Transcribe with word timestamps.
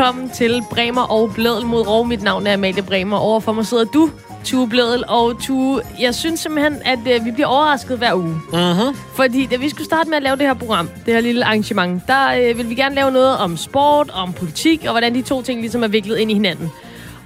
velkommen 0.00 0.30
til 0.30 0.62
Bremer 0.70 1.02
og 1.02 1.32
Blædel 1.34 1.66
mod 1.66 1.86
Rov. 1.86 2.06
Mit 2.06 2.22
navn 2.22 2.46
er 2.46 2.52
Amalie 2.52 2.82
Bremer. 2.82 3.16
Overfor 3.16 3.52
mig 3.52 3.66
sidder 3.66 3.84
du, 3.84 4.10
Tue 4.44 4.68
Blædel. 4.68 5.04
Og 5.08 5.42
Tue, 5.42 5.82
jeg 6.00 6.14
synes 6.14 6.40
simpelthen, 6.40 6.82
at 6.84 6.98
øh, 6.98 7.24
vi 7.24 7.30
bliver 7.30 7.46
overrasket 7.46 7.98
hver 7.98 8.14
uge. 8.14 8.24
Mm-hmm. 8.24 8.96
Fordi 9.14 9.46
da 9.46 9.56
vi 9.56 9.68
skulle 9.68 9.84
starte 9.84 10.10
med 10.10 10.16
at 10.16 10.22
lave 10.22 10.36
det 10.36 10.46
her 10.46 10.54
program, 10.54 10.90
det 11.06 11.14
her 11.14 11.20
lille 11.20 11.44
arrangement, 11.44 12.02
der 12.06 12.28
øh, 12.28 12.58
vil 12.58 12.68
vi 12.68 12.74
gerne 12.74 12.94
lave 12.94 13.10
noget 13.10 13.36
om 13.38 13.56
sport, 13.56 14.10
om 14.10 14.32
politik, 14.32 14.84
og 14.84 14.90
hvordan 14.90 15.14
de 15.14 15.22
to 15.22 15.42
ting 15.42 15.60
ligesom 15.60 15.82
er 15.82 15.88
viklet 15.88 16.18
ind 16.18 16.30
i 16.30 16.34
hinanden. 16.34 16.70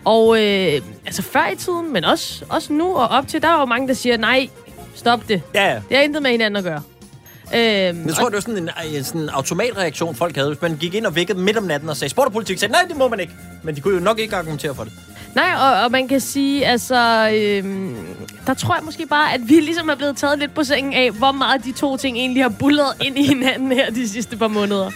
Og 0.05 0.37
øh, 0.37 0.81
altså 1.07 1.23
før 1.23 1.49
i 1.53 1.57
tiden, 1.57 1.93
men 1.93 2.05
også, 2.05 2.45
også 2.49 2.73
nu 2.73 2.97
og 2.97 3.09
op 3.09 3.29
til, 3.29 3.43
der 3.43 3.49
er 3.49 3.61
jo 3.61 3.65
mange, 3.65 3.89
der 3.89 3.95
siger, 3.95 4.17
nej, 4.17 4.49
stop 4.95 5.29
det. 5.29 5.43
Ja, 5.55 5.67
ja. 5.69 5.75
Det 5.89 5.97
har 5.97 6.05
intet 6.05 6.23
med 6.23 6.31
hinanden 6.31 6.57
at 6.57 6.65
gøre. 6.65 6.83
Øhm, 7.55 8.07
Jeg 8.07 8.15
tror, 8.15 8.25
det 8.25 8.35
var 8.35 8.41
sådan 8.41 8.59
en, 8.63 8.71
en 8.95 9.05
sådan 9.05 9.29
automatreaktion, 9.29 10.15
folk 10.15 10.37
havde. 10.37 10.49
Hvis 10.49 10.63
man 10.63 10.77
gik 10.77 10.95
ind 10.95 11.07
og 11.07 11.15
vækkede 11.17 11.39
midt 11.39 11.57
om 11.57 11.65
natten 11.65 11.89
og 11.89 11.97
sagde 11.97 12.11
sport 12.11 12.27
og 12.27 12.33
politik, 12.33 12.59
sagde 12.59 12.73
nej, 12.73 12.85
det 12.89 12.97
må 12.97 13.09
man 13.09 13.21
ikke. 13.21 13.33
Men 13.63 13.77
de 13.77 13.81
kunne 13.81 13.95
jo 13.95 14.01
nok 14.01 14.19
ikke 14.19 14.37
argumentere 14.37 14.75
for 14.75 14.85
det. 14.85 14.93
Nej, 15.35 15.55
og, 15.61 15.85
og 15.85 15.91
man 15.93 16.09
kan 16.09 16.21
sige, 16.21 16.67
altså, 16.67 17.31
øhm, 17.35 17.97
der 18.47 18.55
tror 18.55 18.75
jeg 18.75 18.85
måske 18.85 19.07
bare, 19.07 19.35
at 19.35 19.41
vi 19.47 19.55
ligesom 19.55 19.89
er 19.89 19.95
blevet 19.95 20.17
taget 20.17 20.39
lidt 20.39 20.55
på 20.55 20.65
sengen 20.65 20.93
af, 20.93 21.11
hvor 21.11 21.33
meget 21.33 21.65
de 21.65 21.73
to 21.73 21.97
ting 21.97 22.17
egentlig 22.17 22.43
har 22.45 22.49
bullet 22.59 22.87
ind 23.01 23.19
i 23.19 23.23
hinanden 23.33 23.73
her 23.73 23.91
de 23.91 24.09
sidste 24.09 24.37
par 24.37 24.49
måneder. 24.49 24.91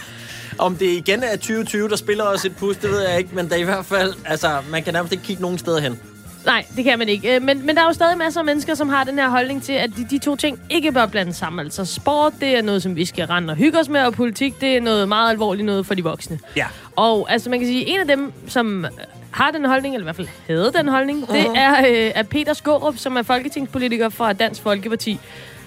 Om 0.57 0.75
det 0.75 0.85
igen 0.85 1.23
er 1.23 1.31
2020, 1.35 1.89
der 1.89 1.95
spiller 1.95 2.23
os 2.23 2.45
et 2.45 2.55
pus, 2.55 2.77
det 2.77 2.91
ved 2.91 3.07
jeg 3.09 3.17
ikke. 3.17 3.29
Men 3.35 3.49
der 3.49 3.55
er 3.55 3.59
i 3.59 3.63
hvert 3.63 3.85
fald, 3.85 4.13
altså, 4.25 4.57
man 4.71 4.83
kan 4.83 4.93
nærmest 4.93 5.11
ikke 5.11 5.23
kigge 5.23 5.41
nogen 5.41 5.57
steder 5.57 5.79
hen. 5.79 5.99
Nej, 6.45 6.65
det 6.75 6.83
kan 6.83 6.99
man 6.99 7.09
ikke. 7.09 7.35
Øh, 7.35 7.41
Men, 7.41 7.65
men 7.65 7.75
der 7.75 7.81
er 7.81 7.85
jo 7.85 7.93
stadig 7.93 8.17
masser 8.17 8.39
af 8.39 8.45
mennesker, 8.45 8.75
som 8.75 8.89
har 8.89 9.03
den 9.03 9.19
her 9.19 9.29
holdning 9.29 9.63
til, 9.63 9.73
at 9.73 9.89
de, 9.97 10.07
de 10.09 10.17
to 10.17 10.35
ting 10.35 10.59
ikke 10.69 10.91
bør 10.91 11.05
blandes 11.05 11.35
sammen. 11.35 11.65
Altså 11.65 11.85
sport, 11.85 12.33
det 12.39 12.57
er 12.57 12.61
noget, 12.61 12.83
som 12.83 12.95
vi 12.95 13.05
skal 13.05 13.25
rende 13.25 13.51
og 13.51 13.57
hygge 13.57 13.79
os 13.79 13.89
med, 13.89 14.01
og 14.01 14.13
politik, 14.13 14.61
det 14.61 14.77
er 14.77 14.81
noget 14.81 15.07
meget 15.07 15.31
alvorligt 15.31 15.65
noget 15.65 15.85
for 15.85 15.93
de 15.93 16.03
voksne. 16.03 16.39
Ja. 16.55 16.65
Og 16.95 17.31
altså, 17.31 17.49
man 17.49 17.59
kan 17.59 17.67
sige, 17.67 17.89
en 17.89 17.99
af 17.99 18.07
dem, 18.07 18.33
som 18.47 18.85
har 19.31 19.51
den 19.51 19.65
holdning, 19.65 19.95
eller 19.95 20.03
i 20.03 20.05
hvert 20.05 20.15
fald 20.15 20.27
havde 20.47 20.71
den 20.77 20.87
holdning, 20.87 21.23
uh-huh. 21.23 21.33
det 21.33 21.45
er, 21.55 21.79
øh, 21.79 22.11
er 22.15 22.23
Peter 22.23 22.53
Skårup, 22.53 22.97
som 22.97 23.17
er 23.17 23.21
folketingspolitiker 23.21 24.09
fra 24.09 24.33
Dansk 24.33 24.61
Folkeparti. 24.61 25.19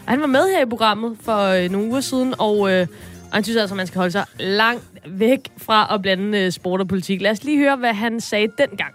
Og 0.07 0.13
han 0.13 0.21
var 0.21 0.27
med 0.27 0.51
her 0.57 0.63
i 0.63 0.69
programmet 0.69 1.17
for 1.25 1.47
øh, 1.47 1.71
nogle 1.71 1.89
uger 1.89 2.01
siden, 2.01 2.35
og, 2.39 2.73
øh, 2.73 2.87
og 3.31 3.35
han 3.37 3.45
synes 3.45 3.57
altså, 3.57 3.75
at 3.75 3.77
man 3.77 3.87
skal 3.87 3.99
holde 3.99 4.13
sig 4.13 4.25
langt 4.39 4.85
væk 5.07 5.41
fra 5.59 5.95
at 5.95 6.03
blande 6.03 6.39
øh, 6.39 6.53
sport 6.53 6.81
og 6.81 6.89
politik. 6.89 7.21
Lad 7.21 7.31
os 7.31 7.45
lige 7.45 7.59
høre, 7.59 7.77
hvad 7.77 7.93
han 7.95 8.21
sagde 8.21 8.49
dengang. 8.59 8.95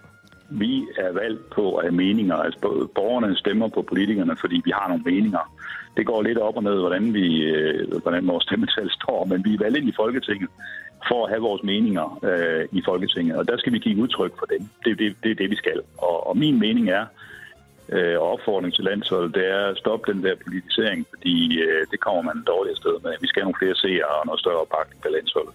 Vi 0.50 0.88
er 0.98 1.12
valgt 1.12 1.50
på 1.50 1.76
at 1.76 1.84
have 1.84 1.95
meninger, 1.95 2.36
altså 2.36 2.59
borgerne 2.95 3.38
stemmer 3.38 3.67
på 3.67 3.81
politikerne, 3.81 4.36
fordi 4.36 4.62
vi 4.66 4.72
har 4.72 4.88
nogle 4.88 5.04
meninger. 5.04 5.54
Det 5.98 6.06
går 6.06 6.22
lidt 6.22 6.38
op 6.38 6.58
og 6.58 6.64
ned, 6.64 6.80
hvordan, 6.80 7.14
vi, 7.14 7.44
øh, 7.44 8.02
hvordan 8.02 8.28
vores 8.28 8.44
stemmetal 8.44 8.89
står, 8.92 9.26
men 9.26 9.45
vi 9.45 9.54
er 9.54 9.59
valgt 9.59 9.78
ind 9.78 9.89
i 9.89 9.95
Folketinget 9.95 10.50
for 11.08 11.26
at 11.26 11.30
have 11.30 11.42
vores 11.42 11.64
meninger 11.64 12.20
øh, 12.23 12.67
i 12.72 12.81
Folketinget, 12.86 13.38
og 13.38 13.48
der 13.48 13.58
skal 13.58 13.73
vi 13.73 13.80
give 13.80 14.02
udtryk 14.02 14.34
for 14.39 14.45
dem. 14.45 14.62
Det 14.86 15.00
det, 15.00 15.16
det, 15.23 15.31
er 15.31 15.36
det 15.36 15.50
vi 15.50 15.56
skal. 15.56 15.81
Og, 15.98 16.28
og 16.28 16.38
min 16.38 16.59
mening 16.59 16.89
er, 16.89 17.06
øh, 17.89 18.20
og 18.20 18.32
opfordring 18.34 18.73
til 18.73 18.84
landsholdet, 18.84 19.36
det 19.36 19.45
er 19.52 19.66
at 19.67 19.78
stoppe 19.78 20.14
den 20.14 20.23
der 20.23 20.36
politisering, 20.44 21.08
fordi 21.14 21.61
øh, 21.61 21.88
det 21.92 22.00
kommer 22.00 22.22
man 22.22 22.44
dårligt 22.48 22.78
sted 22.78 22.95
med. 23.04 23.11
Vi 23.22 23.28
skal 23.28 23.42
have 23.42 23.50
nogle 23.50 23.61
flere 23.61 23.76
seere 23.76 24.06
og 24.20 24.26
noget 24.26 24.39
større 24.39 24.61
opbakning 24.64 25.02
på 25.02 25.10
landsholdet. 25.10 25.54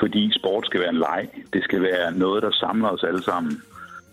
Fordi 0.00 0.32
sport 0.38 0.66
skal 0.66 0.80
være 0.80 0.94
en 0.96 1.04
leg. 1.08 1.28
Det 1.52 1.64
skal 1.64 1.82
være 1.82 2.18
noget, 2.18 2.42
der 2.42 2.50
samler 2.50 2.88
os 2.88 3.04
alle 3.04 3.22
sammen. 3.22 3.62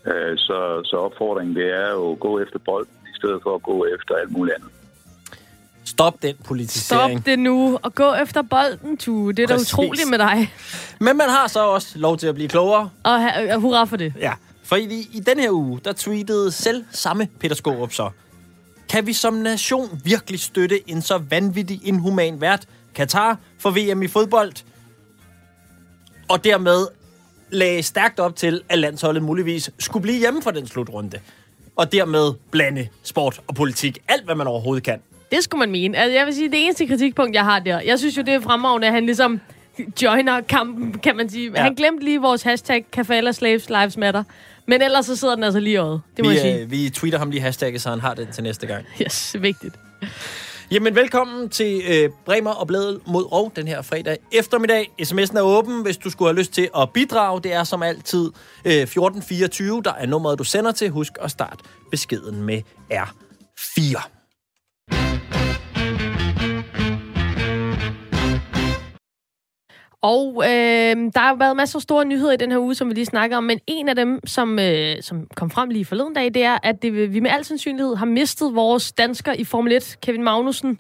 Øh, 0.06 0.38
så, 0.38 0.82
så 0.86 0.96
opfordringen 0.98 1.56
det 1.56 1.66
er 1.74 1.92
jo 1.92 2.12
at 2.12 2.20
gå 2.20 2.40
efter 2.40 2.60
bolden, 2.66 2.94
i 3.04 3.16
stedet 3.18 3.40
for 3.44 3.56
at 3.56 3.64
gå 3.64 3.86
efter 3.86 4.16
alt 4.16 4.32
muligt 4.32 4.56
andet. 4.56 4.70
Stop 5.86 6.22
den 6.22 6.36
politisering. 6.46 7.20
Stop 7.20 7.26
det 7.26 7.40
nu, 7.40 7.80
og 7.84 7.96
gå 7.96 8.14
efter 8.14 8.42
bolden, 8.42 8.98
Tue. 8.98 9.34
Det 9.34 9.44
er 9.44 9.48
da 9.48 9.54
Præcis. 9.54 9.74
utroligt 9.74 10.10
med 10.10 10.18
dig. 10.18 10.54
Men 11.00 11.18
man 11.18 11.30
har 11.30 11.48
så 11.48 11.68
også 11.68 12.00
lov 12.00 12.18
til 12.18 12.28
at 12.28 12.36
blive 12.36 12.50
klogere. 12.50 12.90
Og 13.04 13.22
ha- 13.22 13.56
hurra 13.58 13.84
for 13.84 13.98
det. 13.98 14.14
Ja. 14.20 14.34
For 14.64 14.76
i, 14.76 15.08
i 15.14 15.20
den 15.20 15.40
her 15.40 15.52
uge, 15.52 15.80
der 15.86 15.94
tweetede 15.94 16.52
selv 16.52 16.86
samme 16.92 17.28
Peter 17.40 17.56
Skorup 17.56 17.94
så. 17.94 18.10
Kan 18.90 19.08
vi 19.08 19.14
som 19.14 19.34
nation 19.34 20.02
virkelig 20.04 20.40
støtte 20.40 20.90
en 20.90 21.02
så 21.02 21.18
vanvittig 21.18 21.88
inhuman 21.88 22.42
vært, 22.42 22.66
Katar, 22.96 23.38
for 23.60 23.70
VM 23.72 24.02
i 24.02 24.08
fodbold? 24.08 24.52
Og 26.30 26.44
dermed 26.44 26.88
lagde 27.52 27.84
stærkt 27.84 28.20
op 28.20 28.36
til, 28.36 28.62
at 28.70 28.80
landsholdet 28.80 29.24
muligvis 29.24 29.70
skulle 29.80 30.02
blive 30.04 30.20
hjemme 30.20 30.42
for 30.42 30.52
den 30.52 30.68
slutrunde. 30.68 31.20
Og 31.76 31.92
dermed 31.92 32.34
blande 32.52 32.88
sport 33.04 33.42
og 33.48 33.56
politik. 33.56 33.98
Alt, 34.08 34.26
hvad 34.26 34.36
man 34.36 34.48
overhovedet 34.48 34.84
kan. 34.84 35.00
Det 35.32 35.44
skulle 35.44 35.60
man 35.60 35.72
mene. 35.72 35.98
Altså, 35.98 36.18
jeg 36.18 36.26
vil 36.26 36.36
sige, 36.36 36.52
det 36.52 36.66
eneste 36.66 36.88
kritikpunkt, 36.88 37.36
jeg 37.36 37.44
har 37.44 37.60
der, 37.60 37.80
jeg 37.82 38.00
synes 38.00 38.18
jo, 38.18 38.22
det 38.22 38.34
er 38.34 38.40
fremragende, 38.40 38.88
at 38.88 38.94
han 38.94 39.06
ligesom 39.06 39.40
joiner 40.02 40.42
kampen, 40.42 40.94
kan 40.94 41.16
man 41.16 41.30
sige. 41.30 41.52
Ja. 41.56 41.62
Han 41.62 41.76
glemte 41.76 42.06
lige 42.06 42.22
vores 42.22 42.42
hashtag, 42.42 42.86
Kafala 42.92 43.32
Slaves 43.32 43.70
Lives 43.70 43.98
Matter. 43.98 44.24
Men 44.66 44.82
ellers 44.82 45.06
så 45.06 45.16
sidder 45.16 45.36
den 45.36 45.44
altså 45.44 45.60
lige 45.60 45.74
i 45.74 45.76
øjet. 45.78 46.02
Det 46.18 46.26
må 46.26 46.30
Vi, 46.30 46.36
jeg 46.36 46.42
sige. 46.42 46.60
øh, 46.60 46.72
vi 46.72 46.90
tweeter 46.90 47.18
ham 47.20 47.30
lige 47.32 47.42
hashtagget, 47.42 47.82
så 47.82 47.90
han 47.90 48.00
har 48.00 48.14
den 48.14 48.28
til 48.32 48.44
næste 48.44 48.68
gang. 48.68 48.86
Yes, 49.02 49.36
vigtigt. 49.40 49.76
Jamen, 50.72 50.96
velkommen 50.96 51.50
til 51.50 51.82
øh, 51.90 52.10
Bremer 52.26 52.52
og 52.52 52.68
Blædel 52.68 53.00
mod 53.08 53.32
Rov 53.32 53.52
den 53.56 53.68
her 53.68 53.82
fredag 53.82 54.18
eftermiddag. 54.32 54.92
SMS'en 55.02 55.38
er 55.38 55.42
åben, 55.42 55.82
hvis 55.82 55.98
du 55.98 56.10
skulle 56.10 56.30
have 56.30 56.40
lyst 56.40 56.54
til 56.54 56.70
at 56.78 56.90
bidrage. 56.94 57.42
Det 57.42 57.54
er 57.54 57.64
som 57.64 57.84
altid 57.84 58.32
øh, 58.66 58.72
1424, 58.72 59.82
der 59.84 59.94
er 59.94 60.06
nummeret, 60.06 60.40
du 60.40 60.44
sender 60.44 60.72
til. 60.72 60.90
Husk 60.90 61.12
at 61.22 61.32
starte 61.32 61.64
beskeden 61.92 62.44
med 62.44 62.62
R4. 62.94 64.21
Og 70.02 70.44
øh, 70.46 70.96
der 71.14 71.20
har 71.20 71.36
været 71.36 71.56
masser 71.56 71.80
af 71.80 71.82
store 71.82 72.06
nyheder 72.06 72.32
i 72.32 72.38
den 72.38 72.52
her 72.52 72.60
uge, 72.60 72.76
som 72.76 72.90
vi 72.90 72.94
lige 72.94 73.06
snakker 73.06 73.38
om, 73.38 73.44
men 73.44 73.60
en 73.68 73.90
af 73.90 73.96
dem, 73.96 74.20
som, 74.28 74.60
øh, 74.60 74.96
som 75.02 75.28
kom 75.36 75.50
frem 75.50 75.70
lige 75.70 75.86
forleden 75.86 76.14
dag, 76.14 76.34
det 76.34 76.44
er, 76.44 76.58
at 76.64 76.82
det, 76.82 77.14
vi 77.14 77.20
med 77.20 77.32
al 77.32 77.46
sandsynlighed 77.46 77.96
har 77.96 78.06
mistet 78.06 78.56
vores 78.56 78.92
dansker 78.92 79.34
i 79.34 79.44
Formel 79.44 79.74
1, 79.74 79.98
Kevin 80.02 80.24
Magnussen. 80.24 80.80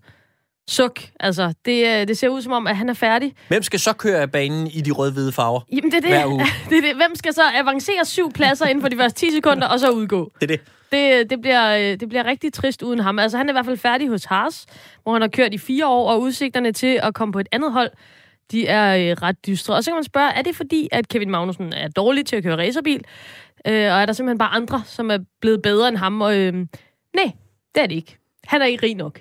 Suk. 0.70 1.02
Altså, 1.20 1.54
det, 1.66 1.88
øh, 1.88 2.08
det 2.08 2.18
ser 2.18 2.30
ud 2.30 2.42
som 2.42 2.52
om, 2.52 2.68
at 2.68 2.78
han 2.78 2.90
er 2.90 2.94
færdig. 2.94 3.34
Hvem 3.48 3.64
skal 3.64 3.80
så 3.80 3.94
køre 3.94 4.22
af 4.22 4.32
banen 4.32 4.68
i 4.68 4.82
de 4.82 4.92
røde-hvide 4.92 5.32
farver? 5.32 5.62
Jamen, 5.72 5.92
det 5.92 5.98
er 5.98 6.02
det. 6.02 6.10
Hver 6.10 6.26
uge. 6.26 6.46
det, 6.70 6.78
er 6.78 6.82
det. 6.82 6.96
Hvem 6.96 7.16
skal 7.16 7.34
så 7.34 7.42
avancere 7.54 8.06
syv 8.06 8.32
pladser 8.32 8.66
inden 8.66 8.82
for 8.82 8.90
de 8.90 8.98
første 8.98 9.20
10 9.20 9.32
sekunder, 9.32 9.68
og 9.68 9.80
så 9.80 9.90
udgå? 9.90 10.32
Det 10.42 10.52
er 10.52 10.58
det. 10.58 10.62
Det, 10.92 11.30
det, 11.30 11.42
bliver, 11.42 11.76
øh, 11.78 12.00
det 12.00 12.10
bliver 12.10 12.26
rigtig 12.26 12.54
trist 12.54 12.82
uden 12.82 13.00
ham. 13.00 13.20
Altså, 13.20 13.38
han 13.38 13.50
er 13.50 13.52
i 13.52 13.56
hvert 13.56 13.66
fald 13.66 13.78
færdig 13.78 14.10
hos 14.10 14.26
Haas, 14.26 14.66
hvor 15.04 15.14
han 15.14 15.22
har 15.22 15.30
kørt 15.30 15.54
i 15.54 15.58
fire 15.58 15.88
år, 15.88 16.12
og 16.12 16.22
udsigterne 16.22 16.72
til 16.72 17.00
at 17.04 17.14
komme 17.14 17.32
på 17.32 17.40
et 17.40 17.48
andet 17.52 17.72
hold, 17.72 17.92
de 18.52 18.68
er 18.68 19.12
øh, 19.12 19.18
ret 19.22 19.46
dystre. 19.48 19.76
Og 19.76 19.84
så 19.84 19.92
kan 19.92 19.96
man 19.96 20.04
spørge, 20.04 20.32
er 20.32 20.42
det 20.42 20.56
fordi, 20.56 20.90
at 20.92 21.08
Kevin 21.08 21.32
Magnussen 21.32 21.74
er 21.74 21.88
dårlig 21.88 22.26
til 22.26 22.36
at 22.36 22.44
køre 22.44 22.58
racerbil? 22.58 23.06
Øh, 23.68 23.74
og 23.74 24.02
er 24.02 24.06
der 24.06 24.14
simpelthen 24.14 24.38
bare 24.38 24.54
andre, 24.56 24.82
som 24.86 25.12
er 25.12 25.18
blevet 25.42 25.62
bedre 25.62 25.88
end 25.88 25.98
ham? 25.98 26.22
Og, 26.22 26.38
øh, 26.38 26.54
nej, 27.14 27.32
det 27.76 27.84
er 27.84 27.88
det 27.88 27.96
ikke. 27.96 28.18
Han 28.44 28.62
er 28.62 28.66
ikke 28.66 28.86
rig 28.86 28.96
nok. 28.96 29.20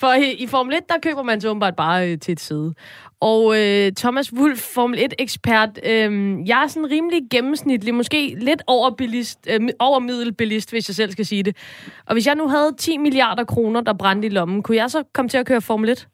For 0.00 0.12
i, 0.12 0.32
i 0.32 0.46
Formel 0.46 0.74
1, 0.74 0.88
der 0.88 0.94
køber 1.02 1.22
man 1.22 1.40
så 1.40 1.48
åbenbart 1.48 1.76
bare 1.76 2.10
øh, 2.10 2.18
til 2.18 2.32
et 2.32 2.40
sæde. 2.40 2.74
Og 3.20 3.58
øh, 3.58 3.92
Thomas 3.92 4.32
Wulff, 4.32 4.74
Formel 4.74 4.98
1-ekspert, 4.98 5.78
øh, 5.84 6.38
jeg 6.48 6.62
er 6.62 6.66
sådan 6.66 6.90
rimelig 6.90 7.22
gennemsnitlig, 7.30 7.94
måske 7.94 8.36
lidt 8.40 8.62
over, 8.66 8.90
bilist, 8.90 9.48
øh, 9.50 9.68
over 9.78 9.98
middelbilist, 9.98 10.70
hvis 10.70 10.88
jeg 10.88 10.94
selv 10.94 11.12
skal 11.12 11.26
sige 11.26 11.42
det. 11.42 11.56
Og 12.06 12.12
hvis 12.12 12.26
jeg 12.26 12.34
nu 12.34 12.48
havde 12.48 12.74
10 12.78 12.98
milliarder 12.98 13.44
kroner, 13.44 13.80
der 13.80 13.92
brændte 13.92 14.26
i 14.26 14.30
lommen, 14.30 14.62
kunne 14.62 14.76
jeg 14.76 14.90
så 14.90 15.02
komme 15.14 15.28
til 15.28 15.38
at 15.38 15.46
køre 15.46 15.60
Formel 15.60 15.90
1? 15.90 16.08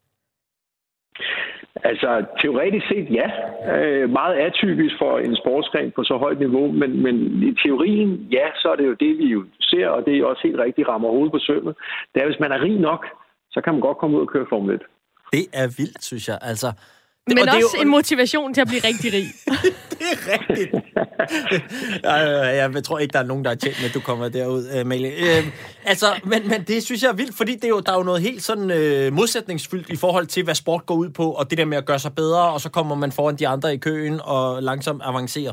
Altså, 1.82 2.24
teoretisk 2.40 2.86
set 2.88 3.08
ja. 3.10 3.28
Øh, 3.74 4.10
meget 4.10 4.34
atypisk 4.46 4.94
for 4.98 5.18
en 5.18 5.36
sportsgren 5.36 5.92
på 5.96 6.04
så 6.04 6.16
højt 6.16 6.38
niveau, 6.38 6.72
men, 6.72 7.02
men 7.02 7.16
i 7.42 7.54
teorien, 7.62 8.10
ja, 8.32 8.46
så 8.56 8.68
er 8.72 8.76
det 8.76 8.86
jo 8.86 8.96
det, 9.04 9.18
vi 9.18 9.26
jo 9.36 9.44
ser, 9.60 9.88
og 9.88 10.04
det 10.06 10.18
er 10.18 10.24
også 10.24 10.42
helt 10.44 10.58
rigtigt 10.58 10.88
rammer 10.88 11.08
hovedet 11.08 11.32
på 11.32 11.38
sømmet. 11.38 11.74
Det 12.14 12.22
er, 12.22 12.26
hvis 12.26 12.40
man 12.40 12.52
er 12.52 12.62
rig 12.62 12.78
nok, 12.80 13.06
så 13.50 13.60
kan 13.60 13.72
man 13.72 13.80
godt 13.80 13.98
komme 13.98 14.16
ud 14.16 14.22
og 14.22 14.28
køre 14.28 14.46
Formel 14.48 14.74
1. 14.74 14.82
Det 15.32 15.46
er 15.52 15.66
vildt, 15.78 16.04
synes 16.04 16.28
jeg. 16.28 16.38
Altså, 16.42 16.68
men 17.26 17.38
og 17.38 17.44
det 17.46 17.52
er 17.52 17.56
også 17.64 17.76
jo- 17.76 17.82
en 17.82 17.88
motivation 17.88 18.54
til 18.54 18.60
at 18.60 18.68
blive 18.68 18.82
rigtig 18.90 19.12
rig. 19.12 19.28
Det 19.90 20.06
er 20.12 20.20
rigtigt. 20.34 20.72
jeg, 22.04 22.72
jeg 22.74 22.84
tror 22.84 22.98
ikke, 22.98 23.12
der 23.12 23.18
er 23.18 23.30
nogen, 23.32 23.44
der 23.44 23.50
er 23.50 23.54
tjent 23.54 23.76
med, 23.80 23.88
at 23.88 23.94
du 23.94 24.00
kommer 24.00 24.28
derud, 24.28 24.62
uh, 24.80 24.86
Malie. 24.86 25.08
Uh, 25.08 25.44
altså, 25.92 26.06
men, 26.24 26.40
men 26.52 26.60
det 26.70 26.82
synes 26.82 27.02
jeg 27.02 27.10
er 27.10 27.16
vildt, 27.22 27.36
fordi 27.36 27.52
det 27.54 27.64
er 27.64 27.74
jo, 27.76 27.80
der 27.86 27.92
er 27.92 27.96
jo 27.96 28.02
noget 28.10 28.22
helt 28.22 28.42
sådan 28.42 28.68
uh, 28.80 29.12
modsætningsfyldt 29.18 29.90
i 29.90 29.96
forhold 29.96 30.26
til, 30.26 30.44
hvad 30.44 30.54
sport 30.54 30.86
går 30.86 30.94
ud 30.94 31.10
på, 31.10 31.26
og 31.38 31.50
det 31.50 31.58
der 31.58 31.64
med 31.64 31.78
at 31.78 31.86
gøre 31.86 31.98
sig 31.98 32.12
bedre, 32.14 32.52
og 32.54 32.60
så 32.60 32.70
kommer 32.70 32.94
man 32.94 33.12
foran 33.12 33.36
de 33.36 33.48
andre 33.48 33.74
i 33.74 33.78
køen 33.78 34.20
og 34.24 34.62
langsomt 34.62 35.02
avancerer. 35.04 35.52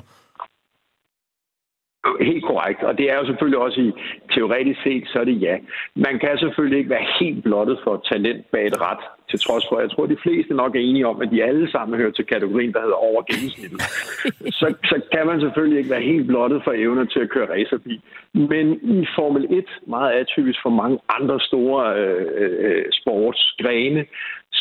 Helt 2.32 2.46
korrekt, 2.52 2.84
og 2.84 2.98
det 2.98 3.06
er 3.12 3.16
jo 3.20 3.26
selvfølgelig 3.26 3.60
også 3.60 3.80
i 3.82 3.92
teoretisk 4.34 4.80
set, 4.84 5.04
så 5.08 5.20
er 5.20 5.24
det 5.24 5.42
ja. 5.42 5.56
Man 5.96 6.20
kan 6.20 6.38
selvfølgelig 6.38 6.78
ikke 6.80 6.90
være 6.90 7.08
helt 7.20 7.44
blottet 7.44 7.78
for 7.84 7.94
talent 8.12 8.46
bag 8.52 8.66
et 8.68 8.82
ret, 8.82 9.04
til 9.32 9.40
trods 9.40 9.66
for, 9.70 9.80
jeg 9.80 9.92
tror, 9.92 10.06
de 10.06 10.24
fleste 10.26 10.54
nok 10.54 10.76
er 10.76 10.80
enige 10.80 11.08
om, 11.08 11.22
at 11.22 11.32
de 11.32 11.44
alle 11.44 11.72
sammen 11.72 12.00
hører 12.00 12.12
til 12.12 12.26
kategorien, 12.26 12.74
der 12.74 12.82
hedder 12.82 13.00
over 13.10 13.22
gennemsnittet. 13.30 13.82
så, 14.60 14.68
så 14.90 14.96
kan 15.14 15.28
man 15.28 15.42
selvfølgelig 15.42 15.78
ikke 15.78 15.96
være 15.96 16.10
helt 16.12 16.28
blottet 16.28 16.62
for 16.64 16.74
evner 16.76 17.06
til 17.06 17.20
at 17.20 17.30
køre 17.30 17.52
racerbil. 17.54 18.02
Men 18.34 18.66
i 18.96 19.08
Formel 19.16 19.44
1, 19.50 19.66
meget 19.88 20.12
atypisk 20.12 20.60
for 20.64 20.70
mange 20.82 21.00
andre 21.18 21.40
store 21.40 21.96
øh, 22.02 22.26
øh, 22.44 22.86
sportsgrene, 22.92 24.06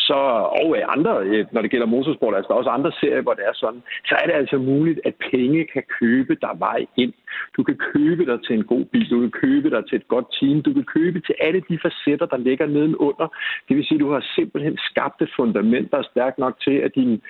så, 0.07 0.19
og 0.59 0.67
øh, 0.77 0.83
andre, 0.95 1.13
øh, 1.25 1.45
når 1.51 1.61
det 1.61 1.71
gælder 1.71 1.93
motorsport, 1.95 2.35
altså 2.35 2.47
der 2.47 2.53
er 2.53 2.63
også 2.63 2.77
andre 2.77 2.91
serier, 2.99 3.21
hvor 3.21 3.33
det 3.33 3.45
er 3.49 3.53
sådan, 3.53 3.81
så 4.05 4.15
er 4.21 4.25
det 4.27 4.35
altså 4.41 4.57
muligt, 4.57 4.99
at 5.05 5.15
penge 5.31 5.67
kan 5.73 5.83
købe 5.99 6.33
dig 6.45 6.53
vej 6.67 6.85
ind. 6.97 7.13
Du 7.57 7.63
kan 7.63 7.77
købe 7.93 8.25
dig 8.25 8.39
til 8.45 8.55
en 8.55 8.63
god 8.63 8.85
bil, 8.85 9.09
du 9.09 9.19
kan 9.19 9.31
købe 9.31 9.69
dig 9.69 9.83
til 9.85 9.95
et 9.95 10.07
godt 10.07 10.27
team, 10.39 10.61
du 10.61 10.73
kan 10.73 10.85
købe 10.97 11.19
til 11.19 11.35
alle 11.39 11.61
de 11.69 11.79
facetter, 11.85 12.25
der 12.25 12.37
ligger 12.37 12.65
nedenunder. 12.65 13.27
Det 13.67 13.77
vil 13.77 13.85
sige, 13.85 13.97
at 13.99 14.05
du 14.05 14.11
har 14.11 14.23
simpelthen 14.35 14.77
skabt 14.89 15.21
et 15.21 15.31
fundament, 15.35 15.91
der 15.91 15.97
er 15.97 16.11
stærkt 16.11 16.37
nok 16.37 16.55
til, 16.65 16.75
at 16.85 16.95
din 16.95 17.21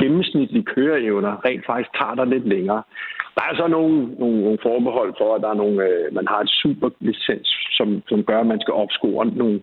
gennemsnitlige 0.00 0.64
køreevner 0.74 1.44
rent 1.44 1.66
faktisk 1.66 1.90
tager 1.98 2.14
dig 2.14 2.26
lidt 2.26 2.48
længere. 2.48 2.82
Der 3.36 3.42
er 3.50 3.54
så 3.56 3.66
nogle, 3.66 3.96
nogle, 4.22 4.40
nogle 4.46 4.58
forbehold 4.62 5.12
for, 5.20 5.34
at 5.34 5.42
der 5.42 5.50
er 5.50 5.60
nogle, 5.62 5.78
øh, 5.88 6.14
man 6.14 6.26
har 6.28 6.40
et 6.40 6.50
superlicens, 6.62 7.48
som, 7.78 8.02
som 8.08 8.24
gør, 8.24 8.40
at 8.40 8.46
man 8.46 8.60
skal 8.60 8.74
opscore 8.74 9.26
nogle 9.26 9.60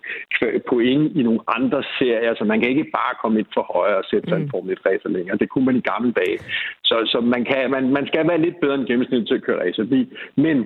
point 0.69 1.17
i 1.19 1.21
nogle 1.23 1.39
andre 1.47 1.83
serier, 1.97 2.33
så 2.35 2.43
man 2.43 2.59
kan 2.59 2.69
ikke 2.69 2.91
bare 2.99 3.13
komme 3.21 3.37
lidt 3.37 3.51
for 3.53 3.65
højre 3.75 3.97
og 3.97 4.07
sætte 4.09 4.29
sig 4.29 4.37
mm. 4.37 4.43
en 4.43 4.49
Formel 4.51 4.71
1 4.71 4.85
racer 4.85 5.09
længere. 5.09 5.37
Det 5.37 5.49
kunne 5.49 5.65
man 5.65 5.75
i 5.75 5.89
gamle 5.91 6.11
dage. 6.11 6.37
Så, 6.83 6.95
så 7.11 7.19
man, 7.21 7.45
kan, 7.45 7.71
man, 7.71 7.83
man 7.97 8.07
skal 8.07 8.27
være 8.27 8.41
lidt 8.45 8.59
bedre 8.61 8.75
end 8.75 8.87
gennemsnit 8.87 9.27
til 9.27 9.35
at 9.35 9.43
køre 9.43 9.61
racerbil. 9.63 10.07
Men 10.35 10.57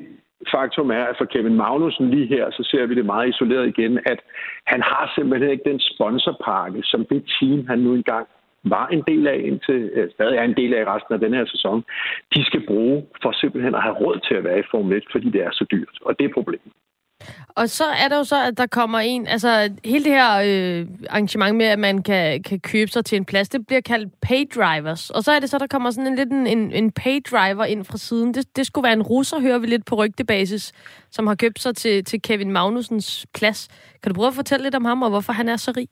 faktum 0.51 0.91
er, 0.91 1.03
at 1.03 1.15
for 1.17 1.25
Kevin 1.25 1.55
Magnussen 1.55 2.09
lige 2.09 2.27
her, 2.27 2.45
så 2.51 2.63
ser 2.71 2.85
vi 2.85 2.95
det 2.95 3.05
meget 3.05 3.29
isoleret 3.29 3.67
igen, 3.67 3.99
at 4.05 4.19
han 4.65 4.81
har 4.81 5.11
simpelthen 5.15 5.51
ikke 5.51 5.69
den 5.71 5.79
sponsorpakke, 5.79 6.79
som 6.83 7.05
det 7.05 7.23
team, 7.39 7.67
han 7.67 7.79
nu 7.79 7.93
engang 7.93 8.27
var 8.63 8.87
en 8.87 9.03
del 9.07 9.27
af 9.27 9.39
indtil 9.49 9.89
øh, 9.93 10.11
stadig 10.11 10.37
er 10.37 10.43
en 10.43 10.57
del 10.61 10.73
af 10.73 10.85
resten 10.85 11.13
af 11.13 11.19
den 11.19 11.33
her 11.33 11.45
sæson, 11.45 11.83
de 12.35 12.45
skal 12.45 12.65
bruge 12.67 13.05
for 13.21 13.31
simpelthen 13.31 13.75
at 13.75 13.83
have 13.83 13.95
råd 13.95 14.19
til 14.27 14.35
at 14.35 14.43
være 14.43 14.59
i 14.59 14.69
Formel 14.71 14.97
1, 14.97 15.03
fordi 15.11 15.29
det 15.29 15.41
er 15.41 15.51
så 15.51 15.65
dyrt. 15.71 15.97
Og 16.01 16.19
det 16.19 16.25
er 16.25 16.33
problemet. 16.33 16.73
Og 17.49 17.69
så 17.69 17.83
er 17.83 18.07
der 18.07 18.17
jo 18.17 18.23
så, 18.23 18.43
at 18.47 18.57
der 18.57 18.67
kommer 18.67 18.99
en... 18.99 19.27
Altså, 19.27 19.69
hele 19.85 20.03
det 20.03 20.11
her 20.11 20.31
øh, 20.45 20.87
arrangement 21.09 21.55
med, 21.57 21.65
at 21.65 21.79
man 21.79 22.03
kan, 22.03 22.43
kan 22.43 22.59
købe 22.59 22.91
sig 22.91 23.05
til 23.05 23.15
en 23.15 23.25
plads, 23.25 23.49
det 23.49 23.67
bliver 23.67 23.81
kaldt 23.81 24.13
pay 24.21 24.45
drivers. 24.55 25.09
Og 25.09 25.23
så 25.23 25.31
er 25.31 25.39
det 25.39 25.49
så, 25.49 25.57
der 25.57 25.67
kommer 25.67 25.91
sådan 25.91 26.07
en 26.07 26.15
lidt 26.15 26.31
en, 26.31 26.71
en 26.71 26.91
pay 26.91 27.19
driver 27.31 27.65
ind 27.65 27.85
fra 27.85 27.97
siden. 27.97 28.33
Det, 28.33 28.57
det 28.57 28.65
skulle 28.65 28.83
være 28.83 28.93
en 28.93 29.01
russer, 29.01 29.39
hører 29.39 29.59
vi 29.59 29.67
lidt 29.67 29.85
på 29.85 29.95
rygtebasis, 29.95 30.73
som 31.11 31.27
har 31.27 31.35
købt 31.35 31.59
sig 31.59 31.75
til, 31.75 32.03
til 32.03 32.21
Kevin 32.21 32.51
Magnusens 32.51 33.25
plads. 33.33 33.67
Kan 34.03 34.11
du 34.11 34.15
prøve 34.15 34.27
at 34.27 34.33
fortælle 34.33 34.63
lidt 34.63 34.75
om 34.75 34.85
ham, 34.85 35.03
og 35.03 35.09
hvorfor 35.09 35.33
han 35.33 35.49
er 35.49 35.57
så 35.57 35.73
rig? 35.77 35.87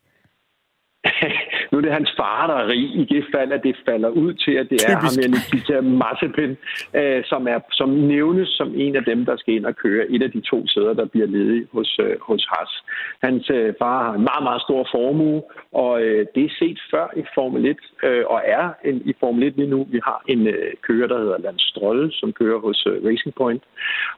Nu 1.71 1.77
er 1.77 1.81
det 1.81 1.91
hans 1.91 2.13
far, 2.19 2.47
der 2.47 2.56
er 2.56 2.68
rig, 2.68 2.85
i 3.01 3.03
det 3.13 3.23
fald, 3.35 3.51
at 3.51 3.63
det 3.63 3.75
falder 3.85 4.09
ud 4.09 4.33
til, 4.33 4.51
at 4.51 4.68
det 4.69 4.79
er 4.88 4.95
ham, 5.06 5.13
Nikita 5.35 5.81
Mazepin, 5.81 6.57
øh, 7.00 7.23
som, 7.25 7.47
er, 7.47 7.59
som 7.71 7.89
nævnes 7.89 8.50
som 8.50 8.73
en 8.75 8.95
af 8.95 9.03
dem, 9.03 9.25
der 9.25 9.35
skal 9.38 9.53
ind 9.53 9.65
og 9.65 9.75
køre 9.75 10.12
et 10.12 10.23
af 10.23 10.31
de 10.31 10.41
to 10.41 10.68
sæder, 10.68 10.94
der 10.94 11.06
bliver 11.06 11.27
ledige 11.27 11.68
hos, 11.73 12.00
øh, 12.01 12.15
hos 12.21 12.47
Haas. 12.51 12.73
Hans 13.23 13.50
øh, 13.50 13.73
far 13.79 14.03
har 14.03 14.13
en 14.13 14.23
meget, 14.31 14.44
meget 14.44 14.62
stor 14.62 14.88
formue, 14.91 15.41
og 15.71 16.01
øh, 16.03 16.25
det 16.35 16.44
er 16.45 16.53
set 16.59 16.79
før 16.91 17.07
i 17.18 17.23
Formel 17.35 17.65
1, 17.65 17.77
øh, 18.03 18.24
og 18.27 18.41
er 18.45 18.74
en, 18.85 19.01
i 19.06 19.13
Formel 19.19 19.44
1 19.44 19.57
lige 19.57 19.69
nu. 19.69 19.88
Vi 19.91 20.00
har 20.03 20.24
en 20.27 20.47
øh, 20.47 20.74
kører, 20.81 21.07
der 21.07 21.17
hedder 21.17 21.38
Lance 21.38 21.67
Stroll, 21.67 22.12
som 22.12 22.33
kører 22.33 22.59
hos 22.59 22.88
øh, 22.89 23.06
Racing 23.07 23.35
Point, 23.35 23.63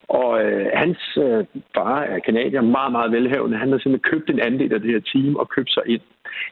og 0.07 0.43
øh, 0.45 0.65
hans 0.73 1.17
øh, 1.17 1.45
far 1.75 1.99
er 2.01 2.19
kanadier, 2.19 2.61
meget, 2.61 2.91
meget 2.91 3.11
velhavende. 3.11 3.57
Han 3.57 3.71
har 3.71 3.77
simpelthen 3.77 4.11
købt 4.11 4.29
en 4.29 4.39
andel 4.39 4.73
af 4.73 4.81
det 4.81 4.91
her 4.91 5.03
team 5.13 5.35
og 5.35 5.49
købt 5.49 5.71
sig 5.73 5.83
ind. 5.87 6.01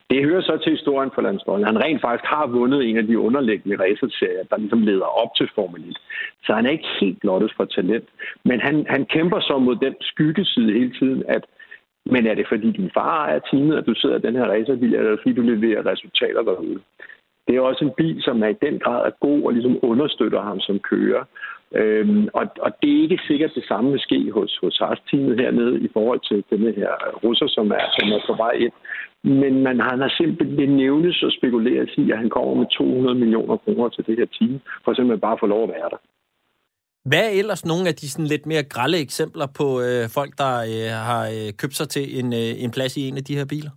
Det 0.10 0.26
hører 0.26 0.42
så 0.42 0.58
til 0.64 0.72
historien 0.72 1.12
for 1.16 1.22
Landsbolden. 1.22 1.66
Han 1.66 1.84
rent 1.84 2.02
faktisk 2.02 2.26
har 2.26 2.48
vundet 2.48 2.90
en 2.90 2.98
af 2.98 3.08
de 3.08 3.20
underliggende 3.20 3.84
racerserier, 3.84 4.44
der 4.44 4.58
ligesom 4.58 4.82
leder 4.82 5.10
op 5.22 5.36
til 5.38 5.50
Formel 5.56 5.90
1. 5.90 5.98
Så 6.46 6.54
han 6.54 6.66
er 6.66 6.70
ikke 6.72 6.90
helt 7.02 7.20
blottet 7.20 7.54
for 7.56 7.66
talent. 7.66 8.10
Men 8.46 8.60
han, 8.60 8.86
han 8.90 9.06
kæmper 9.06 9.40
så 9.40 9.58
mod 9.58 9.76
den 9.76 9.96
skyggeside 10.02 10.74
hele 10.74 10.94
tiden, 11.00 11.24
at 11.28 11.46
men 12.06 12.28
er 12.28 12.36
det 12.36 12.46
fordi 12.48 12.72
din 12.72 12.92
far 12.94 13.28
er 13.28 13.40
teamet, 13.40 13.78
at 13.78 13.86
du 13.86 13.94
sidder 13.96 14.18
i 14.18 14.22
den 14.22 14.36
her 14.36 14.46
racerbil, 14.46 14.96
eller 14.96 15.18
fordi 15.22 15.36
du 15.36 15.42
leverer 15.42 15.86
resultater 15.86 16.42
derude? 16.42 16.80
Det 17.48 17.56
er 17.56 17.62
også 17.62 17.86
en 17.86 17.94
bil, 17.98 18.24
som 18.24 18.44
er 18.44 18.48
i 18.48 18.62
den 18.66 18.80
grad 18.80 19.06
er 19.06 19.12
god 19.20 19.44
og 19.44 19.54
ligesom 19.54 19.80
understøtter 19.82 20.42
ham 20.42 20.60
som 20.60 20.80
kører. 20.80 21.24
Øhm, 21.76 22.28
og, 22.34 22.46
og 22.66 22.72
det 22.82 22.90
er 22.92 23.02
ikke 23.02 23.20
sikkert 23.28 23.52
det 23.56 23.66
samme 23.68 23.92
vil 23.92 24.00
ske 24.00 24.32
hos, 24.32 24.58
hos 24.62 24.78
Haas-teamet 24.78 25.40
hernede 25.40 25.76
i 25.88 25.90
forhold 25.94 26.22
til 26.30 26.44
denne 26.52 26.72
her 26.80 26.92
russer, 27.24 27.48
som 27.48 27.72
er, 27.72 27.86
som 27.98 28.08
er 28.16 28.22
på 28.30 28.34
vej 28.44 28.56
ind. 28.66 28.76
Men 29.24 29.54
man, 29.64 29.80
han 29.90 30.00
har 30.00 30.14
simpelthen 30.18 30.70
nævnes 30.78 31.24
og 31.24 31.32
spekuleret 31.32 31.90
i, 31.98 32.12
at 32.12 32.18
han 32.18 32.30
kommer 32.30 32.54
med 32.56 32.68
200 32.78 33.20
millioner 33.20 33.58
kroner 33.58 33.90
til 33.90 34.06
det 34.08 34.16
her 34.18 34.30
team, 34.38 34.60
for 34.84 34.94
simpelthen 34.94 35.20
bare 35.20 35.38
at 35.38 35.44
få 35.44 35.46
lov 35.46 35.64
at 35.64 35.70
være 35.70 35.90
der. 35.94 36.02
Hvad 37.10 37.24
er 37.26 37.40
ellers 37.40 37.66
nogle 37.66 37.88
af 37.88 37.96
de 37.96 38.10
sådan 38.10 38.26
lidt 38.26 38.46
mere 38.46 38.64
grælde 38.64 38.98
eksempler 38.98 39.48
på 39.58 39.82
øh, 39.82 40.10
folk, 40.18 40.32
der 40.38 40.54
øh, 40.74 40.92
har 41.10 41.24
øh, 41.36 41.54
købt 41.62 41.76
sig 41.76 41.90
til 41.90 42.20
en, 42.20 42.34
øh, 42.34 42.64
en 42.64 42.72
plads 42.72 42.98
i 42.98 43.08
en 43.08 43.18
af 43.18 43.24
de 43.24 43.38
her 43.38 43.46
biler? 43.46 43.72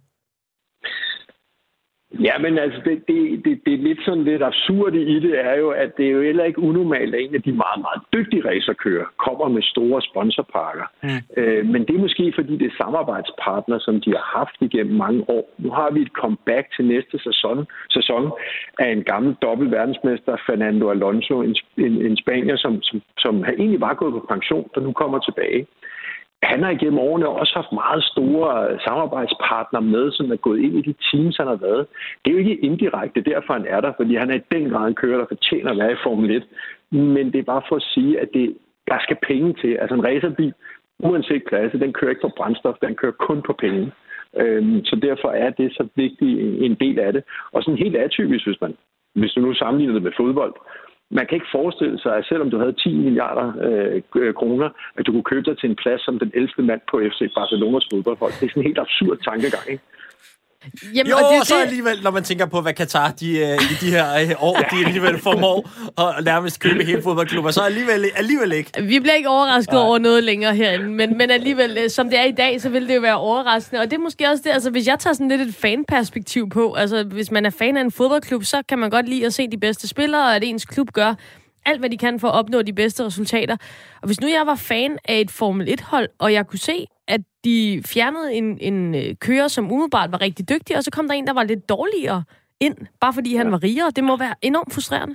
Ja, 2.21 2.39
men 2.39 2.59
altså, 2.59 2.81
det, 2.85 3.09
det, 3.09 3.45
det, 3.45 3.61
det 3.67 3.75
er 3.75 3.79
lidt 3.89 3.99
sådan 4.05 4.25
lidt 4.25 4.43
absurde 4.43 5.03
i 5.03 5.21
det, 5.21 5.41
er 5.41 5.55
jo, 5.55 5.71
at 5.71 5.97
det 5.97 6.07
er 6.07 6.11
jo 6.11 6.23
heller 6.23 6.45
ikke 6.45 6.61
unormalt, 6.61 7.15
at 7.15 7.21
en 7.21 7.35
af 7.35 7.43
de 7.43 7.53
meget, 7.53 7.81
meget 7.87 8.01
dygtige 8.13 8.49
racerkører 8.49 9.07
kommer 9.27 9.49
med 9.49 9.63
store 9.63 10.03
sponsorpakker. 10.03 10.87
Mm. 11.03 11.09
Øh, 11.37 11.67
men 11.67 11.87
det 11.87 11.95
er 11.97 12.01
måske, 12.01 12.33
fordi 12.35 12.57
det 12.57 12.67
er 12.67 12.77
samarbejdspartner, 12.85 13.79
som 13.79 14.01
de 14.01 14.11
har 14.11 14.39
haft 14.39 14.57
igennem 14.61 14.97
mange 14.97 15.25
år. 15.31 15.55
Nu 15.59 15.71
har 15.71 15.91
vi 15.91 16.01
et 16.01 16.13
comeback 16.21 16.67
til 16.77 16.85
næste 16.85 17.19
sæson, 17.19 17.67
sæson 17.91 18.33
af 18.79 18.89
en 18.93 19.03
gammel 19.03 19.37
dobbelt 19.43 19.71
verdensmester, 19.71 20.37
Fernando 20.47 20.91
Alonso, 20.91 21.43
en, 21.43 21.57
en, 21.79 21.93
en 22.07 22.17
spanier, 22.17 22.57
som, 22.57 22.83
som, 22.83 23.03
som 23.19 23.45
egentlig 23.45 23.81
var 23.81 23.95
gået 23.95 24.13
på 24.13 24.27
pension, 24.29 24.69
der 24.75 24.81
nu 24.81 24.93
kommer 24.93 25.19
tilbage 25.19 25.67
han 26.44 26.62
har 26.62 26.70
igennem 26.70 26.99
årene 26.99 27.29
også 27.29 27.52
haft 27.55 27.73
meget 27.73 28.05
store 28.05 28.79
samarbejdspartnere 28.87 29.82
med, 29.82 30.12
som 30.12 30.32
er 30.32 30.37
gået 30.37 30.61
ind 30.61 30.75
i 30.79 30.82
de 30.88 30.94
teams, 31.11 31.37
han 31.37 31.46
har 31.46 31.61
været. 31.67 31.87
Det 32.25 32.31
er 32.31 32.35
jo 32.35 32.38
ikke 32.38 32.64
indirekte, 32.69 33.20
derfor 33.20 33.52
han 33.52 33.67
er 33.69 33.81
der, 33.81 33.93
fordi 33.96 34.14
han 34.17 34.31
er 34.31 34.35
i 34.35 34.49
den 34.52 34.70
grad 34.70 34.88
en 34.88 34.94
kører, 34.94 35.19
der 35.19 35.26
fortjener 35.29 35.70
at 35.70 35.79
være 35.79 35.93
i 35.93 36.02
Formel 36.05 36.31
1. 36.31 36.44
Men 36.91 37.32
det 37.32 37.38
er 37.38 37.52
bare 37.52 37.62
for 37.69 37.76
at 37.76 37.88
sige, 37.94 38.20
at 38.20 38.29
det, 38.35 38.56
der 38.88 38.99
skal 39.00 39.17
penge 39.29 39.55
til. 39.61 39.73
Altså 39.81 39.94
en 39.94 40.05
racerbil, 40.05 40.52
uanset 40.99 41.44
klasse, 41.44 41.81
den 41.81 41.93
kører 41.93 42.11
ikke 42.11 42.23
på 42.23 42.32
brændstof, 42.37 42.74
den 42.82 42.94
kører 42.94 43.13
kun 43.13 43.43
på 43.43 43.53
penge. 43.53 43.93
Øhm, 44.36 44.84
så 44.84 44.96
derfor 44.96 45.29
er 45.29 45.51
det 45.51 45.72
så 45.72 45.89
vigtig 45.94 46.31
en 46.67 46.74
del 46.74 46.98
af 46.98 47.13
det. 47.13 47.22
Og 47.53 47.63
sådan 47.63 47.79
helt 47.79 47.96
atypisk, 47.96 48.46
hvis 48.46 48.60
man 48.60 48.74
hvis 49.15 49.32
du 49.32 49.41
nu 49.41 49.55
sammenligner 49.55 49.94
det 49.94 50.03
med 50.03 50.13
fodbold, 50.17 50.55
man 51.11 51.27
kan 51.27 51.37
ikke 51.37 51.55
forestille 51.58 51.99
sig, 51.99 52.17
at 52.17 52.25
selvom 52.25 52.51
du 52.51 52.58
havde 52.58 52.73
10 52.73 52.94
milliarder 52.94 53.46
øh, 53.67 54.03
øh, 54.17 54.34
kroner, 54.34 54.69
at 54.96 55.06
du 55.06 55.13
kunne 55.13 55.31
købe 55.32 55.51
dig 55.51 55.58
til 55.58 55.70
en 55.70 55.77
plads 55.77 56.05
som 56.05 56.19
den 56.19 56.31
11. 56.34 56.49
mand 56.58 56.81
på 56.91 57.01
FC 57.11 57.20
Barcelonas 57.34 57.87
fodboldhold. 57.93 58.32
Det 58.32 58.46
er 58.46 58.51
sådan 58.51 58.63
en 58.63 58.70
helt 58.70 58.79
absurd 58.79 59.19
tankegang, 59.29 59.67
ikke? 59.70 59.84
Jamen, 60.94 61.11
jo, 61.11 61.17
og 61.17 61.35
det, 61.39 61.47
så 61.47 61.61
alligevel, 61.63 62.03
når 62.03 62.11
man 62.11 62.25
tænker 62.25 62.47
på, 62.47 62.61
hvad 62.61 62.73
Katar 62.73 63.11
de, 63.11 63.27
uh, 63.27 63.73
i 63.73 63.75
de 63.81 63.91
her 63.91 64.25
uh, 64.25 64.43
år, 64.43 64.56
de 64.56 64.87
alligevel 64.87 65.19
formår 65.19 65.71
at 66.03 66.25
nærmest 66.25 66.61
købe 66.61 66.85
hele 66.85 67.03
fodboldklubber, 67.03 67.51
så 67.51 67.61
alligevel, 67.61 68.05
alligevel 68.17 68.53
ikke. 68.53 68.83
Vi 68.83 69.01
bliver 69.01 69.15
ikke 69.15 69.29
overrasket 69.29 69.73
Nej. 69.73 69.83
over 69.83 69.99
noget 69.99 70.25
længere 70.25 70.55
herinde, 70.55 70.89
men, 70.89 71.19
men 71.19 71.31
alligevel, 71.31 71.79
øh, 71.85 71.91
som 71.91 72.11
det 72.11 72.19
er 72.19 72.25
i 72.25 72.33
dag, 72.33 72.61
så 72.61 72.69
vil 72.69 72.89
det 72.89 72.94
jo 72.94 73.01
være 73.01 73.17
overraskende. 73.17 73.81
Og 73.81 73.91
det 73.91 73.97
er 73.97 74.01
måske 74.01 74.29
også 74.31 74.43
det, 74.44 74.51
altså 74.51 74.71
hvis 74.71 74.87
jeg 74.87 74.99
tager 74.99 75.15
sådan 75.15 75.29
lidt 75.29 75.41
et 75.41 75.55
fanperspektiv 75.55 76.49
på, 76.49 76.75
altså 76.75 77.03
hvis 77.03 77.31
man 77.31 77.47
er 77.47 77.51
fan 77.51 77.77
af 77.77 77.81
en 77.81 77.91
fodboldklub, 77.91 78.44
så 78.44 78.63
kan 78.69 78.79
man 78.79 78.91
godt 78.91 79.09
lide 79.09 79.27
at 79.27 79.35
se 79.35 79.49
de 79.49 79.59
bedste 79.59 79.89
spillere, 79.89 80.23
og 80.23 80.37
at 80.37 80.44
ens 80.44 80.65
klub 80.65 80.93
gør 80.93 81.15
alt, 81.67 81.79
hvad 81.79 81.91
de 81.91 81.99
kan 81.99 82.21
for 82.21 82.29
at 82.29 82.35
opnå 82.35 82.63
de 82.63 82.73
bedste 82.73 83.05
resultater. 83.05 83.56
Og 84.03 84.06
hvis 84.06 84.21
nu 84.21 84.29
jeg 84.29 84.47
var 84.47 84.55
fan 84.55 84.99
af 85.05 85.21
et 85.21 85.31
Formel 85.31 85.69
1-hold, 85.69 86.09
og 86.19 86.33
jeg 86.33 86.47
kunne 86.47 86.59
se, 86.59 86.87
at 87.09 87.21
de 87.44 87.83
fjernede 87.87 88.35
en, 88.35 88.59
en 88.61 88.94
øh, 88.94 89.15
kører, 89.21 89.49
som 89.49 89.73
umiddelbart 89.73 90.13
var 90.13 90.21
rigtig 90.21 90.49
dygtig, 90.49 90.77
og 90.77 90.85
så 90.85 90.91
kom 90.91 91.09
der 91.09 91.15
en, 91.15 91.27
der 91.27 91.33
var 91.33 91.43
lidt 91.43 91.69
dårligere 91.69 92.25
ind, 92.61 92.77
bare 93.01 93.13
fordi 93.13 93.37
han 93.37 93.47
ja. 93.47 93.51
var 93.51 93.63
rigere. 93.63 93.91
Det 93.97 94.05
må 94.05 94.17
være 94.17 94.35
enormt 94.43 94.75
frustrerende. 94.75 95.15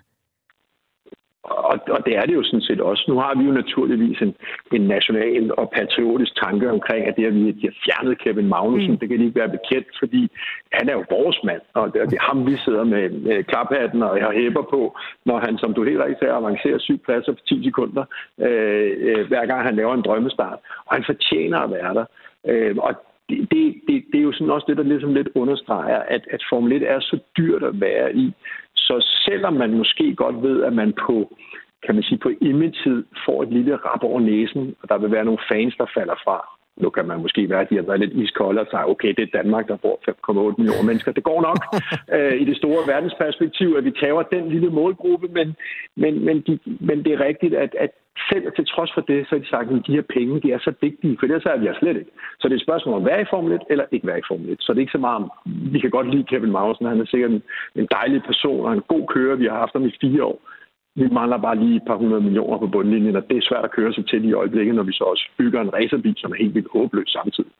Og, 1.43 1.79
og 1.96 2.05
det 2.05 2.13
er 2.17 2.22
det 2.22 2.34
jo 2.34 2.43
sådan 2.43 2.62
set 2.62 2.81
også. 2.81 3.05
Nu 3.08 3.19
har 3.19 3.34
vi 3.38 3.43
jo 3.43 3.51
naturligvis 3.51 4.22
en, 4.22 4.36
en 4.74 4.81
national 4.81 5.51
og 5.58 5.72
patriotisk 5.75 6.34
tanke 6.43 6.72
omkring, 6.72 7.05
at 7.08 7.15
det, 7.17 7.25
at 7.25 7.36
vi 7.36 7.46
har 7.63 7.75
fjernet 7.86 8.19
Kevin 8.19 8.48
Magnussen, 8.48 8.91
mm. 8.91 8.98
det 8.98 9.10
kan 9.10 9.19
de 9.19 9.25
ikke 9.25 9.39
være 9.39 9.58
bekendt, 9.58 9.88
fordi 10.00 10.31
han 10.72 10.89
er 10.89 10.93
jo 10.93 11.03
vores 11.10 11.39
mand, 11.43 11.62
og 11.74 11.93
det, 11.93 12.01
og 12.01 12.08
det 12.10 12.17
er 12.17 12.29
ham, 12.29 12.48
vi 12.48 12.58
sidder 12.58 12.84
med, 12.84 13.10
med 13.10 13.43
klaphatten 13.43 14.03
og 14.03 14.22
har 14.22 14.34
hæber 14.34 14.62
på, 14.62 14.98
når 15.25 15.39
han, 15.39 15.58
som 15.58 15.74
du 15.74 15.84
helt 15.84 16.00
rigtigt 16.00 16.19
sagde, 16.19 16.34
avancerer 16.34 16.79
syv 16.79 16.98
pladser 16.98 17.31
på 17.31 17.39
10 17.48 17.63
sekunder, 17.63 18.05
øh, 18.39 18.91
øh, 19.00 19.27
hver 19.27 19.46
gang 19.46 19.62
han 19.63 19.75
laver 19.75 19.93
en 19.93 20.08
drømmestart. 20.08 20.60
Og 20.86 20.96
han 20.96 21.03
fortjener 21.05 21.60
at 21.60 21.72
være 21.72 21.93
der. 21.93 22.05
Øh, 22.48 22.75
og 22.77 22.93
det, 23.29 23.50
det, 23.88 24.03
det 24.12 24.17
er 24.19 24.27
jo 24.29 24.31
sådan 24.31 24.51
også 24.51 24.65
det, 24.69 24.77
der 24.77 24.84
ligesom 24.84 25.13
lidt 25.13 25.29
understreger, 25.36 26.00
at, 26.15 26.22
at 26.31 26.41
Formel 26.50 26.72
1 26.72 26.84
er 26.84 27.00
så 27.00 27.19
dyrt 27.38 27.63
at 27.63 27.81
være 27.81 28.15
i. 28.15 28.34
Så 28.89 28.96
selvom 29.25 29.53
man 29.53 29.77
måske 29.81 30.15
godt 30.15 30.38
ved, 30.48 30.63
at 30.63 30.74
man 30.74 30.93
på 31.08 31.17
kan 31.86 31.96
man 31.96 32.03
sige, 32.03 32.17
på 32.17 32.31
image 32.41 33.03
får 33.25 33.43
et 33.43 33.51
lille 33.58 33.75
rap 33.75 34.03
over 34.03 34.19
næsen, 34.19 34.75
og 34.81 34.89
der 34.89 34.98
vil 34.98 35.12
være 35.12 35.25
nogle 35.25 35.46
fans, 35.51 35.75
der 35.77 35.86
falder 35.98 36.15
fra. 36.24 36.38
Nu 36.84 36.89
kan 36.89 37.05
man 37.08 37.22
måske 37.22 37.50
være, 37.50 37.62
at 37.62 37.69
de 37.69 37.75
har 37.75 37.84
været 37.84 38.00
lidt 38.00 38.13
iskolde 38.13 38.62
og 38.62 38.67
sige, 38.72 38.89
okay, 38.93 39.12
det 39.17 39.24
er 39.24 39.38
Danmark, 39.39 39.67
der 39.67 39.77
bor 39.77 40.00
5,8 40.10 40.55
millioner 40.58 40.86
mennesker. 40.89 41.12
Det 41.12 41.24
går 41.24 41.41
nok 41.41 41.60
øh, 42.15 42.41
i 42.41 42.46
det 42.46 42.58
store 42.58 42.88
verdensperspektiv, 42.93 43.75
at 43.77 43.86
vi 43.86 43.91
tager 43.91 44.24
den 44.24 44.50
lille 44.50 44.69
målgruppe, 44.69 45.27
men, 45.27 45.55
men, 45.96 46.25
men, 46.25 46.41
de, 46.48 46.60
men 46.65 46.98
det 47.05 47.13
er 47.13 47.25
rigtigt, 47.29 47.53
at, 47.53 47.75
at 47.79 47.89
selv 48.29 48.45
til 48.55 48.65
trods 48.65 48.91
for 48.93 49.01
det, 49.01 49.19
så 49.27 49.35
har 49.35 49.39
de 49.43 49.49
sagt, 49.49 49.71
at 49.71 49.88
de 49.88 49.95
her 49.97 50.07
penge, 50.17 50.41
de 50.41 50.51
er 50.51 50.59
så 50.59 50.73
vigtige, 50.81 51.17
for 51.19 51.27
det 51.27 51.35
er 51.35 51.57
vi 51.57 51.67
slet 51.79 51.97
ikke. 51.97 52.11
Så 52.39 52.47
det 52.47 52.53
er 52.53 52.59
et 52.59 52.67
spørgsmål 52.67 52.95
om 52.95 53.01
hvad 53.01 53.13
er 53.13 53.19
i 53.19 53.31
Formel 53.33 53.51
1 53.53 53.61
eller 53.69 53.85
ikke 53.91 54.07
være 54.07 54.19
i 54.19 54.27
Formel 54.27 54.49
1. 54.49 54.57
Så 54.59 54.73
det 54.73 54.77
er 54.79 54.85
ikke 54.88 54.97
så 54.97 55.05
meget 55.05 55.15
om, 55.15 55.31
vi 55.45 55.79
kan 55.79 55.89
godt 55.89 56.11
lide 56.11 56.29
Kevin 56.31 56.51
Magnussen, 56.51 56.85
han 56.85 57.01
er 57.01 57.05
sikkert 57.05 57.31
en, 57.31 57.43
en 57.75 57.88
dejlig 57.91 58.21
person 58.23 58.65
og 58.65 58.73
en 58.73 58.83
god 58.88 59.07
kører, 59.07 59.35
vi 59.35 59.45
har 59.45 59.57
haft 59.63 59.73
ham 59.73 59.85
i 59.85 59.97
fire 60.01 60.23
år. 60.23 60.39
Vi 61.00 61.08
mangler 61.20 61.38
bare 61.38 61.60
lige 61.63 61.75
et 61.75 61.88
par 61.88 61.98
hundrede 62.01 62.22
millioner 62.22 62.58
på 62.58 62.68
bundlinjen, 62.68 63.15
og 63.15 63.24
det 63.29 63.38
er 63.38 63.48
svært 63.50 63.65
at 63.65 63.72
køre 63.72 63.94
sig 63.94 64.06
til 64.08 64.25
i 64.25 64.34
øjeblikket, 64.34 64.75
når 64.75 64.84
vi 64.84 64.94
så 64.94 65.03
også 65.03 65.25
bygger 65.38 65.62
en 65.62 65.74
racerbil, 65.74 66.13
som 66.18 66.32
er 66.32 66.36
helt 66.36 66.56
vildt 66.56 66.72
håbløs 66.74 67.10
samtidig. 67.10 67.51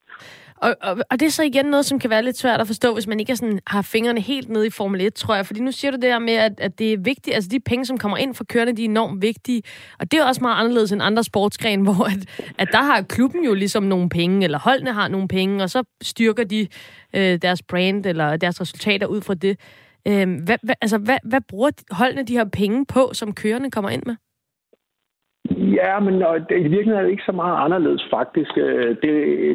Og, 0.62 0.76
og, 0.82 0.98
og 1.12 1.20
det 1.20 1.26
er 1.26 1.30
så 1.30 1.44
igen 1.44 1.66
noget, 1.66 1.86
som 1.86 2.00
kan 2.00 2.10
være 2.10 2.24
lidt 2.24 2.38
svært 2.38 2.62
at 2.62 2.68
forstå, 2.68 2.94
hvis 2.94 3.08
man 3.08 3.20
ikke 3.20 3.32
er 3.32 3.36
sådan, 3.36 3.60
har 3.68 3.82
fingrene 3.82 4.22
helt 4.22 4.50
nede 4.50 4.68
i 4.68 4.70
Formel 4.70 5.02
1, 5.02 5.14
tror 5.14 5.36
jeg. 5.36 5.46
Fordi 5.46 5.60
nu 5.60 5.72
siger 5.72 5.92
du 5.92 5.98
det 6.02 6.10
her 6.10 6.20
med, 6.20 6.34
at, 6.34 6.60
at 6.60 6.80
det 6.80 6.94
er 6.94 6.98
vigtigt, 6.98 7.36
altså 7.36 7.50
de 7.52 7.60
penge, 7.60 7.86
som 7.86 7.98
kommer 7.98 8.18
ind 8.18 8.36
fra 8.36 8.44
kørende, 8.44 8.76
de 8.78 8.86
er 8.86 8.90
enormt 8.90 9.22
vigtige. 9.22 9.62
Og 10.00 10.12
det 10.12 10.20
er 10.20 10.26
også 10.26 10.42
meget 10.42 10.60
anderledes 10.60 10.92
end 10.92 11.04
andre 11.04 11.24
sportsgrene, 11.24 11.84
hvor 11.88 12.06
at, 12.06 12.52
at 12.58 12.68
der 12.72 12.84
har 12.84 13.02
klubben 13.02 13.46
jo 13.46 13.54
ligesom 13.54 13.84
nogle 13.84 14.10
penge, 14.10 14.44
eller 14.44 14.60
holdene 14.60 14.94
har 14.94 15.08
nogle 15.08 15.28
penge, 15.28 15.64
og 15.64 15.70
så 15.70 15.84
styrker 16.02 16.44
de 16.44 16.68
øh, 17.16 17.42
deres 17.42 17.62
brand 17.62 18.06
eller 18.06 18.38
deres 18.38 18.62
resultater 18.62 19.08
ud 19.08 19.22
fra 19.22 19.34
det. 19.34 19.60
Øh, 20.08 20.28
hvad, 20.46 20.58
hvad, 20.64 20.76
altså, 20.82 20.98
hvad, 20.98 21.20
hvad 21.24 21.42
bruger 21.50 21.72
holdene 21.92 22.24
de 22.24 22.38
her 22.38 22.50
penge 22.54 22.86
på, 22.86 23.14
som 23.14 23.34
kørende 23.34 23.72
kommer 23.72 23.90
ind 23.90 24.04
med? 24.06 24.16
Ja, 25.80 26.00
men 26.00 26.14
det, 26.50 26.58
i 26.58 26.72
virkeligheden 26.76 27.00
er 27.00 27.02
det 27.02 27.12
ikke 27.12 27.30
så 27.32 27.32
meget 27.32 27.66
anderledes 27.66 28.04
faktisk. 28.12 28.52
Øh, 28.58 28.96
det, 29.02 29.14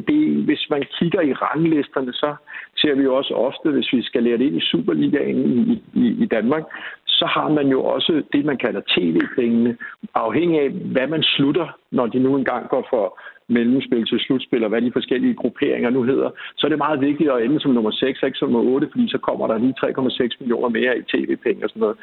det, 0.09 0.45
hvis 0.45 0.67
man 0.71 0.83
kigger 0.99 1.21
i 1.21 1.33
ranglisterne, 1.33 2.13
så 2.13 2.35
ser 2.77 2.95
vi 2.95 3.03
jo 3.03 3.15
også 3.17 3.35
ofte, 3.35 3.71
hvis 3.71 3.93
vi 3.93 4.03
skal 4.03 4.23
lære 4.23 4.39
det 4.39 4.47
ind 4.47 4.57
i 4.57 4.69
Superligaen 4.71 5.39
i, 5.59 5.83
i, 5.95 6.07
i 6.25 6.27
Danmark, 6.27 6.65
så 7.07 7.27
har 7.27 7.49
man 7.49 7.67
jo 7.69 7.85
også 7.85 8.23
det, 8.33 8.45
man 8.45 8.59
kalder 8.59 8.81
tv-pengene, 8.95 9.77
afhængig 10.15 10.61
af, 10.61 10.71
hvad 10.71 11.07
man 11.07 11.23
slutter, 11.23 11.69
når 11.91 12.07
de 12.07 12.19
nu 12.19 12.37
engang 12.37 12.69
går 12.69 12.87
for 12.91 13.19
mellemspil 13.49 14.07
til 14.07 14.21
slutspil, 14.21 14.65
og 14.65 14.69
hvad 14.69 14.83
de 14.83 14.93
forskellige 14.93 15.35
grupperinger 15.35 15.91
nu 15.91 16.03
hedder, 16.03 16.31
så 16.57 16.67
er 16.67 16.69
det 16.69 16.79
meget 16.79 17.01
vigtigt 17.01 17.31
at 17.31 17.43
ende 17.45 17.61
som 17.61 17.71
nummer 17.71 17.91
6, 17.91 18.23
ikke 18.23 18.39
som 18.39 18.51
nummer 18.51 18.73
8, 18.73 18.89
fordi 18.93 19.09
så 19.09 19.19
kommer 19.19 19.47
der 19.47 19.59
lige 19.59 19.75
3,6 19.85 20.37
millioner 20.41 20.69
mere 20.69 20.99
i 20.99 21.03
tv-penge 21.03 21.65
og 21.65 21.69
sådan 21.69 21.81
noget. 21.81 21.97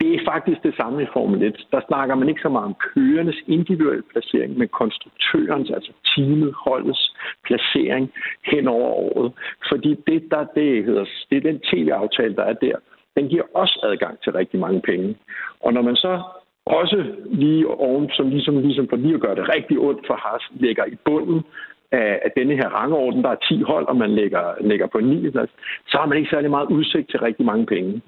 Det 0.00 0.14
er 0.14 0.24
faktisk 0.32 0.62
det 0.62 0.74
samme 0.76 1.02
i 1.02 1.06
Formel 1.12 1.42
1. 1.42 1.66
Der 1.70 1.80
snakker 1.88 2.14
man 2.14 2.28
ikke 2.28 2.40
så 2.42 2.48
meget 2.48 2.64
om 2.64 2.76
kørenes 2.94 3.36
individuelle 3.46 4.02
placering, 4.12 4.58
men 4.58 4.68
konstruktørens, 4.68 5.70
altså 5.70 5.92
teamet, 6.14 6.54
holdets 6.64 7.14
placering 7.44 8.12
hen 8.44 8.68
over 8.68 8.88
året. 8.88 9.32
Fordi 9.70 9.90
det, 10.06 10.22
der 10.30 10.44
det 10.54 10.84
hedder, 10.84 11.04
det 11.30 11.36
er 11.36 11.50
den 11.50 11.60
tv-aftale, 11.70 12.34
der 12.36 12.42
er 12.42 12.52
der, 12.52 12.76
den 13.16 13.28
giver 13.28 13.42
også 13.54 13.80
adgang 13.82 14.20
til 14.20 14.32
rigtig 14.32 14.60
mange 14.60 14.80
penge. 14.80 15.16
Og 15.60 15.72
når 15.72 15.82
man 15.82 15.96
så 15.96 16.22
også 16.66 17.04
lige 17.26 17.68
oven, 17.68 18.10
som 18.10 18.28
ligesom, 18.28 18.58
ligesom 18.58 18.88
for 18.88 18.96
lige 18.96 19.14
at 19.14 19.20
gøre 19.20 19.34
det 19.34 19.48
rigtig 19.56 19.78
ondt 19.78 20.06
for 20.06 20.14
Haas, 20.14 20.42
lægger 20.54 20.84
i 20.84 20.96
bunden 21.04 21.42
af, 21.92 22.20
af 22.24 22.30
denne 22.36 22.54
her 22.54 22.68
rangorden, 22.68 23.22
der 23.22 23.30
er 23.30 23.44
10 23.48 23.62
hold, 23.62 23.86
og 23.86 23.96
man 23.96 24.10
lægger, 24.10 24.44
lægger 24.60 24.86
på 24.86 25.00
9 25.00 25.30
plads, 25.30 25.50
så 25.88 25.98
har 25.98 26.06
man 26.06 26.18
ikke 26.18 26.30
særlig 26.30 26.50
meget 26.50 26.68
udsigt 26.68 27.10
til 27.10 27.20
rigtig 27.20 27.46
mange 27.46 27.66
penge. 27.66 28.02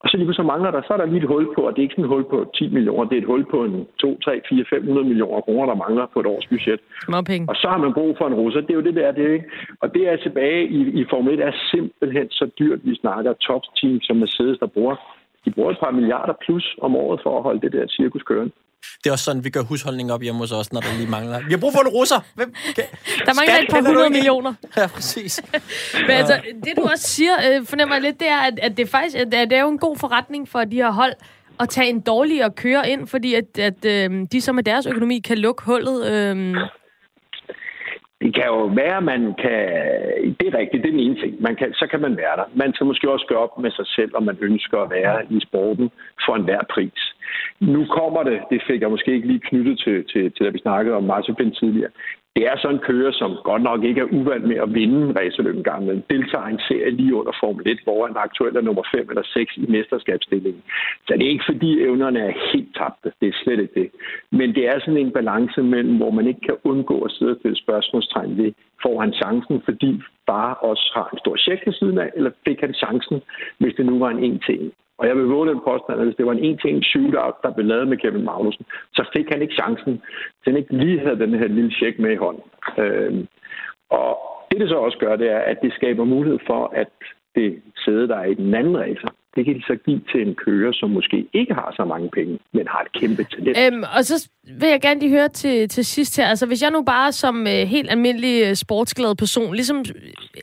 Og 0.00 0.10
så 0.10 0.16
lige 0.16 0.34
så 0.34 0.42
mangler 0.42 0.70
der, 0.70 0.82
så 0.82 0.92
er 0.92 0.96
der 0.96 1.06
lige 1.06 1.22
et 1.22 1.28
hul 1.28 1.46
på, 1.54 1.60
og 1.66 1.70
det 1.72 1.78
er 1.78 1.82
ikke 1.82 1.94
sådan 1.94 2.04
et 2.04 2.14
hul 2.14 2.24
på 2.24 2.50
10 2.54 2.68
millioner, 2.68 3.04
det 3.08 3.16
er 3.16 3.22
et 3.22 3.32
hul 3.32 3.44
på 3.50 3.64
en 3.64 3.86
2, 3.98 4.18
3, 4.18 4.40
4, 4.48 4.64
500 4.70 5.08
millioner 5.08 5.40
kroner, 5.40 5.66
der 5.66 5.82
mangler 5.84 6.06
på 6.12 6.20
et 6.20 6.26
års 6.26 6.46
budget. 6.46 6.80
penge. 7.22 7.48
Og 7.50 7.56
så 7.56 7.66
har 7.68 7.78
man 7.78 7.92
brug 7.92 8.16
for 8.18 8.26
en 8.26 8.34
russer. 8.34 8.60
Det 8.60 8.70
er 8.70 8.80
jo 8.80 8.88
det 8.88 8.94
der, 8.94 9.12
det 9.12 9.24
er, 9.26 9.32
ikke? 9.32 9.50
Og 9.80 9.94
det 9.94 10.08
er 10.08 10.16
tilbage 10.16 10.68
i, 10.68 10.80
i 11.00 11.04
Formel 11.10 11.34
1 11.34 11.40
er 11.40 11.52
simpelthen 11.70 12.30
så 12.30 12.50
dyrt, 12.58 12.80
vi 12.84 12.94
snakker 12.94 13.32
top 13.32 13.62
team 13.76 14.00
som 14.00 14.16
Mercedes, 14.16 14.58
der 14.58 14.66
bruger. 14.66 14.96
De 15.46 15.50
bruger 15.54 15.70
et 15.70 15.78
par 15.84 15.90
milliarder 15.90 16.34
plus 16.44 16.66
om 16.82 16.96
året 16.96 17.20
for 17.24 17.32
at 17.38 17.42
holde 17.42 17.60
det 17.60 17.72
der 17.72 17.84
cirkus 17.88 18.22
kørende. 18.22 18.52
Det 19.00 19.06
er 19.08 19.12
også 19.12 19.24
sådan, 19.24 19.44
vi 19.44 19.50
gør 19.50 19.62
husholdning 19.62 20.12
op 20.12 20.22
hjemme 20.22 20.40
hos 20.40 20.52
os, 20.52 20.72
når 20.72 20.80
der 20.80 20.96
lige 20.98 21.10
mangler. 21.10 21.38
Vi 21.46 21.52
har 21.52 21.58
brug 21.58 21.72
for 21.72 21.80
en 21.80 21.88
russer. 21.88 22.20
Hvem? 22.34 22.54
Kan... 22.74 22.84
Der 23.26 23.34
mangler 23.38 23.58
et 23.62 23.70
par 23.70 23.82
hundrede 23.88 24.10
millioner. 24.10 24.54
Ja, 24.76 24.86
præcis. 24.86 25.42
Men 26.00 26.10
altså, 26.10 26.40
det 26.64 26.72
du 26.76 26.82
også 26.82 27.08
siger, 27.08 27.32
øh, 27.46 27.66
fornemmer 27.66 27.94
jeg 27.94 28.02
lidt, 28.02 28.20
det 28.20 28.28
er, 28.28 28.40
at, 28.48 28.58
at 28.62 28.76
det 28.76 28.88
faktisk 28.88 29.16
at 29.16 29.32
det 29.32 29.52
er 29.52 29.62
jo 29.62 29.68
en 29.68 29.78
god 29.78 29.96
forretning 29.96 30.48
for 30.48 30.64
de 30.64 30.76
her 30.76 30.90
hold 30.90 31.12
at 31.60 31.68
tage 31.68 31.88
en 31.88 32.00
dårligere 32.00 32.50
kører 32.50 32.84
ind, 32.84 33.08
fordi 33.08 33.34
at, 33.34 33.58
at 33.58 33.84
øh, 33.84 34.26
de 34.32 34.40
så 34.40 34.52
med 34.52 34.62
deres 34.62 34.86
økonomi 34.86 35.18
kan 35.18 35.38
lukke 35.38 35.62
hullet. 35.64 36.12
Øh, 36.12 36.56
det 38.20 38.34
kan 38.34 38.46
jo 38.46 38.64
være, 38.82 38.96
at 38.96 39.02
man 39.02 39.34
kan... 39.42 39.60
Det 40.38 40.46
er 40.48 40.58
rigtigt, 40.58 40.82
det 40.82 40.88
er 40.88 40.96
den 40.96 41.06
ene 41.06 41.20
ting. 41.20 41.42
Man 41.42 41.56
kan, 41.56 41.72
så 41.74 41.86
kan 41.90 42.00
man 42.00 42.16
være 42.16 42.36
der. 42.36 42.44
Man 42.54 42.74
skal 42.74 42.86
måske 42.86 43.10
også 43.10 43.26
gøre 43.28 43.38
op 43.38 43.58
med 43.58 43.70
sig 43.70 43.86
selv, 43.86 44.10
om 44.14 44.22
man 44.22 44.38
ønsker 44.40 44.78
at 44.78 44.90
være 44.90 45.26
i 45.30 45.40
sporten 45.40 45.90
for 46.24 46.36
enhver 46.36 46.62
pris. 46.70 47.00
Nu 47.60 47.86
kommer 47.98 48.22
det, 48.22 48.40
det 48.50 48.62
fik 48.66 48.80
jeg 48.80 48.90
måske 48.90 49.14
ikke 49.14 49.26
lige 49.26 49.46
knyttet 49.48 49.78
til, 49.78 50.04
til, 50.12 50.32
til 50.32 50.46
da 50.46 50.50
vi 50.50 50.58
snakkede 50.58 50.96
om 50.96 51.04
Marsepin 51.04 51.54
tidligere. 51.54 51.90
Det 52.36 52.46
er 52.46 52.56
sådan 52.56 52.76
en 52.76 52.86
kører, 52.88 53.12
som 53.12 53.30
godt 53.44 53.62
nok 53.62 53.84
ikke 53.84 54.00
er 54.00 54.12
uvant 54.18 54.44
med 54.44 54.56
at 54.56 54.74
vinde 54.74 54.98
en 55.06 55.16
racerløb 55.18 55.56
engang, 55.56 55.86
men 55.86 56.04
deltager 56.10 56.46
en 56.46 56.60
serie 56.68 56.90
lige 56.90 57.14
under 57.14 57.32
Formel 57.40 57.68
1, 57.68 57.78
hvor 57.84 58.06
han 58.06 58.16
aktuelt 58.16 58.56
er 58.56 58.60
nummer 58.60 58.82
5 58.94 59.08
eller 59.08 59.22
6 59.24 59.56
i 59.56 59.66
mesterskabsstillingen. 59.68 60.62
Så 61.06 61.14
det 61.14 61.26
er 61.26 61.34
ikke 61.34 61.50
fordi 61.52 61.70
evnerne 61.80 62.20
er 62.20 62.32
helt 62.52 62.76
tabte. 62.78 63.12
Det 63.20 63.28
er 63.28 63.36
slet 63.42 63.60
ikke 63.60 63.80
det. 63.80 63.90
Men 64.30 64.54
det 64.54 64.68
er 64.68 64.78
sådan 64.80 64.96
en 64.96 65.12
balance 65.12 65.62
mellem, 65.62 65.96
hvor 65.96 66.10
man 66.10 66.26
ikke 66.26 66.40
kan 66.40 66.56
undgå 66.64 66.96
at 67.00 67.10
sidde 67.10 67.32
og 67.32 67.38
stille 67.40 67.56
spørgsmålstegn 67.56 68.36
ved, 68.38 68.52
får 68.82 69.00
han 69.00 69.12
chancen, 69.12 69.62
fordi 69.64 70.02
bare 70.26 70.54
også 70.54 70.92
har 70.94 71.08
en 71.12 71.18
stor 71.18 71.36
check 71.36 71.66
ved 71.66 71.72
siden 71.72 71.98
af, 71.98 72.10
eller 72.16 72.30
fik 72.46 72.60
han 72.60 72.74
chancen, 72.74 73.22
hvis 73.58 73.74
det 73.74 73.86
nu 73.86 73.98
var 73.98 74.10
en 74.10 74.24
en 74.24 74.38
til 74.46 74.60
en. 74.62 74.72
Og 74.98 75.06
jeg 75.06 75.16
vil 75.16 75.24
våge 75.24 75.48
den 75.50 75.60
påstand, 75.68 76.00
at 76.00 76.06
hvis 76.06 76.16
det 76.16 76.26
var 76.26 76.32
en 76.32 76.44
en-til-en 76.44 76.82
shootout, 76.82 77.34
der 77.42 77.50
blev 77.54 77.66
lavet 77.66 77.88
med 77.88 77.96
Kevin 77.96 78.24
Magnussen, 78.24 78.64
så 78.94 79.10
fik 79.16 79.28
han 79.32 79.42
ikke 79.42 79.54
chancen, 79.54 80.02
så 80.34 80.44
han 80.50 80.56
ikke 80.56 80.76
lige 80.76 81.00
havde 81.00 81.18
den 81.18 81.34
her 81.34 81.48
lille 81.48 81.70
check 81.70 81.98
med 81.98 82.12
i 82.12 82.22
hånden. 82.24 82.44
Øhm, 82.78 83.26
og 83.90 84.18
det, 84.50 84.60
det 84.60 84.68
så 84.68 84.76
også 84.76 84.98
gør, 84.98 85.16
det 85.16 85.30
er, 85.30 85.38
at 85.38 85.58
det 85.62 85.72
skaber 85.72 86.04
mulighed 86.04 86.38
for, 86.46 86.72
at 86.74 86.88
det 87.34 87.62
sæde, 87.84 88.08
der 88.08 88.16
er 88.16 88.24
i 88.24 88.34
den 88.34 88.54
anden 88.54 88.78
racer, 88.78 89.08
det 89.36 89.44
kan 89.44 89.54
de 89.54 89.62
så 89.62 89.76
give 89.86 90.00
til 90.12 90.28
en 90.28 90.34
kører, 90.34 90.72
som 90.72 90.90
måske 90.90 91.26
ikke 91.32 91.54
har 91.54 91.72
så 91.76 91.84
mange 91.84 92.08
penge, 92.10 92.38
men 92.52 92.64
har 92.68 92.80
et 92.86 92.92
kæmpe 93.00 93.24
talent. 93.24 93.58
Øhm, 93.58 93.84
og 93.96 94.04
så 94.04 94.28
vil 94.60 94.68
jeg 94.68 94.80
gerne 94.80 95.00
lige 95.00 95.10
høre 95.10 95.28
til, 95.28 95.68
til 95.68 95.84
sidst 95.84 96.16
her. 96.16 96.26
Altså, 96.26 96.46
hvis 96.46 96.62
jeg 96.62 96.70
nu 96.70 96.82
bare 96.82 97.12
som 97.12 97.46
øh, 97.46 97.52
helt 97.52 97.90
almindelig 97.90 98.42
øh, 98.46 98.54
sportsglad 98.54 99.14
person, 99.14 99.54
ligesom 99.54 99.84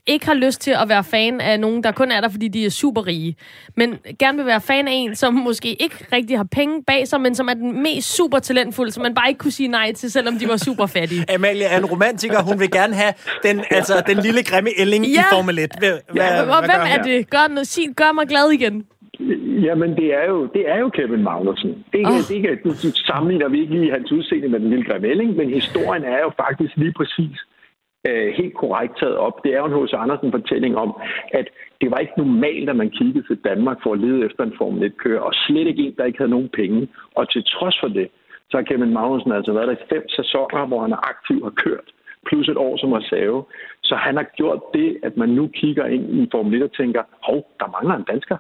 ikke 0.07 0.25
har 0.25 0.33
lyst 0.33 0.61
til 0.61 0.71
at 0.71 0.89
være 0.89 1.03
fan 1.03 1.41
af 1.41 1.59
nogen, 1.59 1.83
der 1.83 1.91
kun 1.91 2.11
er 2.11 2.21
der, 2.21 2.29
fordi 2.29 2.47
de 2.47 2.65
er 2.65 2.69
super 2.69 3.07
rige, 3.07 3.35
men 3.77 3.97
gerne 4.19 4.37
vil 4.37 4.45
være 4.45 4.61
fan 4.61 4.87
af 4.87 4.91
en, 4.93 5.15
som 5.15 5.33
måske 5.33 5.69
ikke 5.69 5.95
rigtig 6.13 6.37
har 6.37 6.47
penge 6.51 6.83
bag 6.87 7.07
sig, 7.07 7.21
men 7.21 7.35
som 7.35 7.47
er 7.47 7.53
den 7.53 7.83
mest 7.83 8.15
super 8.15 8.39
talentfulde, 8.39 8.91
som 8.91 9.03
man 9.03 9.15
bare 9.15 9.29
ikke 9.29 9.39
kunne 9.39 9.51
sige 9.51 9.67
nej 9.67 9.93
til, 9.93 10.11
selvom 10.11 10.37
de 10.39 10.47
var 10.47 10.57
super 10.57 10.85
fattige. 10.85 11.25
Amalie 11.35 11.63
er 11.63 11.77
en 11.77 11.85
romantiker. 11.85 12.43
Hun 12.43 12.59
vil 12.59 12.71
gerne 12.71 12.93
have 12.93 13.13
den, 13.43 13.63
altså, 13.71 14.03
den 14.07 14.17
lille 14.17 14.43
grimme 14.43 14.69
ælling 14.77 15.05
ja. 15.05 15.19
i 15.19 15.23
Formel 15.31 15.59
1. 15.59 15.71
Hvad, 15.79 15.89
ja, 15.89 16.43
hvad, 16.43 16.45
hvad 16.45 16.55
hvem 16.59 16.99
er 16.99 17.03
det? 17.03 17.29
Gør, 17.29 17.47
noget, 17.49 17.67
sig, 17.67 17.83
gør 17.95 18.11
mig 18.11 18.27
glad 18.27 18.51
igen. 18.51 18.82
Jamen, 19.63 19.95
det 19.95 20.13
er 20.13 20.25
jo, 20.33 20.45
det 20.45 20.69
er 20.69 20.79
jo 20.79 20.89
Kevin 20.89 21.23
Magnussen. 21.23 21.85
Det, 21.93 22.05
oh. 22.07 22.21
det 22.29 22.41
kan, 22.41 22.57
du, 22.63 22.69
du 22.69 22.89
sammenligner 23.09 23.49
vi 23.49 23.61
ikke 23.61 23.73
lige 23.73 23.91
hans 23.91 24.11
udseende 24.11 24.49
med 24.49 24.59
den 24.59 24.69
lille 24.69 24.85
Grimelling, 24.85 25.35
men 25.35 25.49
historien 25.49 26.03
er 26.03 26.19
jo 26.19 26.31
faktisk 26.43 26.77
lige 26.77 26.93
præcis 26.93 27.37
øh, 28.07 28.33
helt 28.39 28.53
korrekt 28.53 28.93
taget 28.99 29.17
op. 29.17 29.43
Det 29.43 29.53
er 29.53 29.57
jo 29.57 29.65
en 29.65 29.77
H.C. 29.77 29.93
Andersen-fortælling 29.93 30.77
om, 30.77 31.01
at 31.33 31.47
det 31.81 31.91
var 31.91 31.97
ikke 31.97 32.17
normalt, 32.17 32.69
at 32.69 32.75
man 32.75 32.89
kiggede 32.89 33.27
til 33.27 33.39
Danmark 33.49 33.77
for 33.83 33.93
at 33.93 33.99
lede 33.99 34.25
efter 34.25 34.43
en 34.43 34.57
Formel 34.57 34.91
1-kører, 34.91 35.21
og 35.21 35.33
slet 35.33 35.67
ikke 35.67 35.83
en, 35.83 35.95
der 35.97 36.05
ikke 36.05 36.17
havde 36.17 36.31
nogen 36.31 36.49
penge. 36.53 36.87
Og 37.15 37.31
til 37.31 37.43
trods 37.43 37.77
for 37.79 37.87
det, 37.87 38.07
så 38.49 38.57
har 38.57 38.63
Kevin 38.63 38.93
Magnussen 38.93 39.31
altså 39.31 39.53
været 39.53 39.67
der 39.67 39.73
i 39.73 39.87
fem 39.89 40.09
sæsoner, 40.09 40.65
hvor 40.65 40.81
han 40.81 40.91
er 40.91 41.09
aktiv 41.11 41.43
og 41.43 41.55
kørt, 41.55 41.87
plus 42.27 42.49
et 42.49 42.57
år 42.57 42.77
som 42.77 42.91
reserve. 42.91 43.43
Så 43.83 43.95
han 43.95 44.15
har 44.17 44.27
gjort 44.37 44.61
det, 44.73 44.97
at 45.03 45.17
man 45.17 45.29
nu 45.29 45.47
kigger 45.47 45.85
ind 45.85 46.05
i 46.19 46.27
Formel 46.31 46.53
1 46.55 46.63
og 46.63 46.73
tænker, 46.73 47.03
hov, 47.23 47.39
der 47.59 47.67
mangler 47.67 47.95
en 47.95 48.09
dansker. 48.11 48.37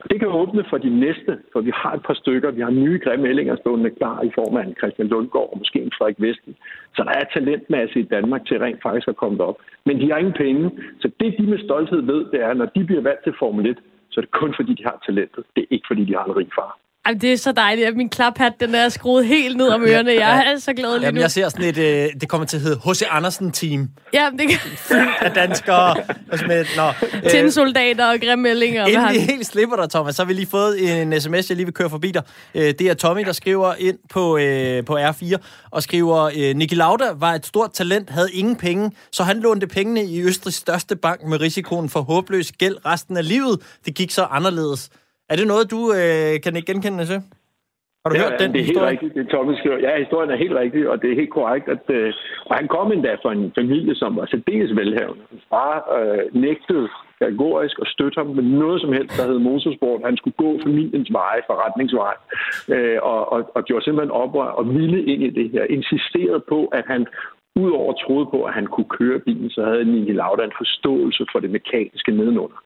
Og 0.00 0.10
det 0.10 0.18
kan 0.20 0.28
åbne 0.28 0.64
for 0.70 0.78
de 0.78 0.90
næste, 1.00 1.38
for 1.52 1.60
vi 1.60 1.72
har 1.74 1.92
et 1.94 2.02
par 2.02 2.14
stykker. 2.14 2.50
Vi 2.50 2.60
har 2.60 2.70
nye 2.70 3.00
grimme 3.04 3.28
ællinger 3.28 3.56
stående 3.56 3.90
klar 3.90 4.22
i 4.22 4.30
form 4.34 4.56
af 4.56 4.64
en 4.64 4.76
Christian 4.80 5.08
Lundgaard 5.08 5.48
og 5.52 5.58
måske 5.58 5.78
en 5.82 5.92
Frederik 5.98 6.20
Vesten. 6.20 6.56
Så 6.96 7.04
der 7.04 7.10
er 7.10 7.24
talentmasse 7.34 8.00
i 8.00 8.08
Danmark 8.14 8.46
til 8.46 8.58
rent 8.58 8.82
faktisk 8.82 9.08
at 9.08 9.16
komme 9.16 9.44
op. 9.44 9.58
Men 9.86 10.00
de 10.00 10.10
har 10.10 10.18
ingen 10.18 10.34
penge. 10.44 10.70
Så 11.00 11.10
det, 11.20 11.34
de 11.38 11.46
med 11.46 11.58
stolthed 11.58 12.00
ved, 12.00 12.20
det 12.32 12.40
er, 12.42 12.48
at 12.48 12.56
når 12.56 12.70
de 12.76 12.84
bliver 12.84 13.02
valgt 13.02 13.24
til 13.24 13.34
Formel 13.38 13.66
1, 13.66 13.78
så 14.10 14.20
er 14.20 14.22
det 14.22 14.30
kun 14.30 14.54
fordi, 14.56 14.74
de 14.74 14.84
har 14.84 15.02
talentet. 15.06 15.44
Det 15.56 15.62
er 15.62 15.66
ikke 15.70 15.86
fordi, 15.90 16.04
de 16.04 16.14
har 16.14 16.24
en 16.24 16.36
rig 16.36 16.48
far. 16.54 16.78
Jamen, 17.06 17.20
det 17.20 17.32
er 17.32 17.36
så 17.36 17.52
dejligt, 17.52 17.86
at 17.88 17.96
min 17.96 18.08
klaphat, 18.08 18.52
den 18.60 18.74
er 18.74 18.88
skruet 18.88 19.26
helt 19.26 19.56
ned 19.56 19.68
om 19.68 19.82
ørerne. 19.82 20.12
Jeg 20.12 20.46
er 20.46 20.58
så 20.58 20.72
glad 20.72 20.92
lige 20.92 21.04
Jamen, 21.06 21.14
nu. 21.14 21.20
jeg 21.20 21.30
ser 21.30 21.48
sådan 21.48 21.64
et, 21.64 21.78
øh, 21.78 22.08
det 22.20 22.28
kommer 22.28 22.46
til 22.46 22.56
at 22.56 22.62
hedde 22.62 22.80
H.C. 22.84 23.02
Andersen-team. 23.10 23.88
Ja, 24.14 24.30
det 24.38 24.48
kan... 24.48 24.58
Fyldt 24.76 25.10
af 25.20 25.30
danskere. 25.30 25.90
og 26.32 26.38
med, 26.46 26.64
nå, 26.76 26.88
øh, 27.24 27.30
Tindsoldater 27.30 28.06
og 28.06 28.18
grimmællinger. 28.20 28.86
Inden 28.86 29.12
vi 29.12 29.18
helt 29.32 29.46
slipper 29.46 29.76
dig, 29.76 29.90
Thomas, 29.90 30.16
så 30.16 30.22
har 30.22 30.26
vi 30.26 30.32
lige 30.32 30.46
fået 30.46 31.02
en 31.02 31.20
sms, 31.20 31.48
jeg 31.50 31.56
lige 31.56 31.66
vil 31.66 31.74
køre 31.74 31.90
forbi 31.90 32.10
dig. 32.10 32.22
Øh, 32.54 32.74
det 32.78 32.80
er 32.80 32.94
Tommy, 32.94 33.24
der 33.24 33.32
skriver 33.32 33.74
ind 33.78 33.98
på, 34.10 34.38
øh, 34.38 34.84
på 34.84 34.98
R4 34.98 35.36
og 35.70 35.82
skriver, 35.82 36.30
øh, 36.36 36.56
Niki 36.56 36.74
Lauda 36.74 37.04
var 37.16 37.32
et 37.34 37.46
stort 37.46 37.72
talent, 37.72 38.10
havde 38.10 38.32
ingen 38.32 38.56
penge, 38.56 38.90
så 39.12 39.22
han 39.22 39.40
lånte 39.40 39.66
pengene 39.66 40.04
i 40.04 40.22
Østrigs 40.22 40.56
største 40.56 40.96
bank 40.96 41.22
med 41.22 41.40
risikoen 41.40 41.88
for 41.88 42.00
håbløs 42.00 42.52
gæld 42.52 42.76
resten 42.86 43.16
af 43.16 43.28
livet. 43.28 43.60
Det 43.84 43.94
gik 43.94 44.10
så 44.10 44.24
anderledes. 44.24 44.90
Er 45.30 45.36
det 45.36 45.46
noget, 45.52 45.70
du 45.74 45.80
øh, 46.00 46.32
kan 46.44 46.56
ikke 46.56 46.72
genkende 46.72 47.06
til? 47.12 47.20
Har 48.02 48.08
du 48.10 48.16
Ja, 48.16 48.22
hørt 48.24 48.40
den 48.40 48.52
det 48.52 48.60
er 48.60 48.64
historie? 48.64 48.90
helt 48.90 49.02
rigtigt, 49.02 49.14
det 49.18 49.28
Thomas 49.34 49.58
skriver. 49.58 49.78
Ja, 49.86 49.98
historien 50.04 50.30
er 50.30 50.36
helt 50.44 50.56
rigtig, 50.62 50.82
og 50.90 50.96
det 51.02 51.08
er 51.10 51.14
helt 51.22 51.34
korrekt. 51.38 51.66
At, 51.76 51.84
øh, 51.98 52.12
og 52.48 52.54
han 52.58 52.68
kom 52.68 52.92
endda 52.92 53.12
fra 53.22 53.32
en 53.32 53.52
familie, 53.58 53.94
som 53.94 54.16
var 54.16 54.26
særdeles 54.26 54.76
velhavende. 54.76 55.22
Hans 55.30 55.44
far 55.52 55.74
øh, 55.98 56.24
nægtede 56.44 56.88
kategorisk 57.22 57.76
at 57.84 57.88
støtte 57.94 58.16
ham 58.20 58.26
med 58.38 58.44
noget 58.62 58.80
som 58.80 58.92
helst, 58.92 59.12
der 59.18 59.26
hed 59.30 59.38
motorsport. 59.38 60.00
Han 60.04 60.16
skulle 60.16 60.36
gå 60.44 60.50
familiens 60.66 61.10
veje, 61.12 61.40
forretningsvej, 61.50 62.14
øh, 62.74 62.98
og, 63.12 63.32
og, 63.32 63.40
og 63.56 63.60
gjorde 63.64 63.84
simpelthen 63.84 64.10
oprør 64.22 64.50
og 64.58 64.64
ville 64.78 65.00
ind 65.12 65.22
i 65.28 65.30
det 65.38 65.50
her. 65.54 65.64
Insisterede 65.76 66.42
på, 66.52 66.58
at 66.78 66.84
han 66.92 67.06
udover 67.56 67.92
troede 67.92 68.26
på, 68.26 68.38
at 68.44 68.54
han 68.54 68.66
kunne 68.66 68.90
køre 68.98 69.18
bilen, 69.18 69.50
så 69.50 69.64
havde 69.64 69.84
Niki 69.84 70.12
Lauda 70.12 70.42
en 70.44 70.60
forståelse 70.62 71.26
for 71.32 71.38
det 71.40 71.50
mekaniske 71.50 72.12
nedenunder. 72.12 72.60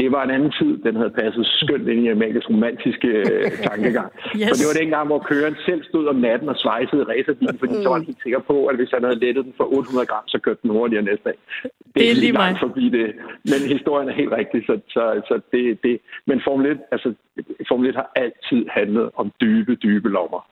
Det 0.00 0.12
var 0.12 0.22
en 0.24 0.30
anden 0.36 0.52
tid, 0.60 0.72
den 0.86 0.96
havde 0.96 1.14
passet 1.20 1.46
skønt 1.46 1.88
ind 1.88 2.04
i 2.04 2.08
Amalies 2.08 2.50
romantiske 2.50 3.08
øh, 3.08 3.50
tankegang. 3.68 4.10
Yes. 4.36 4.48
For 4.48 4.56
det 4.58 4.66
var 4.70 4.80
dengang, 4.82 5.06
hvor 5.06 5.18
køreren 5.30 5.56
selv 5.68 5.82
stod 5.84 6.06
om 6.06 6.16
natten 6.16 6.48
og 6.48 6.56
svejsede 6.56 7.04
racerbilen, 7.12 7.58
fordi 7.58 7.74
så 7.82 7.88
var 7.88 7.96
han 7.98 8.10
helt 8.10 8.22
sikker 8.22 8.40
på, 8.50 8.66
at 8.66 8.76
hvis 8.76 8.90
han 8.94 9.04
havde 9.04 9.18
lettet 9.24 9.44
den 9.44 9.54
for 9.56 9.64
800 9.64 10.06
gram, 10.06 10.26
så 10.28 10.38
kørte 10.44 10.60
den 10.62 10.70
hurtigere 10.70 11.04
næste 11.04 11.24
dag. 11.24 11.38
Det 11.94 12.10
er 12.10 12.14
lige 12.14 12.32
langt 12.32 12.52
mig. 12.52 12.60
forbi 12.66 12.84
det. 12.98 13.06
Men 13.50 13.60
historien 13.76 14.08
er 14.08 14.14
helt 14.20 14.32
rigtig, 14.32 14.60
så, 14.68 14.74
så, 14.94 15.02
så 15.28 15.40
det, 15.52 15.82
det. 15.82 16.00
Men 16.26 16.40
Formel 16.46 16.66
1, 16.70 16.78
altså, 16.92 17.08
Formel 17.68 17.88
1 17.88 17.94
har 17.94 18.10
altid 18.16 18.62
handlet 18.78 19.10
om 19.20 19.32
dybe, 19.40 19.74
dybe 19.74 20.08
lommer. 20.08 20.42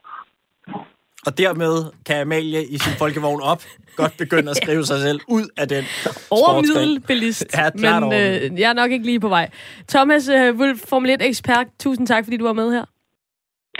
Og 1.27 1.39
dermed 1.39 1.85
kan 2.07 2.17
Amalie 2.21 2.65
i 2.67 2.79
sin 2.79 2.93
folkevogn 2.93 3.41
op 3.43 3.63
godt 3.97 4.17
begynde 4.19 4.51
at 4.51 4.57
skrive 4.63 4.87
sig 4.87 5.01
selv 5.01 5.21
ud 5.29 5.49
af 5.57 5.69
den. 5.69 5.85
Overmiddelbilist, 6.31 7.47
Ja, 7.55 7.71
men 7.75 7.85
overmiddel. 8.03 8.53
øh, 8.53 8.61
jeg 8.61 8.69
er 8.69 8.73
nok 8.73 8.91
ikke 8.91 9.05
lige 9.07 9.21
på 9.21 9.29
vej. 9.29 9.51
Thomas 9.89 10.29
øh, 10.29 10.57
Wulff, 10.57 10.81
Formel 10.89 11.11
1-ekspert, 11.23 11.67
tusind 11.81 12.07
tak, 12.07 12.25
fordi 12.25 12.37
du 12.37 12.45
var 12.45 12.53
med 12.53 12.71
her. 12.73 12.85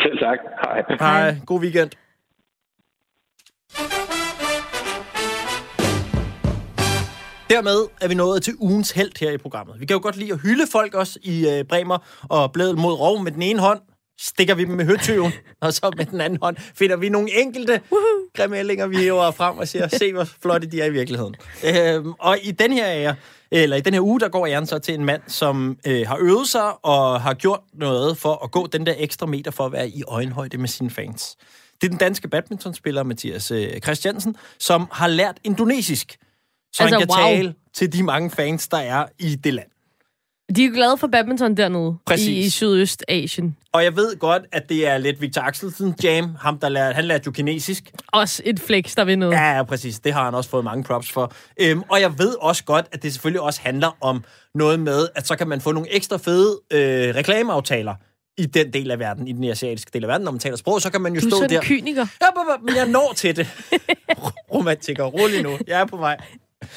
Selv 0.03 0.19
tak. 0.19 0.39
Hej. 0.65 0.83
Hej, 1.01 1.37
god 1.47 1.61
weekend. 1.61 1.91
Dermed 7.51 7.87
er 8.01 8.09
vi 8.09 8.15
nået 8.15 8.43
til 8.43 8.55
ugens 8.61 8.91
held 8.91 9.21
her 9.21 9.31
i 9.31 9.39
programmet. 9.39 9.81
Vi 9.81 9.87
kan 9.87 9.95
jo 9.95 10.01
godt 10.03 10.17
lide 10.17 10.33
at 10.33 10.41
hylde 10.41 10.65
folk 10.73 10.95
også 10.95 11.19
i 11.23 11.49
øh, 11.49 11.65
Bremer 11.65 11.99
og 12.29 12.53
Blædel 12.53 12.77
mod 12.79 12.93
Rov 12.93 13.23
med 13.23 13.33
den 13.33 13.43
ene 13.43 13.61
hånd. 13.61 13.81
Stikker 14.21 14.55
vi 14.55 14.65
dem 14.65 14.75
med 14.75 14.85
høtyven, 14.85 15.33
og 15.61 15.73
så 15.73 15.93
med 15.97 16.07
den 16.07 16.21
anden 16.21 16.39
hånd 16.43 16.57
finder 16.75 16.97
vi 16.97 17.09
nogle 17.09 17.41
enkelte 17.41 17.81
grimællinger, 18.37 18.87
vi 18.87 18.97
hæver 18.97 19.31
frem 19.31 19.59
og 19.59 19.69
siger, 19.69 19.89
se 19.89 20.13
hvor 20.13 20.25
flotte 20.43 20.67
de 20.67 20.81
er 20.81 20.85
i 20.85 20.91
virkeligheden. 20.91 21.35
Øhm, 21.65 22.13
og 22.19 22.39
i 22.43 22.51
den 22.51 22.73
her 22.73 22.87
ære, 22.87 23.15
eller 23.51 23.77
i 23.77 23.81
den 23.81 23.95
her 23.95 24.01
uge, 24.01 24.21
der 24.21 24.29
går 24.29 24.47
æren 24.47 24.67
så 24.67 24.79
til 24.79 24.95
en 24.95 25.05
mand, 25.05 25.23
som 25.27 25.79
øh, 25.87 26.07
har 26.07 26.19
øvet 26.21 26.49
sig 26.49 26.85
og 26.85 27.21
har 27.21 27.35
gjort 27.35 27.61
noget 27.75 28.19
for 28.19 28.45
at 28.45 28.51
gå 28.51 28.67
den 28.67 28.87
der 28.87 28.95
ekstra 28.99 29.27
meter 29.27 29.51
for 29.51 29.67
at 29.67 29.73
være 29.73 29.89
i 29.89 30.03
øjenhøjde 30.09 30.59
med 30.59 30.69
sine 30.69 30.91
fans. 30.91 31.37
Det 31.81 31.87
er 31.87 31.89
den 31.89 31.99
danske 31.99 32.29
badmintonspiller 32.29 33.03
Mathias 33.03 33.51
øh, 33.51 33.81
Christiansen, 33.81 34.37
som 34.59 34.89
har 34.93 35.09
lært 35.09 35.37
indonesisk, 35.45 36.19
så 36.73 36.83
Altså, 36.83 36.99
han 36.99 37.07
kan 37.07 37.17
wow. 37.19 37.29
tale 37.29 37.55
til 37.75 37.93
de 37.93 38.03
mange 38.03 38.31
fans, 38.31 38.69
der 38.69 38.79
er 38.79 39.07
i 39.19 39.35
det 39.35 39.55
land. 39.55 39.69
De 40.57 40.65
er 40.65 40.69
jo 40.69 40.75
glade 40.75 40.97
for 40.99 41.07
badminton 41.07 41.57
dernede 41.57 41.97
Præcis. 42.07 42.29
i, 42.29 42.39
i 42.39 42.51
Sydøstasien. 42.51 43.57
Og 43.73 43.85
jeg 43.85 43.97
ved 43.97 44.19
godt, 44.19 44.43
at 44.53 44.69
det 44.69 44.87
er 44.87 44.99
lidt 44.99 45.21
Victor 45.21 45.43
Axelsen 45.43 45.95
jam. 46.03 46.35
Ham, 46.41 46.59
der 46.59 46.69
lærte, 46.69 46.95
han 46.95 47.05
lærte 47.05 47.23
jo 47.27 47.33
kinesisk. 47.33 47.91
Også 48.13 48.43
et 48.47 48.61
flex, 48.61 48.95
der 48.95 49.05
ved 49.05 49.17
noget. 49.17 49.35
Ja, 49.35 49.57
ja, 49.57 49.63
præcis. 49.63 49.99
Det 50.01 50.13
har 50.13 50.25
han 50.25 50.35
også 50.35 50.51
fået 50.51 50.65
mange 50.65 50.85
props 50.85 51.13
for. 51.13 51.33
Øhm, 51.61 51.83
og 51.91 52.01
jeg 52.01 52.19
ved 52.19 52.35
også 52.41 52.65
godt, 52.65 52.87
at 52.93 53.03
det 53.03 53.13
selvfølgelig 53.13 53.41
også 53.41 53.61
handler 53.63 53.97
om 54.01 54.25
noget 54.55 54.81
med, 54.81 55.09
at 55.15 55.27
så 55.27 55.37
kan 55.37 55.49
man 55.49 55.61
få 55.61 55.73
nogle 55.73 55.95
ekstra 55.95 56.17
fede 56.17 56.61
øh, 56.73 57.15
reklameaftaler 57.15 57.95
i 58.39 58.47
den 58.47 58.73
del 58.73 58.91
af 58.91 58.99
verden, 58.99 59.29
i 59.29 59.33
den 59.33 59.45
asiatiske 59.45 59.91
del 59.95 60.05
af 60.05 60.09
verden, 60.09 60.25
når 60.25 60.33
man 60.33 60.39
taler 60.39 60.57
sprog, 60.57 60.81
så 60.83 60.91
kan 60.91 61.01
man 61.01 61.15
jo 61.15 61.21
Du 61.21 61.27
er 61.27 61.31
stå 61.31 61.37
sådan 61.37 61.51
der. 61.51 61.61
en 61.61 61.67
kyniker. 61.67 62.07
Ja, 62.21 62.27
men 62.63 62.77
jeg 62.77 62.89
når 62.89 63.13
til 63.17 63.37
det. 63.37 63.47
Romantiker, 64.55 65.05
rolig 65.05 65.43
nu. 65.43 65.59
Jeg 65.67 65.81
er 65.81 65.85
på 65.85 65.97
vej. 65.97 66.17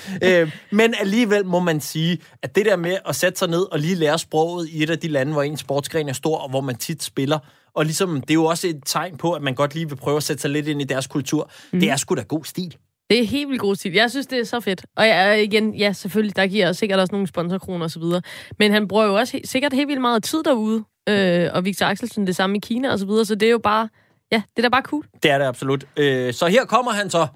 Øh, 0.24 0.52
men 0.72 0.94
alligevel 1.00 1.46
må 1.46 1.60
man 1.60 1.82
sige, 1.82 2.18
at 2.42 2.56
det 2.56 2.66
der 2.66 2.76
med 2.76 2.98
at 3.08 3.16
sætte 3.16 3.40
sig 3.40 3.48
ned 3.50 3.72
og 3.72 3.80
lige 3.80 3.96
lære 3.96 4.20
sproget 4.20 4.70
i 4.70 4.84
et 4.84 4.90
af 4.90 5.00
de 5.00 5.08
lande, 5.08 5.32
hvor 5.34 5.44
ens 5.44 5.60
sportsgren 5.60 6.10
er 6.10 6.14
stor, 6.14 6.38
og 6.38 6.50
hvor 6.50 6.62
man 6.62 6.76
tit 6.76 7.04
spiller, 7.04 7.40
og 7.74 7.86
ligesom, 7.86 8.22
det 8.22 8.30
er 8.30 8.34
jo 8.34 8.46
også 8.46 8.68
et 8.68 8.80
tegn 8.86 9.18
på, 9.18 9.34
at 9.34 9.42
man 9.42 9.56
godt 9.56 9.74
lige 9.74 9.90
vil 9.90 9.96
prøve 9.96 10.18
at 10.18 10.24
sætte 10.24 10.42
sig 10.42 10.52
lidt 10.52 10.68
ind 10.68 10.82
i 10.82 10.86
deres 10.86 11.08
kultur. 11.08 11.52
Mm. 11.74 11.80
Det 11.80 11.90
er 11.90 11.96
sgu 11.96 12.16
da 12.16 12.22
god 12.22 12.44
stil. 12.46 12.76
Det 13.10 13.20
er 13.20 13.26
helt 13.26 13.50
vildt 13.50 13.62
god 13.62 13.76
stil. 13.76 13.94
Jeg 13.94 14.12
synes, 14.12 14.28
det 14.28 14.40
er 14.40 14.44
så 14.44 14.60
fedt. 14.60 14.86
Og 14.98 15.08
jeg, 15.08 15.44
igen, 15.44 15.76
ja, 15.76 15.94
selvfølgelig, 15.94 16.36
der 16.36 16.48
giver 16.48 16.72
sikkert 16.74 17.00
også 17.00 17.12
nogle 17.12 17.28
sponsorkroner 17.28 17.84
og 17.86 17.92
så 17.92 18.00
videre. 18.00 18.22
Men 18.60 18.72
han 18.72 18.88
bruger 18.88 19.06
jo 19.06 19.16
også 19.16 19.38
he- 19.38 19.42
sikkert 19.46 19.74
helt 19.74 19.88
vildt 19.88 20.02
meget 20.02 20.24
tid 20.24 20.44
derude. 20.44 20.84
Øh, 21.10 21.50
og 21.54 21.66
Victor 21.66 21.86
Axelsen 21.86 22.28
det 22.28 22.36
samme 22.36 22.58
i 22.58 22.60
Kina 22.60 22.92
og 22.92 23.00
så 23.00 23.06
videre. 23.06 23.26
Så 23.26 23.36
det 23.36 23.46
er 23.48 23.52
jo 23.52 23.58
bare, 23.58 23.90
ja, 24.32 24.42
det 24.56 24.66
er 24.66 24.70
da 24.70 24.70
bare 24.70 24.82
cool. 24.82 25.06
Det 25.24 25.32
er 25.32 25.38
det 25.38 25.46
absolut. 25.46 25.86
Øh, 25.98 26.34
så 26.34 26.48
her 26.48 26.66
kommer 26.66 26.92
han 26.92 27.10
så, 27.10 27.28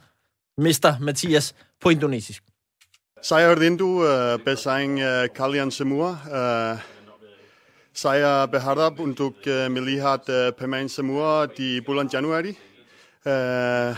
Mr. 0.57 0.99
Mathias, 0.99 1.55
på 1.81 1.89
indonesisk. 1.89 2.43
Øh, 2.43 2.47
øh, 2.47 3.17
øh, 3.17 3.23
saya 3.23 3.55
rindu 3.55 4.03
uh, 4.03 4.39
bersaing 4.45 4.99
uh, 4.99 5.27
kalian 5.35 5.71
semua. 5.71 6.09
Uh, 6.11 6.79
saya 7.93 8.45
berharap 8.45 8.99
untuk 8.99 9.35
uh, 9.47 9.71
melihat 9.71 10.21
uh, 10.29 10.51
pemain 10.51 10.87
semua 10.89 11.47
di 11.47 11.81
bulan 11.81 12.07
Januari. 12.07 12.53
Uh, 13.25 13.95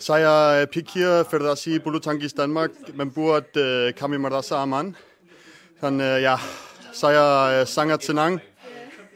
saya 0.00 0.64
pikir 0.64 1.28
Federasi 1.28 1.76
Bulu 1.76 2.00
Tangkis 2.00 2.32
Danmark 2.32 2.72
membuat 2.96 3.52
uh, 3.52 3.92
kami 3.92 4.16
merasa 4.16 4.64
aman. 4.64 4.96
Dan 5.76 6.00
uh, 6.00 6.16
ja, 6.16 6.40
saya 6.92 7.60
eh, 7.60 7.66
sangat 7.68 8.00
senang 8.00 8.40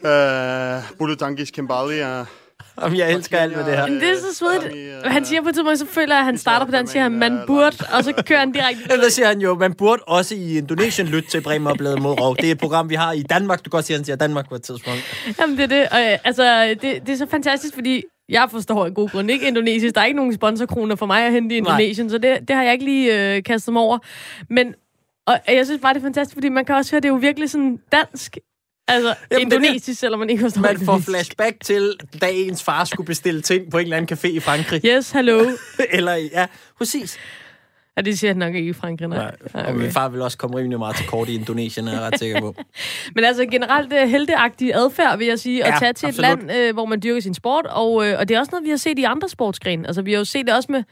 uh, 0.05 0.77
Bulu 0.97 1.17
Tangkis 1.17 1.49
kembali. 1.49 2.05
Uh, 2.05 2.44
om 2.77 2.95
jeg 2.95 3.13
elsker 3.13 3.37
alt 3.37 3.57
med 3.57 3.65
det 3.65 3.73
her. 3.73 3.87
Men 3.87 3.99
det 3.99 4.09
er 4.09 4.15
så 4.15 4.35
svedigt. 4.35 5.05
Han 5.05 5.25
siger 5.25 5.41
på 5.41 5.49
et 5.49 5.55
tidspunkt, 5.55 5.79
så 5.79 5.85
føler 5.85 6.15
jeg, 6.15 6.19
at 6.19 6.25
han 6.25 6.37
starter 6.37 6.65
på 6.65 6.71
den, 6.71 6.87
siger 6.87 7.03
han, 7.03 7.11
man 7.11 7.39
burde, 7.47 7.77
og 7.93 8.03
så 8.03 8.23
kører 8.27 8.39
han 8.39 8.51
direkte. 8.51 8.81
Ellers 8.93 9.13
siger 9.13 9.27
han 9.27 9.39
jo, 9.41 9.55
man 9.55 9.73
burde 9.73 10.01
også 10.07 10.35
i 10.35 10.57
Indonesien 10.57 11.07
lytte 11.07 11.29
til 11.29 11.41
Bremer 11.41 11.71
og 11.71 11.77
Bladet 11.77 12.01
mod 12.01 12.19
Rov. 12.21 12.35
Det 12.35 12.47
er 12.47 12.51
et 12.51 12.57
program, 12.59 12.89
vi 12.89 12.95
har 12.95 13.11
i 13.11 13.21
Danmark. 13.21 13.59
Du 13.59 13.63
kan 13.63 13.77
godt 13.77 13.85
sige, 13.85 13.95
at 13.95 13.99
han 13.99 14.05
siger 14.05 14.15
Danmark 14.15 14.49
på 14.49 14.55
et 14.55 14.61
tidspunkt. 14.63 14.99
Jamen, 15.39 15.57
det 15.57 15.63
er 15.63 15.67
det. 15.67 15.87
Og, 15.91 16.01
øh, 16.01 16.17
altså, 16.23 16.75
det, 16.81 16.81
det 16.81 17.09
er 17.09 17.17
så 17.17 17.27
fantastisk, 17.31 17.73
fordi 17.73 18.03
jeg 18.29 18.47
forstår 18.51 18.85
af 18.85 18.93
god 18.93 19.09
grund 19.09 19.31
ikke 19.31 19.47
indonesisk. 19.47 19.95
Der 19.95 20.01
er 20.01 20.05
ikke 20.05 20.17
nogen 20.17 20.33
sponsorkroner 20.33 20.95
for 20.95 21.05
mig 21.05 21.25
at 21.25 21.31
hente 21.31 21.55
i 21.55 21.57
Indonesien, 21.57 22.09
så 22.09 22.17
det, 22.17 22.39
det 22.47 22.55
har 22.55 22.63
jeg 22.63 22.73
ikke 22.73 22.85
lige 22.85 23.35
øh, 23.35 23.43
kastet 23.43 23.73
mig 23.73 23.81
over. 23.81 23.97
Men 24.49 24.73
og 25.27 25.39
jeg 25.47 25.65
synes 25.65 25.81
bare, 25.81 25.93
det 25.93 25.99
er 25.99 26.03
fantastisk, 26.03 26.35
fordi 26.35 26.49
man 26.49 26.65
kan 26.65 26.75
også 26.75 26.91
høre, 26.91 26.99
det 27.01 27.05
er 27.05 27.13
jo 27.13 27.19
virkelig 27.19 27.49
sådan 27.49 27.79
dansk. 27.91 28.37
Altså, 28.87 29.15
Jamen, 29.31 29.51
det 29.51 29.55
indonesisk, 29.55 29.99
selvom 29.99 30.19
man 30.19 30.29
ikke 30.29 30.41
forstår 30.41 30.61
Man 30.61 30.79
får 30.79 30.99
flashback 30.99 31.55
til, 31.63 31.93
da 32.21 32.27
ens 32.31 32.63
far 32.63 32.83
skulle 32.83 33.07
bestille 33.07 33.41
ting 33.41 33.71
på 33.71 33.77
en 33.77 33.83
eller 33.83 33.97
anden 33.97 34.17
café 34.17 34.27
i 34.27 34.39
Frankrig. 34.39 34.81
Yes, 34.85 35.11
hello. 35.11 35.45
eller, 35.97 36.13
ja, 36.15 36.45
præcis. 36.77 37.17
Ja, 37.97 38.01
det 38.01 38.19
siger 38.19 38.31
han 38.31 38.37
nok 38.37 38.55
ikke 38.55 38.69
i 38.69 38.73
Frankrig, 38.73 39.07
nej. 39.07 39.35
Nej, 39.53 39.65
og 39.65 39.75
min 39.75 39.91
far 39.91 40.09
vil 40.09 40.21
også 40.21 40.37
komme 40.37 40.57
rimelig 40.57 40.79
meget 40.79 40.95
til 40.95 41.07
kort 41.07 41.29
i 41.29 41.35
Indonesien, 41.35 41.87
er 41.87 41.91
jeg 41.91 42.01
ret 42.01 42.19
sikker 42.19 42.39
på. 42.39 42.55
Men 43.15 43.23
altså 43.23 43.45
generelt 43.45 43.93
uh, 43.93 44.09
helteagtig 44.09 44.75
adfærd, 44.75 45.17
vil 45.17 45.27
jeg 45.27 45.39
sige, 45.39 45.63
at 45.63 45.73
Ja, 45.73 45.79
tage 45.79 45.93
til 45.93 46.07
absolut. 46.07 46.39
et 46.39 46.43
land, 46.47 46.69
uh, 46.69 46.73
hvor 46.73 46.85
man 46.85 46.99
dyrker 47.03 47.21
sin 47.21 47.33
sport, 47.33 47.65
og, 47.65 47.93
uh, 47.93 48.05
og 48.17 48.27
det 48.29 48.35
er 48.35 48.39
også 48.39 48.49
noget, 48.51 48.65
vi 48.65 48.69
har 48.69 48.77
set 48.77 48.99
i 48.99 49.03
andre 49.03 49.29
sportsgrene. 49.29 49.87
Altså, 49.87 50.01
vi 50.01 50.11
har 50.11 50.17
jo 50.17 50.25
set 50.25 50.45
det 50.45 50.55
også 50.55 50.71
med 50.71 50.83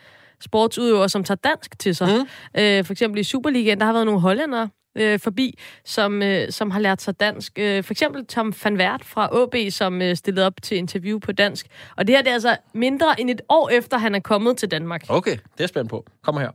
sportsudøvere, 0.42 1.10
som 1.10 1.24
tager 1.24 1.38
dansk 1.44 1.80
til 1.80 1.96
sig. 1.96 2.08
Mm. 2.08 2.20
Uh, 2.22 2.86
for 2.86 2.92
eksempel 2.92 3.20
i 3.20 3.24
Superligaen, 3.24 3.80
der 3.80 3.86
har 3.86 3.94
været 3.94 4.06
nogle 4.06 4.22
hollændere 4.22 4.70
uh, 5.02 5.20
forbi, 5.20 5.60
som, 5.86 6.22
uh, 6.22 6.28
som 6.50 6.72
har 6.72 6.80
lært 6.80 7.02
sig 7.02 7.20
dansk. 7.20 7.60
Uh, 7.60 7.84
for 7.84 7.92
eksempel 7.92 8.26
Tom 8.26 8.54
van 8.64 8.78
Wert 8.78 9.06
fra 9.06 9.30
AB, 9.44 9.72
som 9.72 10.02
uh, 10.02 10.14
stillede 10.14 10.46
op 10.46 10.54
til 10.62 10.78
interview 10.78 11.20
på 11.20 11.32
dansk. 11.32 11.66
Og 11.98 12.08
det 12.08 12.16
her 12.16 12.22
det 12.22 12.30
er 12.30 12.34
altså 12.34 12.58
mindre 12.74 13.22
end 13.22 13.30
et 13.30 13.42
år 13.50 13.70
efter, 13.70 13.98
han 13.98 14.16
er 14.16 14.20
kommet 14.20 14.58
til 14.58 14.72
Danmark. 14.72 15.04
Okay, 15.10 15.38
det 15.58 15.64
er 15.64 15.68
spændt 15.68 15.90
på. 15.90 16.06
Kom 16.24 16.38
her. 16.38 16.50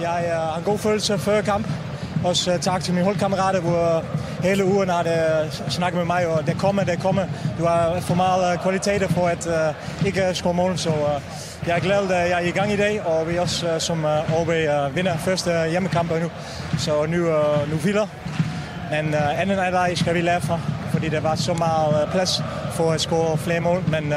Jeg 0.00 0.24
øh, 0.26 0.32
har 0.32 0.58
en 0.58 0.64
god 0.64 0.78
følelse 0.78 1.18
før 1.18 1.42
kamp. 1.42 1.66
Også 2.24 2.54
uh, 2.54 2.60
tak 2.60 2.82
til 2.82 2.94
mine 2.94 3.04
holdkammerater, 3.04 3.60
hvor 3.60 4.04
hele 4.42 4.64
ugen 4.64 4.88
har 4.88 5.02
det 5.02 5.52
snakket 5.68 5.98
med 5.98 6.06
mig, 6.06 6.26
og 6.26 6.46
det 6.46 6.58
kommer, 6.58 6.84
det 6.84 7.02
kommer. 7.02 7.24
Du 7.58 7.64
har 7.64 8.00
for 8.00 8.14
meget 8.14 8.54
uh, 8.54 8.62
kvaliteter 8.62 9.08
for 9.08 9.26
at 9.26 9.46
uh, 9.46 10.06
ikke 10.06 10.34
score 10.34 10.54
mål, 10.54 10.78
så 10.78 10.90
uh, 10.90 11.22
jeg 11.68 11.76
er 11.76 11.80
glad, 11.80 12.02
at 12.10 12.30
jeg 12.30 12.44
er 12.44 12.48
i 12.48 12.50
gang 12.50 12.72
i 12.72 12.76
dag, 12.76 13.06
og 13.06 13.28
vi 13.28 13.36
også 13.36 13.74
uh, 13.74 13.80
som 13.80 14.04
OB 14.40 14.48
uh, 14.48 14.96
vinder 14.96 15.16
første 15.18 15.50
hjemmekamp 15.70 16.10
nu. 16.10 16.30
Så 16.78 17.06
nu, 17.06 17.16
nu 17.70 17.76
hviler. 17.82 18.06
Men 18.90 19.14
anden 19.14 19.58
af 19.58 19.72
dig 19.72 19.98
skal 19.98 20.14
vi 20.14 20.20
lære 20.20 20.40
fra, 20.40 20.60
fordi 20.92 21.08
der 21.08 21.20
var 21.20 21.34
så 21.34 21.54
meget 21.54 22.08
plads 22.10 22.30
for 22.72 22.92
at 22.92 23.00
score 23.00 23.38
flere 23.38 23.60
mål, 23.60 23.82
men 23.90 24.12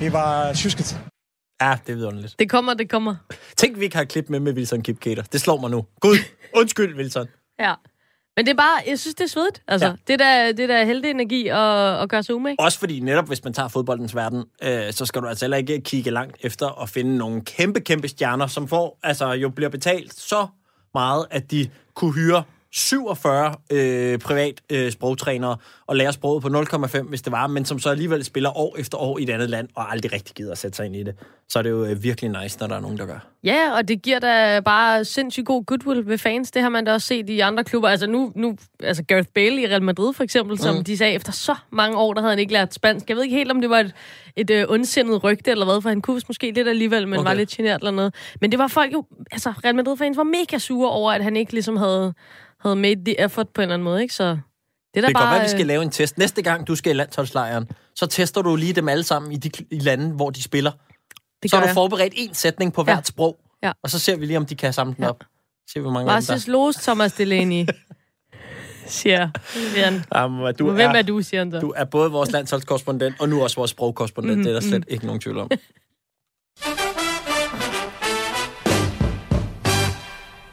vi 0.00 0.12
var 0.12 0.52
tjusket. 0.52 1.00
Ja, 1.60 1.78
det 1.86 1.92
er 1.92 1.96
vidunderligt. 1.96 2.34
Det 2.38 2.50
kommer, 2.50 2.74
det 2.74 2.90
kommer. 2.90 3.14
Tænk, 3.56 3.78
vi 3.78 3.84
ikke 3.84 3.96
har 3.96 4.02
et 4.02 4.08
klip 4.08 4.28
med 4.28 4.40
med 4.40 4.52
Wilson 4.52 4.82
Kipketer. 4.82 5.22
Det 5.22 5.40
slår 5.40 5.60
mig 5.60 5.70
nu. 5.70 5.86
Gud, 6.00 6.16
undskyld, 6.56 6.96
Wilson. 6.96 7.26
Ja. 7.60 7.74
Men 8.40 8.46
det 8.46 8.52
er 8.52 8.56
bare, 8.56 8.82
jeg 8.86 8.98
synes, 8.98 9.14
det 9.14 9.24
er 9.24 9.28
svedigt. 9.28 9.62
Altså, 9.68 9.86
Ja. 9.86 9.92
det 10.08 10.18
der, 10.18 10.52
det 10.52 10.68
der 10.68 10.84
helte 10.84 11.10
energi 11.10 11.48
at, 11.48 12.02
at 12.02 12.08
gøre 12.08 12.22
sig 12.22 12.34
umage. 12.34 12.56
Også 12.58 12.78
fordi 12.78 13.00
netop, 13.00 13.26
hvis 13.26 13.44
man 13.44 13.52
tager 13.52 13.68
fodboldens 13.68 14.14
verden, 14.14 14.44
øh, 14.62 14.92
så 14.92 15.06
skal 15.06 15.22
du 15.22 15.26
altså 15.26 15.44
heller 15.44 15.56
ikke 15.56 15.80
kigge 15.80 16.10
langt 16.10 16.36
efter 16.40 16.82
at 16.82 16.88
finde 16.88 17.16
nogle 17.18 17.40
kæmpe, 17.44 17.80
kæmpe 17.80 18.08
stjerner, 18.08 18.46
som 18.46 18.68
får, 18.68 18.98
altså 19.02 19.32
jo 19.32 19.48
bliver 19.48 19.68
betalt 19.68 20.14
så 20.14 20.46
meget, 20.94 21.26
at 21.30 21.50
de 21.50 21.68
kunne 21.94 22.12
hyre 22.14 22.42
47 22.72 23.54
øh, 23.70 24.18
privat 24.18 24.60
øh, 24.70 24.92
sprogtrænere 24.92 25.56
og 25.86 25.96
lærer 25.96 26.10
sproget 26.10 26.42
på 26.42 26.48
0,5, 26.48 27.02
hvis 27.02 27.22
det 27.22 27.32
var, 27.32 27.46
men 27.46 27.64
som 27.64 27.78
så 27.78 27.90
alligevel 27.90 28.24
spiller 28.24 28.58
år 28.58 28.76
efter 28.78 28.98
år 28.98 29.18
i 29.18 29.22
et 29.22 29.30
andet 29.30 29.50
land, 29.50 29.68
og 29.74 29.92
aldrig 29.92 30.12
rigtig 30.12 30.34
gider 30.34 30.52
at 30.52 30.58
sætte 30.58 30.76
sig 30.76 30.86
ind 30.86 30.96
i 30.96 31.02
det. 31.02 31.14
Så 31.48 31.58
er 31.58 31.62
det 31.62 31.70
jo 31.70 31.84
øh, 31.84 32.02
virkelig 32.02 32.42
nice, 32.42 32.58
når 32.60 32.66
der 32.66 32.76
er 32.76 32.80
nogen, 32.80 32.98
der 32.98 33.06
gør. 33.06 33.26
Ja, 33.44 33.76
og 33.76 33.88
det 33.88 34.02
giver 34.02 34.18
da 34.18 34.60
bare 34.60 35.04
sindssygt 35.04 35.46
god 35.46 35.64
goodwill 35.64 36.06
ved 36.06 36.18
fans. 36.18 36.50
Det 36.50 36.62
har 36.62 36.68
man 36.68 36.84
da 36.84 36.92
også 36.92 37.06
set 37.06 37.30
i 37.30 37.40
andre 37.40 37.64
klubber. 37.64 37.88
Altså 37.88 38.06
nu, 38.06 38.32
nu 38.36 38.56
altså 38.82 39.02
Gareth 39.02 39.28
Bale 39.34 39.62
i 39.62 39.66
Real 39.66 39.82
Madrid 39.82 40.12
for 40.12 40.24
eksempel, 40.24 40.58
som 40.58 40.76
mm. 40.76 40.84
de 40.84 40.96
sagde, 40.96 41.14
efter 41.14 41.32
så 41.32 41.54
mange 41.70 41.98
år, 41.98 42.14
der 42.14 42.20
havde 42.20 42.32
han 42.32 42.38
ikke 42.38 42.52
lært 42.52 42.74
spansk. 42.74 43.08
Jeg 43.08 43.16
ved 43.16 43.24
ikke 43.24 43.36
helt, 43.36 43.50
om 43.50 43.60
det 43.60 43.70
var 43.70 43.80
et, 43.80 43.94
et 44.36 44.50
uh, 44.50 44.72
ondsindet 44.72 45.24
rygte 45.24 45.50
eller 45.50 45.64
hvad, 45.64 45.82
for 45.82 45.88
han 45.88 46.00
kunne 46.00 46.20
måske 46.28 46.50
lidt 46.50 46.68
alligevel, 46.68 47.08
men 47.08 47.18
okay. 47.18 47.28
var 47.28 47.34
lidt 47.34 47.50
genert 47.50 47.80
eller 47.80 47.90
noget. 47.90 48.14
Men 48.40 48.50
det 48.50 48.58
var 48.58 48.66
folk 48.66 48.92
jo, 48.92 49.04
altså 49.32 49.52
Real 49.64 49.74
Madrid-fans 49.74 50.16
var 50.16 50.24
mega 50.24 50.58
sure 50.58 50.90
over, 50.90 51.12
at 51.12 51.24
han 51.24 51.36
ikke 51.36 51.52
ligesom 51.52 51.76
havde, 51.76 52.14
havde 52.62 52.76
made 52.76 53.04
the 53.04 53.20
effort 53.20 53.48
på 53.48 53.60
en 53.60 53.62
eller 53.62 53.74
anden 53.74 53.84
måde, 53.84 54.02
ikke? 54.02 54.14
Så 54.14 54.24
det 54.24 54.30
er 54.30 54.36
Det 54.94 55.02
kan 55.04 55.12
bare... 55.12 55.22
godt 55.22 55.30
være, 55.30 55.40
at 55.40 55.44
vi 55.44 55.48
skal 55.50 55.66
lave 55.66 55.82
en 55.82 55.90
test. 55.90 56.18
Næste 56.18 56.42
gang, 56.42 56.66
du 56.66 56.74
skal 56.74 56.90
i 56.92 56.94
landsholdslejren, 56.94 57.68
så 57.94 58.06
tester 58.06 58.42
du 58.42 58.56
lige 58.56 58.72
dem 58.72 58.88
alle 58.88 59.04
sammen 59.04 59.32
i 59.32 59.36
de 59.36 59.50
i 59.70 59.78
lande, 59.78 60.10
hvor 60.14 60.30
de 60.30 60.42
spiller. 60.42 60.72
det 61.42 61.50
Så 61.50 61.56
har 61.56 61.62
du 61.62 61.68
jeg. 61.68 61.74
forberedt 61.74 62.12
en 62.16 62.34
sætning 62.34 62.72
på 62.72 62.82
hvert 62.82 62.96
Ja. 62.96 63.02
sprog, 63.02 63.38
Ja. 63.62 63.72
og 63.82 63.90
så 63.90 63.98
ser 63.98 64.16
vi 64.16 64.26
lige, 64.26 64.36
om 64.36 64.46
de 64.46 64.54
kan 64.54 64.72
samle 64.72 64.94
den 64.94 65.04
Ja. 65.04 65.08
op. 65.10 65.24
Se, 65.70 65.80
hvor 65.80 65.90
mange 65.90 66.06
Marcis 66.06 66.48
Los 66.48 66.74
Thomas 66.76 67.12
Delaney, 67.12 67.66
siger 68.86 69.30
han. 69.76 70.04
Jamen, 70.14 70.54
du 70.54 70.70
Hvem 70.70 70.90
er, 70.90 70.94
er 70.94 71.02
du, 71.02 71.22
siger 71.22 71.40
han 71.40 71.50
så. 71.50 71.60
Du 71.60 71.72
er 71.76 71.84
både 71.84 72.10
vores 72.10 72.30
landsholdskorrespondent, 72.32 73.14
og 73.20 73.28
nu 73.28 73.42
også 73.42 73.56
vores 73.56 73.70
sprogkorrespondent. 73.70 74.32
Mm-hmm. 74.32 74.44
Det 74.44 74.50
er 74.56 74.60
der 74.60 74.68
slet 74.68 74.84
ikke 74.88 75.06
nogen 75.06 75.20
tvivl 75.20 75.38
om. 75.38 75.50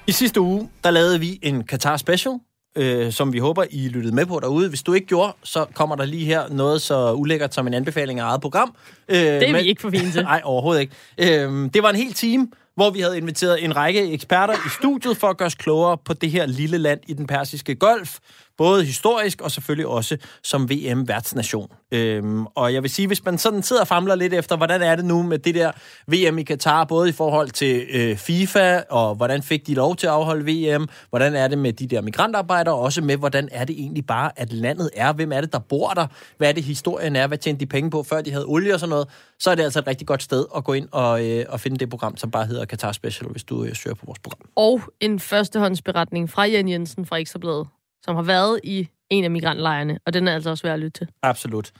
I 0.07 0.11
sidste 0.11 0.41
uge, 0.41 0.69
der 0.83 0.91
lavede 0.91 1.19
vi 1.19 1.39
en 1.41 1.63
Qatar 1.63 1.97
Special, 1.97 2.33
øh, 2.77 3.11
som 3.11 3.33
vi 3.33 3.39
håber, 3.39 3.65
I 3.69 3.87
lyttede 3.87 4.15
med 4.15 4.25
på 4.25 4.39
derude. 4.39 4.69
Hvis 4.69 4.83
du 4.83 4.93
ikke 4.93 5.07
gjorde, 5.07 5.33
så 5.43 5.65
kommer 5.73 5.95
der 5.95 6.05
lige 6.05 6.25
her 6.25 6.49
noget 6.49 6.81
så 6.81 7.13
ulækkert 7.13 7.53
som 7.53 7.67
en 7.67 7.73
anbefaling 7.73 8.19
af 8.19 8.23
eget 8.23 8.41
program. 8.41 8.75
Øh, 9.09 9.17
Det 9.17 9.49
er 9.49 9.61
vi 9.61 9.67
ikke 9.67 9.81
for 9.81 9.89
fine 9.89 10.11
til. 10.11 10.23
Nej, 10.31 10.41
overhovedet 10.43 10.81
ikke. 10.81 10.93
Øh, 11.17 11.69
det 11.73 11.83
var 11.83 11.89
en 11.89 11.95
hel 11.95 12.13
time, 12.13 12.47
hvor 12.75 12.89
vi 12.89 12.99
havde 12.99 13.17
inviteret 13.17 13.63
en 13.63 13.75
række 13.75 14.11
eksperter 14.11 14.53
i 14.53 14.69
studiet 14.81 15.17
for 15.17 15.27
at 15.27 15.37
gøre 15.37 15.45
os 15.45 15.55
klogere 15.55 15.97
på 15.97 16.13
det 16.13 16.31
her 16.31 16.45
lille 16.45 16.77
land 16.77 16.99
i 17.07 17.13
den 17.13 17.27
persiske 17.27 17.75
golf. 17.75 18.17
Både 18.57 18.85
historisk 18.85 19.41
og 19.41 19.51
selvfølgelig 19.51 19.87
også 19.87 20.17
som 20.43 20.69
VM-værtsnation. 20.69 21.71
Øhm, 21.91 22.45
og 22.45 22.73
jeg 22.73 22.83
vil 22.83 22.89
sige, 22.89 23.07
hvis 23.07 23.25
man 23.25 23.37
sådan 23.37 23.63
sidder 23.63 23.81
og 23.81 23.87
famler 23.87 24.15
lidt 24.15 24.33
efter, 24.33 24.57
hvordan 24.57 24.81
er 24.81 24.95
det 24.95 25.05
nu 25.05 25.23
med 25.23 25.39
det 25.39 25.55
der 25.55 25.71
VM 26.07 26.37
i 26.37 26.43
Katar, 26.43 26.83
både 26.83 27.09
i 27.09 27.11
forhold 27.11 27.49
til 27.49 27.85
øh, 27.93 28.17
FIFA, 28.17 28.81
og 28.89 29.15
hvordan 29.15 29.43
fik 29.43 29.67
de 29.67 29.73
lov 29.73 29.95
til 29.95 30.07
at 30.07 30.13
afholde 30.13 30.45
VM, 30.51 30.87
hvordan 31.09 31.35
er 31.35 31.47
det 31.47 31.57
med 31.57 31.73
de 31.73 31.87
der 31.87 32.01
migrantarbejdere, 32.01 32.75
og 32.75 32.81
også 32.81 33.01
med, 33.01 33.17
hvordan 33.17 33.49
er 33.51 33.65
det 33.65 33.79
egentlig 33.79 34.05
bare, 34.05 34.31
at 34.35 34.53
landet 34.53 34.89
er, 34.95 35.13
hvem 35.13 35.31
er 35.31 35.41
det, 35.41 35.53
der 35.53 35.59
bor 35.59 35.89
der, 35.89 36.07
hvad 36.37 36.49
er 36.49 36.53
det, 36.53 36.63
historien 36.63 37.15
er, 37.15 37.27
hvad 37.27 37.37
tjente 37.37 37.59
de 37.59 37.65
penge 37.65 37.89
på, 37.89 38.03
før 38.03 38.21
de 38.21 38.31
havde 38.31 38.45
olie 38.45 38.73
og 38.73 38.79
sådan 38.79 38.89
noget, 38.89 39.07
så 39.39 39.51
er 39.51 39.55
det 39.55 39.63
altså 39.63 39.79
et 39.79 39.87
rigtig 39.87 40.07
godt 40.07 40.23
sted 40.23 40.45
at 40.55 40.63
gå 40.63 40.73
ind 40.73 40.87
og, 40.91 41.25
øh, 41.25 41.45
og 41.49 41.59
finde 41.59 41.77
det 41.77 41.89
program, 41.89 42.17
som 42.17 42.31
bare 42.31 42.45
hedder 42.45 42.65
Qatar 42.65 42.91
Special, 42.91 43.31
hvis 43.31 43.43
du 43.43 43.63
øh, 43.63 43.75
søger 43.75 43.95
på 43.95 44.05
vores 44.05 44.19
program. 44.19 44.49
Og 44.55 44.81
en 44.99 45.19
førstehåndsberetning 45.19 46.29
fra 46.29 46.45
Jan 46.45 46.69
Jensen 46.69 47.05
fra 47.05 47.17
Ekstrabladet, 47.17 47.67
som 48.01 48.15
har 48.15 48.23
været 48.23 48.59
i 48.63 48.87
en 49.09 49.23
af 49.23 49.31
migrantlejrene, 49.31 49.99
og 50.05 50.13
den 50.13 50.27
er 50.27 50.33
altså 50.33 50.49
også 50.49 50.63
værd 50.63 50.73
at 50.73 50.79
lytte 50.79 50.99
til. 50.99 51.07
Absolut. 51.23 51.71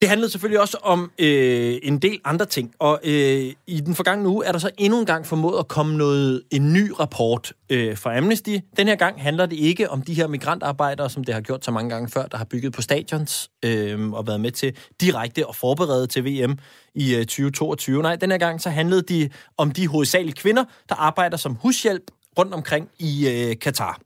Det 0.00 0.08
handlede 0.08 0.30
selvfølgelig 0.30 0.60
også 0.60 0.78
om 0.82 1.10
øh, 1.18 1.78
en 1.82 1.98
del 1.98 2.20
andre 2.24 2.46
ting, 2.46 2.74
og 2.78 3.00
øh, 3.04 3.52
i 3.66 3.80
den 3.80 3.94
forgangne 3.94 4.28
uge 4.28 4.46
er 4.46 4.52
der 4.52 4.58
så 4.58 4.70
endnu 4.78 4.98
en 4.98 5.06
gang 5.06 5.26
formået 5.26 5.58
at 5.58 5.68
komme 5.68 5.96
noget, 5.96 6.42
en 6.50 6.72
ny 6.72 6.90
rapport 7.00 7.52
øh, 7.70 7.96
fra 7.96 8.16
Amnesty. 8.16 8.56
Den 8.76 8.88
her 8.88 8.96
gang 8.96 9.22
handler 9.22 9.46
det 9.46 9.56
ikke 9.56 9.90
om 9.90 10.02
de 10.02 10.14
her 10.14 10.26
migrantarbejdere, 10.26 11.10
som 11.10 11.24
det 11.24 11.34
har 11.34 11.40
gjort 11.40 11.64
så 11.64 11.70
mange 11.70 11.90
gange 11.90 12.08
før, 12.08 12.26
der 12.26 12.38
har 12.38 12.44
bygget 12.44 12.72
på 12.72 12.82
stadions 12.82 13.50
øh, 13.64 14.12
og 14.12 14.26
været 14.26 14.40
med 14.40 14.50
til 14.50 14.76
direkte 15.00 15.48
at 15.48 15.56
forberede 15.56 16.06
til 16.06 16.24
VM 16.24 16.58
i 16.94 17.14
øh, 17.14 17.20
2022. 17.20 18.02
Nej, 18.02 18.16
den 18.16 18.30
her 18.30 18.38
gang 18.38 18.60
så 18.60 18.70
handlede 18.70 19.02
det 19.02 19.32
om 19.56 19.70
de 19.70 19.88
hovedsageligt 19.88 20.38
kvinder, 20.38 20.64
der 20.88 20.94
arbejder 20.94 21.36
som 21.36 21.54
hushjælp 21.54 22.02
rundt 22.38 22.54
omkring 22.54 22.88
i 22.98 23.28
øh, 23.28 23.58
Katar. 23.58 24.00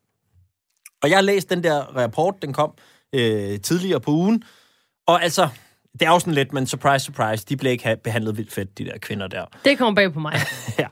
Og 1.03 1.11
jeg 1.11 1.17
har 1.17 1.23
læst 1.23 1.51
den 1.51 1.65
der 1.65 1.81
rapport, 1.81 2.35
den 2.43 2.53
kom 2.53 2.73
øh, 3.13 3.61
tidligere 3.61 4.01
på 4.01 4.11
ugen, 4.11 4.43
og 5.07 5.23
altså, 5.23 5.49
det 5.93 6.03
er 6.03 6.09
jo 6.09 6.19
sådan 6.19 6.35
lidt, 6.35 6.53
men 6.53 6.67
surprise, 6.67 7.05
surprise, 7.05 7.47
de 7.49 7.57
blev 7.57 7.73
ikke 7.73 7.85
ha- 7.85 7.95
behandlet 7.95 8.37
vildt 8.37 8.53
fedt, 8.53 8.79
de 8.79 8.85
der 8.85 8.99
kvinder 8.99 9.27
der. 9.27 9.45
Det 9.65 9.79
kommer 9.79 9.95
bag 9.95 10.13
på 10.13 10.21
mig. 10.21 10.35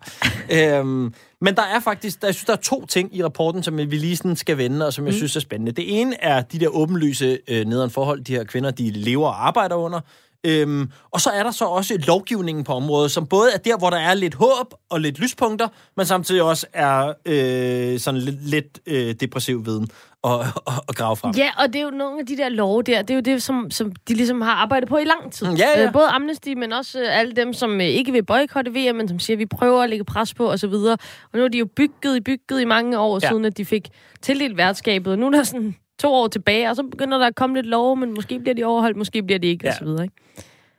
ja. 0.51 0.79
øhm, 0.79 1.15
men 1.41 1.55
der 1.55 1.63
er 1.63 1.81
faktisk, 1.81 2.21
der, 2.21 2.29
jeg 2.29 2.35
synes, 2.35 2.45
der 2.45 2.53
er 2.53 2.57
to 2.57 2.87
ting 2.87 3.17
i 3.17 3.25
rapporten, 3.25 3.63
som 3.63 3.79
vi 3.79 3.85
lige 3.85 4.17
sådan 4.17 4.37
skal 4.37 4.59
vende, 4.59 4.87
og 4.87 4.93
som 4.93 5.05
jeg 5.07 5.13
mm. 5.13 5.17
synes 5.17 5.37
er 5.37 5.41
spændende. 5.41 5.73
Det 5.73 6.01
ene 6.01 6.23
er 6.25 6.43
de 6.43 6.59
der 6.59 6.69
åbenlyse 6.69 7.39
øh, 7.49 7.67
nederen 7.67 7.91
forhold, 7.91 8.21
de 8.21 8.35
her 8.35 8.45
kvinder, 8.45 8.71
de 8.71 8.91
lever 8.91 9.29
og 9.29 9.47
arbejder 9.47 9.77
under. 9.77 10.01
Øhm, 10.47 10.91
og 11.11 11.21
så 11.21 11.31
er 11.31 11.43
der 11.43 11.51
så 11.51 11.65
også 11.65 11.99
lovgivningen 12.07 12.65
på 12.65 12.73
området, 12.73 13.11
som 13.11 13.27
både 13.27 13.53
er 13.55 13.59
der, 13.59 13.79
hvor 13.79 13.91
der 13.91 13.97
er 13.97 14.15
lidt 14.15 14.35
håb 14.35 14.75
og 14.91 15.01
lidt 15.01 15.19
lyspunkter, 15.19 15.69
men 15.97 16.07
samtidig 16.07 16.43
også 16.43 16.67
er 16.73 17.13
øh, 17.27 17.99
sådan 17.99 18.21
lidt, 18.21 18.49
lidt 18.49 18.81
øh, 18.87 19.15
depressiv 19.21 19.67
viden 19.67 19.89
at, 20.25 20.33
at, 20.67 20.73
at 20.89 20.97
grave 20.97 21.17
frem. 21.17 21.35
Ja, 21.37 21.51
og 21.59 21.67
det 21.67 21.77
er 21.77 21.83
jo 21.83 21.91
nogle 21.91 22.21
af 22.21 22.27
de 22.27 22.37
der 22.37 22.49
love 22.49 22.83
der, 22.83 23.03
det 23.03 23.11
er 23.11 23.15
jo 23.15 23.21
det, 23.21 23.43
som, 23.43 23.71
som 23.71 23.93
de 24.09 24.15
ligesom 24.15 24.41
har 24.41 24.53
arbejdet 24.53 24.89
på 24.89 24.97
i 24.97 25.05
lang 25.05 25.33
tid. 25.33 25.47
Ja, 25.47 25.69
ja. 25.77 25.87
Øh, 25.87 25.93
både 25.93 26.07
Amnesty, 26.07 26.49
men 26.49 26.73
også 26.73 27.01
øh, 27.01 27.19
alle 27.19 27.33
dem, 27.33 27.53
som 27.53 27.81
øh, 27.81 27.87
ikke 27.87 28.13
vil 28.13 28.25
boykotte 28.25 28.71
VM, 28.71 28.97
men 28.97 29.09
som 29.09 29.19
siger, 29.19 29.35
at 29.35 29.39
vi 29.39 29.47
prøver 29.47 29.83
at 29.83 29.91
lægge 29.91 30.05
pres 30.05 30.35
på 30.35 30.51
osv. 30.51 30.75
Og 30.75 30.99
nu 31.35 31.45
er 31.45 31.49
de 31.49 31.59
jo 31.59 31.67
bygget, 31.77 32.25
bygget 32.25 32.61
i 32.61 32.65
mange 32.65 32.99
år, 32.99 33.19
ja. 33.23 33.29
siden 33.29 33.45
at 33.45 33.57
de 33.57 33.65
fik 33.65 33.89
tildelt 34.23 34.57
værtskabet. 34.57 35.13
Og 35.13 35.19
nu 35.19 35.27
er 35.27 35.31
der 35.31 35.43
sådan 35.43 35.75
to 36.01 36.15
år 36.15 36.29
tilbage, 36.29 36.71
og 36.71 36.77
så 36.77 36.83
begynder 36.83 37.19
der 37.19 37.27
at 37.27 37.35
komme 37.35 37.57
lidt 37.57 37.67
love, 37.67 37.97
men 37.97 38.15
måske 38.15 38.39
bliver 38.39 38.55
de 38.55 38.65
overholdt, 38.65 38.97
måske 38.97 39.23
bliver 39.23 39.39
de 39.39 39.47
ikke, 39.47 39.67
ja. 39.67 39.71
og 39.71 39.79
så 39.79 39.85
videre. 39.85 40.03
Ikke? 40.03 40.15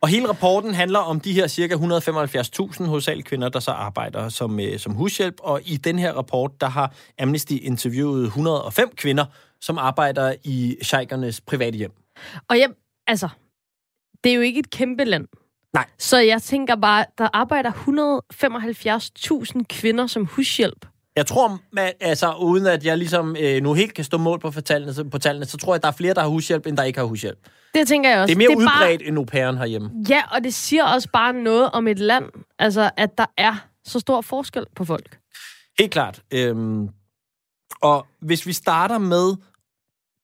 Og 0.00 0.08
hele 0.08 0.28
rapporten 0.28 0.74
handler 0.74 0.98
om 0.98 1.20
de 1.20 1.32
her 1.32 1.46
cirka 1.46 1.74
175.000 1.74 2.84
hovedsageligt 2.84 3.28
kvinder, 3.28 3.48
der 3.48 3.60
så 3.60 3.70
arbejder 3.70 4.28
som, 4.28 4.60
øh, 4.60 4.78
som 4.78 4.92
hushjælp. 4.92 5.34
Og 5.40 5.60
i 5.64 5.76
den 5.76 5.98
her 5.98 6.12
rapport, 6.12 6.60
der 6.60 6.66
har 6.66 6.94
Amnesty 7.18 7.52
interviewet 7.62 8.24
105 8.24 8.90
kvinder, 8.96 9.24
som 9.60 9.78
arbejder 9.78 10.34
i 10.44 10.76
sheikernes 10.82 11.40
private 11.40 11.78
hjem. 11.78 11.92
Og 12.48 12.58
jeg, 12.58 12.68
altså, 13.06 13.28
det 14.24 14.32
er 14.32 14.36
jo 14.36 14.40
ikke 14.40 14.60
et 14.60 14.70
kæmpe 14.70 15.04
land. 15.04 15.26
Nej. 15.74 15.86
Så 15.98 16.18
jeg 16.18 16.42
tænker 16.42 16.76
bare, 16.76 17.04
der 17.18 17.28
arbejder 17.32 17.70
175.000 17.70 19.62
kvinder 19.68 20.06
som 20.06 20.24
hushjælp. 20.24 20.86
Jeg 21.16 21.26
tror, 21.26 21.58
man, 21.72 21.92
altså 22.00 22.32
uden 22.34 22.66
at 22.66 22.84
jeg 22.84 22.98
ligesom 22.98 23.36
øh, 23.40 23.62
nu 23.62 23.72
helt 23.74 23.94
kan 23.94 24.04
stå 24.04 24.18
mål 24.18 24.40
på, 24.40 24.50
for 24.50 24.60
tallene, 24.60 24.94
så- 24.94 25.04
på 25.04 25.18
tallene, 25.18 25.46
så 25.46 25.56
tror 25.56 25.72
jeg, 25.72 25.76
at 25.76 25.82
der 25.82 25.88
er 25.88 25.92
flere, 25.92 26.14
der 26.14 26.20
har 26.20 26.28
hushjælp, 26.28 26.66
end 26.66 26.76
der 26.76 26.82
ikke 26.82 26.98
har 26.98 27.06
hushjælp. 27.06 27.38
Det 27.74 27.88
tænker 27.88 28.10
jeg 28.10 28.20
også. 28.20 28.26
Det 28.26 28.32
er 28.34 28.38
mere 28.38 28.48
det 28.48 28.54
er 28.54 28.58
udbredt 28.58 29.02
end 29.08 29.18
au 29.18 29.24
pairen 29.24 29.56
herhjemme. 29.58 29.88
Bare, 29.88 30.04
ja, 30.08 30.22
og 30.32 30.44
det 30.44 30.54
siger 30.54 30.84
også 30.84 31.08
bare 31.12 31.32
noget 31.32 31.70
om 31.70 31.88
et 31.88 31.98
land, 31.98 32.24
altså 32.58 32.90
at 32.96 33.18
der 33.18 33.26
er 33.38 33.54
så 33.84 34.00
stor 34.00 34.20
forskel 34.20 34.64
på 34.76 34.84
folk. 34.84 35.18
Helt 35.78 35.92
klart. 35.92 36.22
Øhm, 36.34 36.88
og 37.82 38.06
hvis 38.20 38.46
vi 38.46 38.52
starter 38.52 38.98
med 38.98 39.34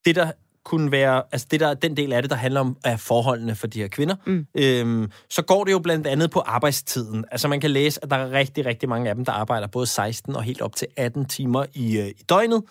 det, 0.05 0.17
der 0.17 0.33
kunne 0.69 0.93
være, 0.93 1.23
altså 1.33 1.47
det 1.51 1.61
der, 1.61 1.75
den 1.75 1.97
del 1.97 2.13
af 2.13 2.23
det, 2.23 2.31
der 2.31 2.37
handler 2.37 2.61
om 2.61 2.77
af 2.85 3.01
forholdene 3.01 3.55
for 3.55 3.67
de 3.67 3.81
her 3.81 3.89
kvinder, 3.89 4.15
Mm. 4.27 4.47
øhm, 4.55 5.11
så 5.31 5.43
går 5.43 5.65
det 5.65 5.73
jo 5.73 5.79
blandt 5.79 6.07
andet 6.07 6.31
på 6.31 6.41
arbejdstiden. 6.41 7.25
Altså 7.31 7.49
man 7.49 7.61
kan 7.61 7.71
læse, 7.71 8.05
at 8.05 8.11
der 8.11 8.17
er 8.17 8.31
rigtig, 8.31 8.67
rigtig 8.67 8.89
mange 8.89 9.09
af 9.09 9.15
dem, 9.15 9.25
der 9.25 9.33
arbejder 9.33 9.67
både 9.67 9.87
16 9.87 10.37
og 10.37 10.43
helt 10.43 10.61
op 10.61 10.77
til 10.77 10.87
18 10.97 11.25
timer 11.25 11.65
i, 11.75 11.99
øh, 11.99 12.09
i 12.09 12.23
døgnet. 12.29 12.63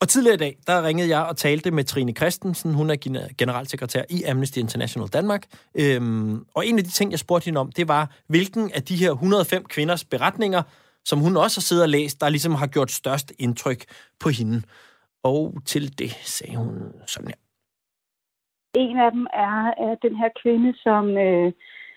Og 0.00 0.08
tidligere 0.08 0.34
i 0.34 0.38
dag, 0.38 0.58
der 0.66 0.82
ringede 0.84 1.08
jeg 1.08 1.20
og 1.22 1.36
talte 1.36 1.70
med 1.70 1.84
Trine 1.84 2.12
Christensen. 2.12 2.74
Hun 2.74 2.90
er 2.90 2.96
gene- 2.96 3.28
generalsekretær 3.38 4.02
i 4.10 4.22
Amnesty 4.22 4.58
International 4.58 5.08
Danmark. 5.08 5.46
Øhm, 5.74 6.44
og 6.54 6.66
en 6.66 6.78
af 6.78 6.84
de 6.84 6.90
ting, 6.90 7.10
jeg 7.10 7.18
spurgte 7.18 7.44
hende 7.44 7.60
om, 7.60 7.72
det 7.72 7.88
var, 7.88 8.10
hvilken 8.28 8.70
af 8.74 8.82
de 8.82 8.96
her 8.96 9.10
105 9.12 9.64
kvinders 9.64 10.04
beretninger, 10.04 10.62
som 11.04 11.18
hun 11.18 11.36
også 11.36 11.60
har 11.60 11.62
siddet 11.62 11.82
og 11.82 11.88
læst, 11.88 12.20
der 12.20 12.28
ligesom 12.28 12.54
har 12.54 12.66
gjort 12.66 12.90
størst 12.90 13.32
indtryk 13.38 13.84
på 14.20 14.28
hende. 14.28 14.62
Og 15.22 15.54
til 15.66 15.98
det 15.98 16.10
sagde 16.10 16.56
hun 16.56 16.92
sådan 17.06 17.28
her. 17.28 17.40
En 18.74 18.98
af 18.98 19.12
dem 19.12 19.26
er, 19.32 19.74
er 19.86 19.94
den 20.02 20.16
her 20.16 20.28
kvinde, 20.42 20.74
som, 20.78 21.18
øh, 21.18 21.52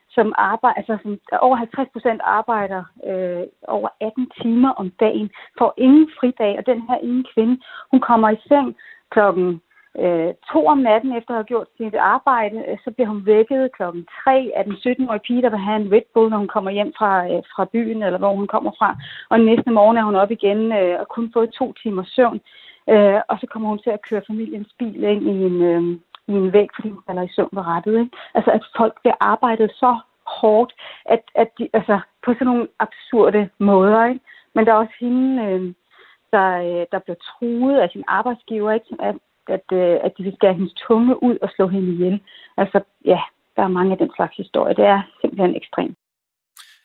som 0.10 0.34
arbejder, 0.38 0.76
altså 0.76 0.98
som 1.04 1.20
over 1.42 1.56
50 1.56 1.90
procent 1.94 2.22
arbejder 2.24 2.84
øh, 3.10 3.44
over 3.68 3.90
18 4.02 4.32
timer 4.42 4.70
om 4.70 4.90
dagen, 5.00 5.30
får 5.58 5.74
ingen 5.78 6.10
fridag, 6.20 6.58
og 6.58 6.66
den 6.66 6.82
her 6.90 6.98
ene 6.98 7.24
kvinde, 7.34 7.62
hun 7.92 8.00
kommer 8.00 8.30
i 8.30 8.44
seng 8.48 8.76
klokken 9.12 9.62
øh, 10.02 10.34
to 10.52 10.60
om 10.74 10.78
natten 10.78 11.12
efter 11.18 11.32
at 11.32 11.40
have 11.42 11.52
gjort 11.54 11.68
sit 11.78 11.96
arbejde, 11.96 12.58
øh, 12.68 12.78
så 12.84 12.92
bliver 12.92 13.08
hun 13.08 13.26
vækket 13.26 13.72
klokken 13.78 14.08
3 14.24 14.52
af 14.58 14.64
den 14.64 14.74
17-årige 14.74 15.26
pige, 15.28 15.42
der 15.42 15.50
vil 15.50 15.68
have 15.68 15.80
en 15.82 15.92
Red 15.94 16.08
Bull, 16.14 16.30
når 16.30 16.38
hun 16.38 16.54
kommer 16.56 16.72
hjem 16.72 16.94
fra, 16.98 17.12
øh, 17.32 17.42
fra 17.56 17.66
byen, 17.74 18.04
eller 18.04 18.20
hvor 18.20 18.34
hun 18.36 18.48
kommer 18.48 18.72
fra. 18.80 18.90
Og 19.30 19.40
næste 19.40 19.72
morgen 19.72 19.98
er 19.98 20.04
hun 20.04 20.16
op 20.16 20.32
igen 20.32 20.72
øh, 20.80 21.00
og 21.02 21.08
kun 21.08 21.32
fået 21.34 21.50
to 21.60 21.74
timer 21.82 22.04
søvn. 22.16 22.40
Øh, 22.90 23.20
og 23.30 23.36
så 23.42 23.46
kommer 23.52 23.70
hun 23.70 23.80
til 23.84 23.90
at 23.90 24.06
køre 24.10 24.28
familiens 24.28 24.72
bil 24.80 25.04
ind 25.04 25.24
i 25.34 25.36
en, 25.50 25.62
øh, 25.62 25.84
i 26.28 26.32
en 26.32 26.54
væg, 26.54 26.70
fordi 26.76 26.90
hun 26.90 27.04
falder 27.08 27.24
i 27.24 27.34
søvn 27.36 27.50
ved 27.58 27.66
rettet. 27.66 27.94
Ikke? 28.00 28.18
Altså, 28.36 28.52
at 28.52 28.64
folk 28.78 28.94
bliver 29.02 29.18
arbejdet 29.20 29.72
så 29.72 29.92
hårdt, 30.40 30.72
at, 31.06 31.24
at 31.36 31.50
de, 31.58 31.70
altså, 31.74 32.00
på 32.26 32.34
sådan 32.34 32.48
nogle 32.48 32.68
absurde 32.80 33.50
måder. 33.60 34.06
Ikke? 34.06 34.22
Men 34.56 34.66
der 34.66 34.72
er 34.72 34.84
også 34.84 34.98
hende, 35.00 35.44
øh, 35.46 35.74
der, 36.32 36.50
øh, 36.68 36.86
der 36.92 37.00
blev 37.06 37.16
truet 37.30 37.78
af 37.84 37.90
sin 37.90 38.04
arbejdsgiver, 38.08 38.72
ikke? 38.72 38.92
At, 39.10 39.16
at, 39.56 39.68
øh, 39.80 39.98
at 40.06 40.12
de 40.18 40.24
vil 40.24 40.36
skære 40.36 40.54
hendes 40.54 40.74
tunge 40.88 41.24
ud 41.24 41.38
og 41.42 41.50
slå 41.56 41.68
hende 41.68 41.94
ihjel. 41.94 42.20
Altså, 42.58 42.80
ja, 43.06 43.22
der 43.56 43.64
er 43.64 43.68
mange 43.78 43.92
af 43.92 43.98
den 43.98 44.12
slags 44.16 44.36
historier. 44.38 44.74
Det 44.74 44.86
er 44.86 45.02
simpelthen 45.22 45.56
ekstremt. 45.56 45.98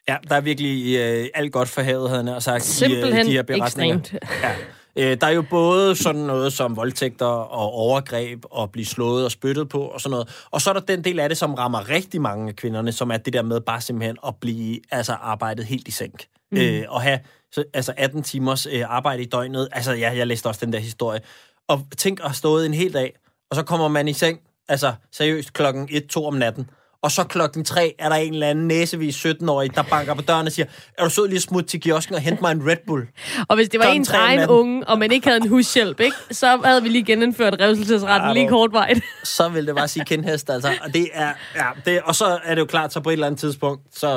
Ja, 0.08 0.16
der 0.28 0.34
er 0.36 0.40
virkelig 0.40 0.74
øh, 1.02 1.24
alt 1.34 1.52
godt 1.52 1.68
for 1.74 1.80
havet, 1.80 2.10
havde 2.10 2.32
jeg 2.32 2.42
sagt, 2.42 2.62
Simpelthen 2.62 3.26
i 3.26 3.28
øh, 3.28 3.30
de 3.30 3.36
her 3.36 3.42
beretninger. 3.42 3.96
ekstremt. 3.96 4.22
Ja. 4.44 4.52
Øh, 4.98 5.16
der 5.20 5.26
er 5.26 5.30
jo 5.30 5.42
både 5.42 5.96
sådan 5.96 6.20
noget 6.20 6.52
som 6.52 6.76
voldtægter 6.76 7.26
og 7.26 7.72
overgreb 7.72 8.44
og 8.50 8.70
blive 8.72 8.86
slået 8.86 9.24
og 9.24 9.30
spyttet 9.30 9.68
på 9.68 9.80
og 9.80 10.00
sådan 10.00 10.10
noget. 10.10 10.46
Og 10.50 10.60
så 10.60 10.70
er 10.70 10.74
der 10.74 10.80
den 10.80 11.04
del 11.04 11.20
af 11.20 11.28
det, 11.28 11.38
som 11.38 11.54
rammer 11.54 11.88
rigtig 11.88 12.20
mange 12.20 12.48
af 12.48 12.56
kvinderne, 12.56 12.92
som 12.92 13.10
er 13.10 13.16
det 13.16 13.32
der 13.32 13.42
med 13.42 13.60
bare 13.60 13.80
simpelthen 13.80 14.16
at 14.26 14.34
blive 14.40 14.80
altså, 14.90 15.12
arbejdet 15.12 15.64
helt 15.64 15.88
i 15.88 15.90
sænk. 15.90 16.26
Mm. 16.52 16.58
Øh, 16.58 16.84
og 16.88 17.02
have 17.02 17.18
så, 17.52 17.64
altså 17.74 17.92
18 17.96 18.22
timers 18.22 18.66
øh, 18.66 18.84
arbejde 18.88 19.22
i 19.22 19.26
døgnet. 19.26 19.68
Altså, 19.72 19.92
ja, 19.92 20.16
jeg 20.16 20.26
læste 20.26 20.46
også 20.46 20.64
den 20.64 20.72
der 20.72 20.78
historie. 20.78 21.20
Og 21.68 21.82
tænk 21.96 22.20
at 22.20 22.26
have 22.26 22.34
stået 22.34 22.66
en 22.66 22.74
hel 22.74 22.92
dag, 22.92 23.16
og 23.50 23.56
så 23.56 23.62
kommer 23.62 23.88
man 23.88 24.08
i 24.08 24.12
seng, 24.12 24.40
altså 24.68 24.92
seriøst 25.12 25.52
klokken 25.52 25.88
1-2 26.16 26.24
om 26.24 26.34
natten, 26.34 26.70
og 27.02 27.10
så 27.10 27.24
klokken 27.24 27.64
3 27.64 27.94
er 27.98 28.08
der 28.08 28.16
en 28.16 28.32
eller 28.34 28.46
anden 28.48 28.66
næsevis 28.68 29.26
17-årig, 29.26 29.74
der 29.74 29.82
banker 29.82 30.14
på 30.14 30.22
døren 30.22 30.46
og 30.46 30.52
siger, 30.52 30.66
er 30.98 31.04
du 31.04 31.10
sød 31.10 31.28
lige 31.28 31.40
smut 31.40 31.64
til 31.66 31.80
kiosken 31.80 32.14
og 32.14 32.20
hente 32.20 32.42
mig 32.42 32.52
en 32.52 32.66
Red 32.68 32.76
Bull? 32.86 33.06
Og 33.48 33.56
hvis 33.56 33.68
det 33.68 33.78
var 33.78 33.84
Klokken 33.84 34.00
ens 34.00 34.08
tre 34.08 34.18
egen 34.18 34.48
unge, 34.48 34.86
og 34.88 34.98
man 34.98 35.12
ikke 35.12 35.26
havde 35.28 35.40
en 35.42 35.48
hushjælp, 35.48 36.00
ikke, 36.00 36.16
så 36.30 36.60
havde 36.64 36.82
vi 36.82 36.88
lige 36.88 37.04
genindført 37.04 37.56
revselsesretten 37.60 38.28
Ja, 38.28 38.34
lige 38.34 38.48
hvor- 38.48 38.58
kortvejt. 38.58 39.02
Så 39.24 39.48
vil 39.48 39.66
det 39.66 39.76
bare 39.76 39.88
sige 39.88 40.04
kindhest, 40.04 40.50
altså. 40.50 40.68
Og, 40.84 40.94
det 40.94 41.08
er, 41.12 41.32
ja, 41.56 41.64
det, 41.84 42.00
og 42.04 42.14
så 42.14 42.38
er 42.44 42.54
det 42.54 42.60
jo 42.60 42.66
klart, 42.66 42.92
så 42.92 43.00
på 43.00 43.08
et 43.08 43.12
eller 43.12 43.26
andet 43.26 43.40
tidspunkt, 43.40 43.82
så 43.98 44.08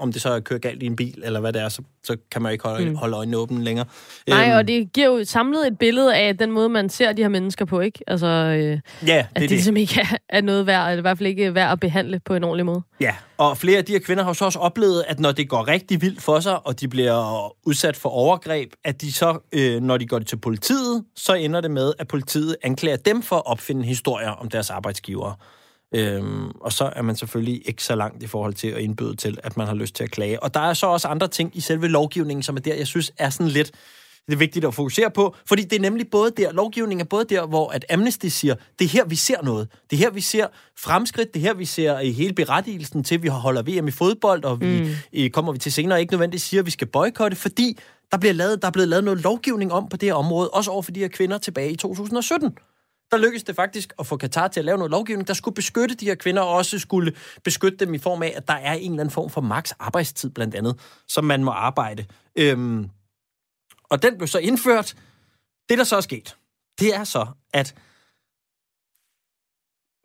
om 0.00 0.12
det 0.12 0.22
så 0.22 0.28
er 0.30 0.40
kørt 0.40 0.60
galt 0.62 0.82
i 0.82 0.86
en 0.86 0.96
bil, 0.96 1.22
eller 1.24 1.40
hvad 1.40 1.52
det 1.52 1.62
er, 1.62 1.68
så, 1.68 1.82
så 2.04 2.16
kan 2.32 2.42
man 2.42 2.52
ikke 2.52 2.68
holde, 2.68 2.90
mm. 2.90 2.96
holde 2.96 3.16
øjnene 3.16 3.36
åbne 3.36 3.64
længere. 3.64 3.86
Nej, 4.28 4.46
Øhm, 4.48 4.56
og 4.56 4.68
det 4.68 4.92
giver 4.92 5.06
jo 5.06 5.24
samlet 5.24 5.66
et 5.66 5.78
billede 5.78 6.16
af 6.16 6.38
den 6.38 6.50
måde, 6.50 6.68
man 6.68 6.88
ser 6.88 7.12
de 7.12 7.22
her 7.22 7.28
mennesker 7.28 7.64
på, 7.64 7.80
ikke? 7.80 8.00
Altså, 8.06 8.26
øh, 8.26 8.60
Ja, 8.62 8.68
at 8.70 8.80
det 9.06 9.16
er 9.16 9.24
det 9.26 9.40
det. 9.40 9.50
ligesom 9.50 9.76
ikke 9.76 10.00
er, 10.00 10.16
er 10.28 10.40
noget 10.40 10.66
værd, 10.66 10.88
eller 10.90 10.98
i 10.98 11.00
hvert 11.00 11.18
fald 11.18 11.26
ikke 11.28 11.54
værd 11.54 11.72
at 11.72 11.80
behandle 11.84 12.20
på 12.24 12.34
en 12.34 12.44
ordentlig 12.44 12.66
måde. 12.66 12.82
Ja, 13.00 13.14
og 13.38 13.58
flere 13.58 13.78
af 13.78 13.84
de 13.84 13.92
her 13.92 13.98
kvinder 13.98 14.24
har 14.24 14.32
så 14.32 14.44
også 14.44 14.58
oplevet, 14.58 15.04
at 15.08 15.20
når 15.20 15.32
det 15.32 15.48
går 15.48 15.68
rigtig 15.68 16.02
vildt 16.02 16.22
for 16.22 16.40
sig, 16.40 16.66
og 16.66 16.80
de 16.80 16.88
bliver 16.88 17.52
udsat 17.66 17.96
for 17.96 18.08
overgreb, 18.08 18.72
at 18.84 19.00
de 19.00 19.12
så, 19.12 19.38
øh, 19.52 19.82
når 19.82 19.96
de 19.96 20.06
går 20.06 20.18
det 20.18 20.28
til 20.28 20.36
politiet, 20.36 21.04
så 21.16 21.34
ender 21.34 21.60
det 21.60 21.70
med, 21.70 21.92
at 21.98 22.08
politiet 22.08 22.56
anklager 22.62 22.96
dem 22.96 23.22
for 23.22 23.36
at 23.36 23.46
opfinde 23.46 23.84
historier 23.84 24.30
om 24.30 24.48
deres 24.48 24.70
arbejdsgivere. 24.70 25.34
Øhm, 25.94 26.50
og 26.50 26.72
så 26.72 26.92
er 26.96 27.02
man 27.02 27.16
selvfølgelig 27.16 27.68
ikke 27.68 27.84
så 27.84 27.94
langt 27.94 28.22
i 28.22 28.26
forhold 28.26 28.54
til 28.54 28.68
at 28.68 28.80
indbyde 28.80 29.16
til, 29.16 29.38
at 29.42 29.56
man 29.56 29.66
har 29.66 29.74
lyst 29.74 29.94
til 29.94 30.04
at 30.04 30.10
klage. 30.10 30.42
Og 30.42 30.54
der 30.54 30.60
er 30.60 30.74
så 30.74 30.86
også 30.86 31.08
andre 31.08 31.28
ting 31.28 31.56
i 31.56 31.60
selve 31.60 31.88
lovgivningen, 31.88 32.42
som 32.42 32.56
er 32.56 32.60
der, 32.60 32.74
jeg 32.74 32.86
synes 32.86 33.12
er 33.18 33.30
sådan 33.30 33.48
lidt 33.48 33.72
det 34.26 34.32
er 34.32 34.36
vigtigt 34.36 34.64
at 34.64 34.74
fokusere 34.74 35.10
på, 35.10 35.36
fordi 35.46 35.62
det 35.62 35.76
er 35.76 35.80
nemlig 35.80 36.10
både 36.10 36.30
der, 36.36 36.52
lovgivningen 36.52 37.00
er 37.04 37.08
både 37.08 37.24
der, 37.24 37.46
hvor 37.46 37.70
at 37.70 37.84
Amnesty 37.90 38.26
siger, 38.26 38.54
det 38.78 38.84
er 38.84 38.88
her, 38.88 39.04
vi 39.04 39.16
ser 39.16 39.42
noget. 39.42 39.68
Det 39.90 39.96
er 39.96 40.00
her, 40.00 40.10
vi 40.10 40.20
ser 40.20 40.46
fremskridt. 40.78 41.34
Det 41.34 41.40
er 41.40 41.46
her, 41.46 41.54
vi 41.54 41.64
ser 41.64 41.98
i 41.98 42.12
hele 42.12 42.32
berettigelsen 42.32 43.04
til, 43.04 43.14
at 43.14 43.22
vi 43.22 43.28
holder 43.28 43.62
VM 43.62 43.88
i 43.88 43.90
fodbold, 43.90 44.44
og 44.44 44.60
vi 44.60 44.96
mm. 45.12 45.30
kommer 45.30 45.52
vi 45.52 45.58
til 45.58 45.72
senere 45.72 46.00
ikke 46.00 46.12
nødvendigvis 46.12 46.42
siger, 46.42 46.60
at 46.60 46.66
vi 46.66 46.70
skal 46.70 46.86
boykotte, 46.86 47.36
fordi 47.36 47.78
der, 48.12 48.18
bliver 48.18 48.32
lavet, 48.32 48.62
der 48.62 48.68
er 48.68 48.72
blevet 48.72 48.88
lavet 48.88 49.04
noget 49.04 49.20
lovgivning 49.20 49.72
om 49.72 49.88
på 49.88 49.96
det 49.96 50.08
her 50.08 50.14
område, 50.14 50.50
også 50.50 50.70
over 50.70 50.82
for 50.82 50.92
de 50.92 51.00
her 51.00 51.08
kvinder 51.08 51.38
tilbage 51.38 51.70
i 51.70 51.76
2017 51.76 52.58
der 53.10 53.20
lykkedes 53.20 53.44
det 53.44 53.56
faktisk 53.56 53.92
at 53.98 54.06
få 54.06 54.16
Katar 54.16 54.48
til 54.48 54.60
at 54.60 54.64
lave 54.64 54.78
noget 54.78 54.90
lovgivning, 54.90 55.28
der 55.28 55.34
skulle 55.34 55.54
beskytte 55.54 55.94
de 55.94 56.04
her 56.04 56.14
kvinder, 56.14 56.42
og 56.42 56.48
også 56.48 56.78
skulle 56.78 57.12
beskytte 57.44 57.84
dem 57.84 57.94
i 57.94 57.98
form 57.98 58.22
af, 58.22 58.32
at 58.36 58.48
der 58.48 58.54
er 58.54 58.72
en 58.72 58.90
eller 58.90 59.00
anden 59.00 59.10
form 59.10 59.30
for 59.30 59.40
maks 59.40 59.72
arbejdstid, 59.72 60.30
blandt 60.30 60.54
andet, 60.54 60.76
som 61.08 61.24
man 61.24 61.44
må 61.44 61.50
arbejde. 61.50 62.04
Øhm, 62.36 62.90
og 63.90 64.02
den 64.02 64.18
blev 64.18 64.28
så 64.28 64.38
indført. 64.38 64.94
Det, 65.68 65.78
der 65.78 65.84
så 65.84 65.96
er 65.96 66.00
sket, 66.00 66.36
det 66.80 66.94
er 66.94 67.04
så, 67.04 67.26
at 67.52 67.74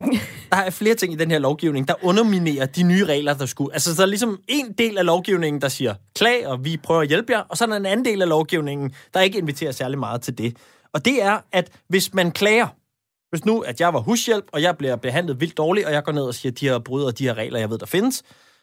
der 0.50 0.56
er 0.56 0.70
flere 0.70 0.94
ting 0.94 1.12
i 1.12 1.16
den 1.16 1.30
her 1.30 1.38
lovgivning, 1.38 1.88
der 1.88 1.94
underminerer 2.02 2.66
de 2.66 2.82
nye 2.82 3.04
regler, 3.04 3.34
der 3.34 3.46
skulle... 3.46 3.72
Altså, 3.72 3.94
der 3.94 4.02
er 4.02 4.06
ligesom 4.06 4.40
en 4.48 4.72
del 4.72 4.98
af 4.98 5.06
lovgivningen, 5.06 5.62
der 5.62 5.68
siger, 5.68 5.94
klag, 6.14 6.46
og 6.46 6.64
vi 6.64 6.76
prøver 6.76 7.00
at 7.00 7.08
hjælpe 7.08 7.32
jer, 7.32 7.40
og 7.40 7.56
så 7.56 7.64
er 7.64 7.68
der 7.68 7.76
en 7.76 7.86
anden 7.86 8.04
del 8.04 8.22
af 8.22 8.28
lovgivningen, 8.28 8.94
der 9.14 9.20
ikke 9.20 9.38
inviterer 9.38 9.72
særlig 9.72 9.98
meget 9.98 10.22
til 10.22 10.38
det. 10.38 10.56
Og 10.92 11.04
det 11.04 11.22
er, 11.22 11.38
at 11.52 11.70
hvis 11.88 12.14
man 12.14 12.32
klager, 12.32 12.68
hvis 13.30 13.44
nu, 13.44 13.60
at 13.60 13.80
jeg 13.80 13.94
var 13.94 14.00
hushjælp, 14.00 14.44
og 14.52 14.62
jeg 14.62 14.76
bliver 14.78 14.96
behandlet 14.96 15.40
vildt 15.40 15.56
dårligt, 15.56 15.86
og 15.86 15.92
jeg 15.92 16.04
går 16.04 16.12
ned 16.12 16.22
og 16.22 16.34
siger, 16.34 16.52
at 16.52 16.60
de 16.60 16.68
her 16.68 16.78
bryder 16.78 17.10
de 17.10 17.24
her 17.24 17.34
regler, 17.34 17.58
jeg 17.58 17.70
ved, 17.70 17.78
der 17.78 17.86
findes, 17.86 18.22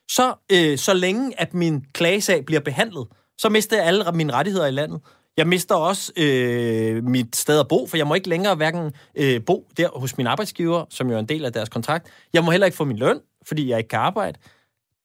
så, 0.09 0.33
øh, 0.51 0.77
så 0.77 0.93
længe, 0.93 1.41
at 1.41 1.53
min 1.53 1.85
klagesag 1.93 2.45
bliver 2.45 2.61
behandlet, 2.61 3.07
så 3.37 3.49
mister 3.49 3.77
jeg 3.77 3.85
alle 3.85 4.11
mine 4.13 4.33
rettigheder 4.33 4.67
i 4.67 4.71
landet. 4.71 5.01
Jeg 5.37 5.47
mister 5.47 5.75
også 5.75 6.11
øh, 6.17 7.03
mit 7.03 7.35
sted 7.35 7.59
at 7.59 7.67
bo, 7.67 7.87
for 7.87 7.97
jeg 7.97 8.07
må 8.07 8.13
ikke 8.13 8.29
længere 8.29 8.55
hverken 8.55 8.91
øh, 9.15 9.41
bo 9.45 9.67
der 9.77 9.89
hos 9.95 10.17
min 10.17 10.27
arbejdsgiver, 10.27 10.85
som 10.89 11.09
jo 11.09 11.15
er 11.15 11.19
en 11.19 11.29
del 11.29 11.45
af 11.45 11.53
deres 11.53 11.69
kontrakt. 11.69 12.07
Jeg 12.33 12.43
må 12.43 12.51
heller 12.51 12.65
ikke 12.65 12.77
få 12.77 12.85
min 12.85 12.97
løn, 12.97 13.19
fordi 13.47 13.69
jeg 13.69 13.77
ikke 13.77 13.87
kan 13.87 13.99
arbejde. 13.99 14.39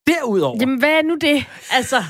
Derudover... 0.07 0.57
Jamen, 0.61 0.79
hvad 0.79 0.91
er 0.91 1.03
nu 1.03 1.17
det? 1.21 1.45
Altså, 1.73 2.03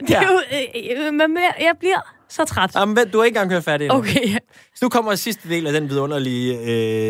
det 0.00 0.10
Ja. 0.10 0.22
er 0.22 0.26
jo, 0.32 0.40
øh, 0.52 1.06
øh, 1.06 1.12
bliver- 1.12 1.52
jeg 1.60 1.72
bliver 1.78 2.00
så 2.28 2.44
træt. 2.44 2.70
Jamen, 2.74 2.96
du 3.10 3.18
har 3.18 3.24
ikke 3.24 3.36
engang 3.36 3.52
hørt 3.52 3.64
færdigt 3.64 3.92
endnu. 3.92 3.98
Okay, 4.10 4.38
Så 4.74 4.78
nu 4.82 4.88
kommer 4.88 5.14
sidste 5.14 5.48
del 5.48 5.66
af 5.66 5.72
den 5.72 5.90
vidunderlige 5.90 6.58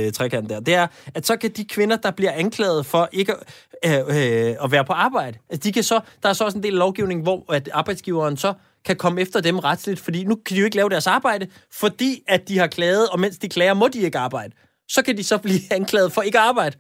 øh, 0.07 0.12
trekant 0.12 0.51
der. 0.51 0.61
Det 0.61 0.75
er, 0.75 0.87
at 1.14 1.27
så 1.27 1.37
kan 1.37 1.51
de 1.51 1.64
kvinder, 1.64 1.97
der 1.97 2.11
bliver 2.11 2.33
anklaget 2.33 2.87
for 2.87 3.09
ikke 3.12 3.35
at, 3.83 4.09
øh, 4.11 4.49
øh, 4.49 4.57
at 4.64 4.70
være 4.73 4.85
på 4.85 4.92
arbejde, 4.92 5.38
at 5.51 5.64
de 5.64 5.73
kan 5.73 5.83
så, 5.83 6.01
der 6.23 6.29
er 6.29 6.33
så 6.33 6.44
også 6.44 6.59
en 6.59 6.62
del 6.64 6.73
af 6.73 6.79
lovgivningen, 6.79 7.23
hvor 7.23 7.53
at 7.53 7.68
arbejdsgiveren 7.73 8.37
så 8.37 8.55
kan 8.85 8.97
komme 8.97 9.20
efter 9.20 9.40
dem 9.40 9.59
retsligt, 9.59 10.01
fordi 10.01 10.25
nu 10.25 10.35
kan 10.35 10.55
de 10.55 10.61
jo 10.61 10.64
ikke 10.64 10.77
lave 10.77 10.88
deres 10.90 11.07
arbejde, 11.07 11.47
fordi 11.73 12.23
at 12.29 12.49
de 12.49 12.59
har 12.59 12.66
klaget, 12.66 13.09
og 13.09 13.20
mens 13.20 13.38
de 13.38 13.49
klager, 13.49 13.75
må 13.75 13.88
de 13.88 13.99
ikke 14.01 14.18
arbejde. 14.18 14.53
Så 14.90 15.03
kan 15.03 15.16
de 15.16 15.25
så 15.25 15.38
blive 15.38 15.61
anklaget 15.79 16.12
for 16.12 16.23
ikke 16.23 16.38
at 16.38 16.44
arbejde. 16.44 16.77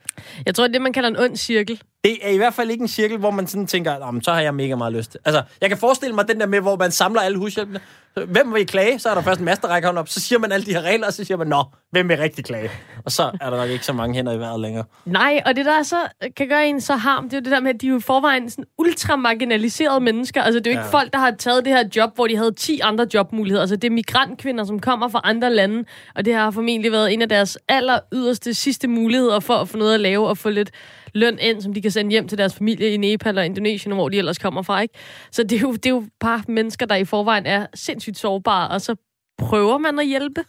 jeg 0.46 0.54
tror, 0.54 0.64
det 0.64 0.68
er 0.68 0.72
det, 0.72 0.82
man 0.82 0.92
kalder 0.92 1.08
en 1.08 1.16
ond 1.18 1.36
cirkel. 1.36 1.80
Det 2.04 2.18
er 2.22 2.30
i 2.30 2.36
hvert 2.36 2.54
fald 2.54 2.70
ikke 2.70 2.82
en 2.82 2.88
cirkel, 2.88 3.18
hvor 3.18 3.30
man 3.30 3.46
sådan 3.46 3.66
tænker, 3.66 3.98
"Nå, 3.98 4.10
men 4.10 4.22
så 4.22 4.32
har 4.32 4.40
jeg 4.40 4.54
mega 4.54 4.74
meget 4.74 4.92
lyst. 4.92 5.18
Altså, 5.24 5.42
jeg 5.60 5.68
kan 5.68 5.78
forestille 5.78 6.14
mig 6.14 6.28
den 6.28 6.40
der 6.40 6.46
med, 6.46 6.60
hvor 6.60 6.76
man 6.76 6.90
samler 6.90 7.20
alle 7.20 7.38
hushjælpene. 7.38 7.80
Hvem 8.26 8.54
vil 8.54 8.66
klage? 8.66 8.98
Så 8.98 9.08
er 9.08 9.14
der 9.14 9.22
først 9.22 9.38
en 9.40 9.44
masse, 9.44 9.62
der 9.62 9.68
rækker 9.68 9.88
hånden 9.88 10.00
op. 10.00 10.08
Så 10.08 10.20
siger 10.20 10.38
man 10.38 10.52
alle 10.52 10.66
de 10.66 10.72
her 10.72 10.82
regler, 10.82 11.06
og 11.06 11.12
så 11.12 11.24
siger 11.24 11.36
man, 11.36 11.46
nå, 11.46 11.64
hvem 11.90 12.08
vil 12.08 12.16
rigtig 12.16 12.44
klage? 12.44 12.70
Og 13.04 13.12
så 13.12 13.30
er 13.40 13.50
der 13.50 13.56
nok 13.56 13.68
ikke 13.70 13.84
så 13.86 13.92
mange 13.92 14.14
hænder 14.14 14.32
i 14.32 14.38
vejret 14.38 14.60
længere. 14.60 14.84
Nej, 15.04 15.42
og 15.46 15.56
det 15.56 15.64
der 15.64 15.82
så 15.82 15.96
kan 16.36 16.48
gøre 16.48 16.66
en 16.66 16.80
så 16.80 16.96
harm, 16.96 17.24
det 17.24 17.32
er 17.32 17.36
jo 17.40 17.42
det 17.42 17.52
der 17.52 17.60
med, 17.60 17.74
at 17.74 17.80
de 17.80 17.86
er 17.86 17.90
jo 17.90 18.00
forvejen 18.00 18.50
sådan 18.50 18.64
ultra 18.78 19.16
marginaliserede 19.16 20.00
mennesker. 20.00 20.42
Altså 20.42 20.58
det 20.60 20.66
er 20.66 20.70
jo 20.70 20.72
ikke 20.72 20.84
ja. 20.84 21.00
folk, 21.00 21.12
der 21.12 21.18
har 21.18 21.30
taget 21.30 21.64
det 21.64 21.72
her 21.72 21.84
job, 21.96 22.14
hvor 22.14 22.26
de 22.26 22.36
havde 22.36 22.52
10 22.52 22.80
andre 22.80 23.06
jobmuligheder. 23.14 23.60
Altså 23.60 23.76
det 23.76 23.88
er 23.88 23.92
migrantkvinder, 23.92 24.64
som 24.64 24.80
kommer 24.80 25.08
fra 25.08 25.20
andre 25.24 25.50
lande, 25.54 25.84
og 26.14 26.24
det 26.24 26.34
har 26.34 26.50
formentlig 26.50 26.92
været 26.92 27.12
en 27.12 27.22
af 27.22 27.28
deres 27.28 27.58
aller 27.68 27.98
yderste 28.12 28.54
sidste 28.54 28.88
muligheder 28.88 29.40
for 29.40 29.54
at 29.54 29.68
få 29.68 29.76
noget 29.76 29.94
at 29.94 30.00
lave 30.00 30.28
og 30.28 30.38
få 30.38 30.50
lidt 30.50 30.70
løn 31.14 31.38
ind, 31.40 31.62
som 31.62 31.72
de 31.74 31.82
kan 31.82 31.90
sende 31.90 32.10
hjem 32.10 32.28
til 32.28 32.38
deres 32.38 32.54
familie 32.54 32.90
i 32.94 32.96
Nepal 32.96 33.38
og 33.38 33.44
Indonesien, 33.44 33.94
hvor 33.94 34.08
de 34.08 34.18
ellers 34.18 34.38
kommer 34.38 34.62
fra. 34.62 34.80
Ikke? 34.80 34.94
Så 35.30 35.42
det 35.42 35.52
er, 35.56 35.60
jo, 35.60 35.72
det 35.72 35.86
er 35.86 35.90
jo 35.90 36.04
bare 36.20 36.42
mennesker, 36.48 36.86
der 36.86 36.94
i 36.94 37.04
forvejen 37.04 37.46
er 37.46 37.66
sindssygt 37.74 38.18
sårbare, 38.18 38.68
og 38.68 38.80
så 38.80 38.94
prøver 39.38 39.78
man 39.78 39.98
at 39.98 40.06
hjælpe, 40.06 40.40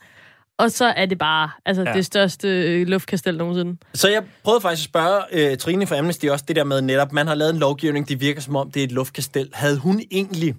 og 0.60 0.72
så 0.72 0.86
er 0.86 1.06
det 1.06 1.18
bare 1.18 1.50
altså, 1.66 1.84
Ja. 1.88 1.94
det 1.94 2.06
største 2.06 2.48
øh, 2.48 2.88
luftkastel 2.88 3.38
nogensinde. 3.38 3.78
Så 3.94 4.10
jeg 4.10 4.24
prøvede 4.44 4.62
faktisk 4.62 4.88
at 4.88 4.90
spørge 4.90 5.52
øh, 5.52 5.58
Trine 5.58 5.88
fra 5.88 5.98
Amnesty 5.98 6.26
også 6.26 6.46
det 6.48 6.56
der 6.56 6.64
med 6.64 6.82
netop, 6.82 7.12
man 7.14 7.28
har 7.28 7.36
lavet 7.36 7.54
en 7.54 7.60
lovgivning, 7.60 8.10
det 8.10 8.22
virker 8.22 8.42
som 8.42 8.56
om, 8.56 8.72
det 8.72 8.80
er 8.80 8.84
et 8.84 8.92
luftkastel. 8.92 9.50
Havde 9.54 9.78
hun 9.78 10.02
egentlig, 10.12 10.56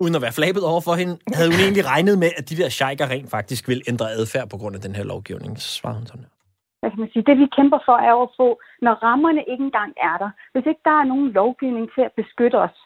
uden 0.00 0.14
at 0.14 0.22
være 0.22 0.32
flabet 0.32 0.62
over 0.64 0.80
for 0.80 0.94
hende, 0.94 1.18
havde 1.34 1.50
hun 1.50 1.60
egentlig 1.60 1.86
regnet 1.86 2.18
med, 2.18 2.30
at 2.36 2.50
de 2.50 2.56
der 2.56 2.68
sheiker 2.68 3.10
rent 3.10 3.30
faktisk 3.30 3.68
vil 3.68 3.82
ændre 3.88 4.12
adfærd 4.12 4.48
på 4.48 4.56
grund 4.56 4.76
af 4.76 4.82
den 4.82 4.96
her 4.96 5.04
lovgivning? 5.04 5.60
Så 5.60 5.68
svarede 5.68 5.98
hun 5.98 6.06
sådan 6.06 6.20
her 6.20 6.28
hvad 6.86 6.92
kan 6.94 7.04
man 7.04 7.12
sige, 7.12 7.28
det 7.30 7.38
vi 7.38 7.46
kæmper 7.56 7.80
for 7.86 7.96
er 8.08 8.16
at 8.22 8.34
få, 8.40 8.48
når 8.84 8.94
rammerne 9.06 9.42
ikke 9.52 9.64
engang 9.64 9.92
er 10.08 10.16
der, 10.22 10.30
hvis 10.52 10.66
ikke 10.66 10.84
der 10.88 10.96
er 11.00 11.10
nogen 11.12 11.28
lovgivning 11.40 11.86
til 11.94 12.02
at 12.08 12.16
beskytte 12.20 12.58
os, 12.66 12.76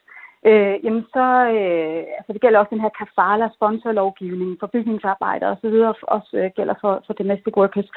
øh, 0.49 0.75
jamen 0.85 1.05
så, 1.15 1.27
øh, 1.57 2.03
altså 2.19 2.31
det 2.33 2.41
gælder 2.41 2.59
også 2.59 2.75
den 2.75 2.85
her 2.85 2.99
kafala 3.01 3.47
sponsorlovgivning 3.57 4.51
for 4.61 4.67
bygningsarbejdere 4.75 5.51
osv., 5.55 5.77
også 6.17 6.33
øh, 6.41 6.51
gælder 6.57 6.75
for, 6.81 6.93
for 7.07 7.13
domestic 7.21 7.57
workers, 7.57 7.89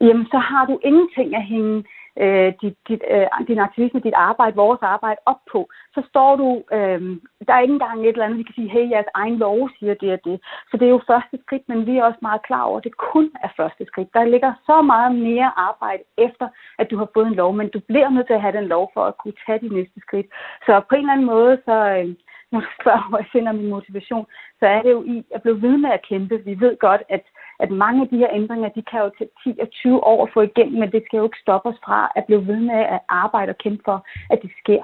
jamen 0.00 0.26
så 0.32 0.38
har 0.38 0.62
du 0.70 0.74
ingenting 0.88 1.28
at 1.36 1.44
hænge 1.52 1.84
øh, 2.18 2.52
dit, 2.62 2.76
dit, 2.88 3.02
øh, 3.10 3.26
din 3.48 3.58
aktivisme, 3.58 4.00
dit 4.00 4.14
arbejde, 4.14 4.56
vores 4.56 4.82
arbejde 4.82 5.20
op 5.26 5.40
på. 5.52 5.68
Så 5.94 6.02
står 6.08 6.36
du, 6.36 6.48
øh, 6.76 7.00
der 7.46 7.52
er 7.54 7.60
ikke 7.60 7.74
engang 7.74 8.00
et 8.00 8.08
eller 8.08 8.24
andet, 8.24 8.38
vi 8.38 8.42
kan 8.42 8.54
sige, 8.54 8.70
hey, 8.70 8.90
jeres 8.90 9.12
egen 9.14 9.36
lov 9.36 9.70
siger 9.78 9.94
det 9.94 10.12
og 10.12 10.20
det. 10.24 10.40
Så 10.70 10.76
det 10.76 10.86
er 10.86 10.96
jo 10.96 11.00
første 11.06 11.38
skridt, 11.44 11.68
men 11.68 11.86
vi 11.86 11.96
er 11.96 12.04
også 12.04 12.18
meget 12.22 12.42
klar 12.42 12.62
over, 12.62 12.78
at 12.78 12.84
det 12.84 12.96
kun 12.96 13.30
er 13.44 13.48
første 13.56 13.84
skridt. 13.86 14.14
Der 14.14 14.24
ligger 14.24 14.52
så 14.66 14.82
meget 14.82 15.14
mere 15.14 15.50
arbejde 15.56 16.02
efter, 16.18 16.48
at 16.78 16.90
du 16.90 16.96
har 16.98 17.08
fået 17.14 17.26
en 17.26 17.34
lov, 17.34 17.52
men 17.54 17.68
du 17.68 17.80
bliver 17.88 18.08
nødt 18.08 18.26
til 18.26 18.34
at 18.34 18.42
have 18.42 18.56
den 18.58 18.68
lov 18.74 18.90
for 18.94 19.04
at 19.04 19.18
kunne 19.18 19.38
tage 19.46 19.60
de 19.60 19.74
næste 19.74 20.00
skridt. 20.00 20.26
Så 20.66 20.80
på 20.88 20.94
en 20.94 21.00
eller 21.00 21.12
anden 21.12 21.26
måde, 21.26 21.58
så 21.64 21.76
øh, 21.96 22.14
når 22.52 22.60
du 22.60 22.66
spørger, 22.80 23.08
hvor 23.08 23.18
jeg 23.18 23.32
finder 23.32 23.52
min 23.52 23.70
motivation, 23.76 24.26
så 24.60 24.66
er 24.66 24.82
det 24.82 24.90
jo 24.90 25.02
i 25.02 25.24
at 25.34 25.42
blive 25.42 25.62
ved 25.62 25.76
med 25.76 25.90
at 25.90 26.06
kæmpe. 26.08 26.44
Vi 26.44 26.60
ved 26.60 26.76
godt, 26.78 27.02
at, 27.08 27.24
at 27.64 27.70
mange 27.70 28.02
af 28.02 28.08
de 28.08 28.16
her 28.22 28.30
ændringer, 28.32 28.68
de 28.68 28.82
kan 28.90 29.00
jo 29.00 29.10
tage 29.18 29.30
10 29.44 29.60
og 29.60 29.70
20 29.70 30.04
år 30.04 30.26
at 30.26 30.32
få 30.34 30.40
igennem, 30.40 30.80
men 30.80 30.92
det 30.92 31.02
skal 31.04 31.18
jo 31.18 31.24
ikke 31.24 31.44
stoppe 31.44 31.68
os 31.68 31.80
fra 31.84 32.12
at 32.16 32.24
blive 32.24 32.46
ved 32.46 32.60
med 32.70 32.80
at 32.94 33.00
arbejde 33.08 33.50
og 33.50 33.58
kæmpe 33.58 33.82
for, 33.84 33.98
at 34.30 34.38
det 34.42 34.50
sker. 34.62 34.82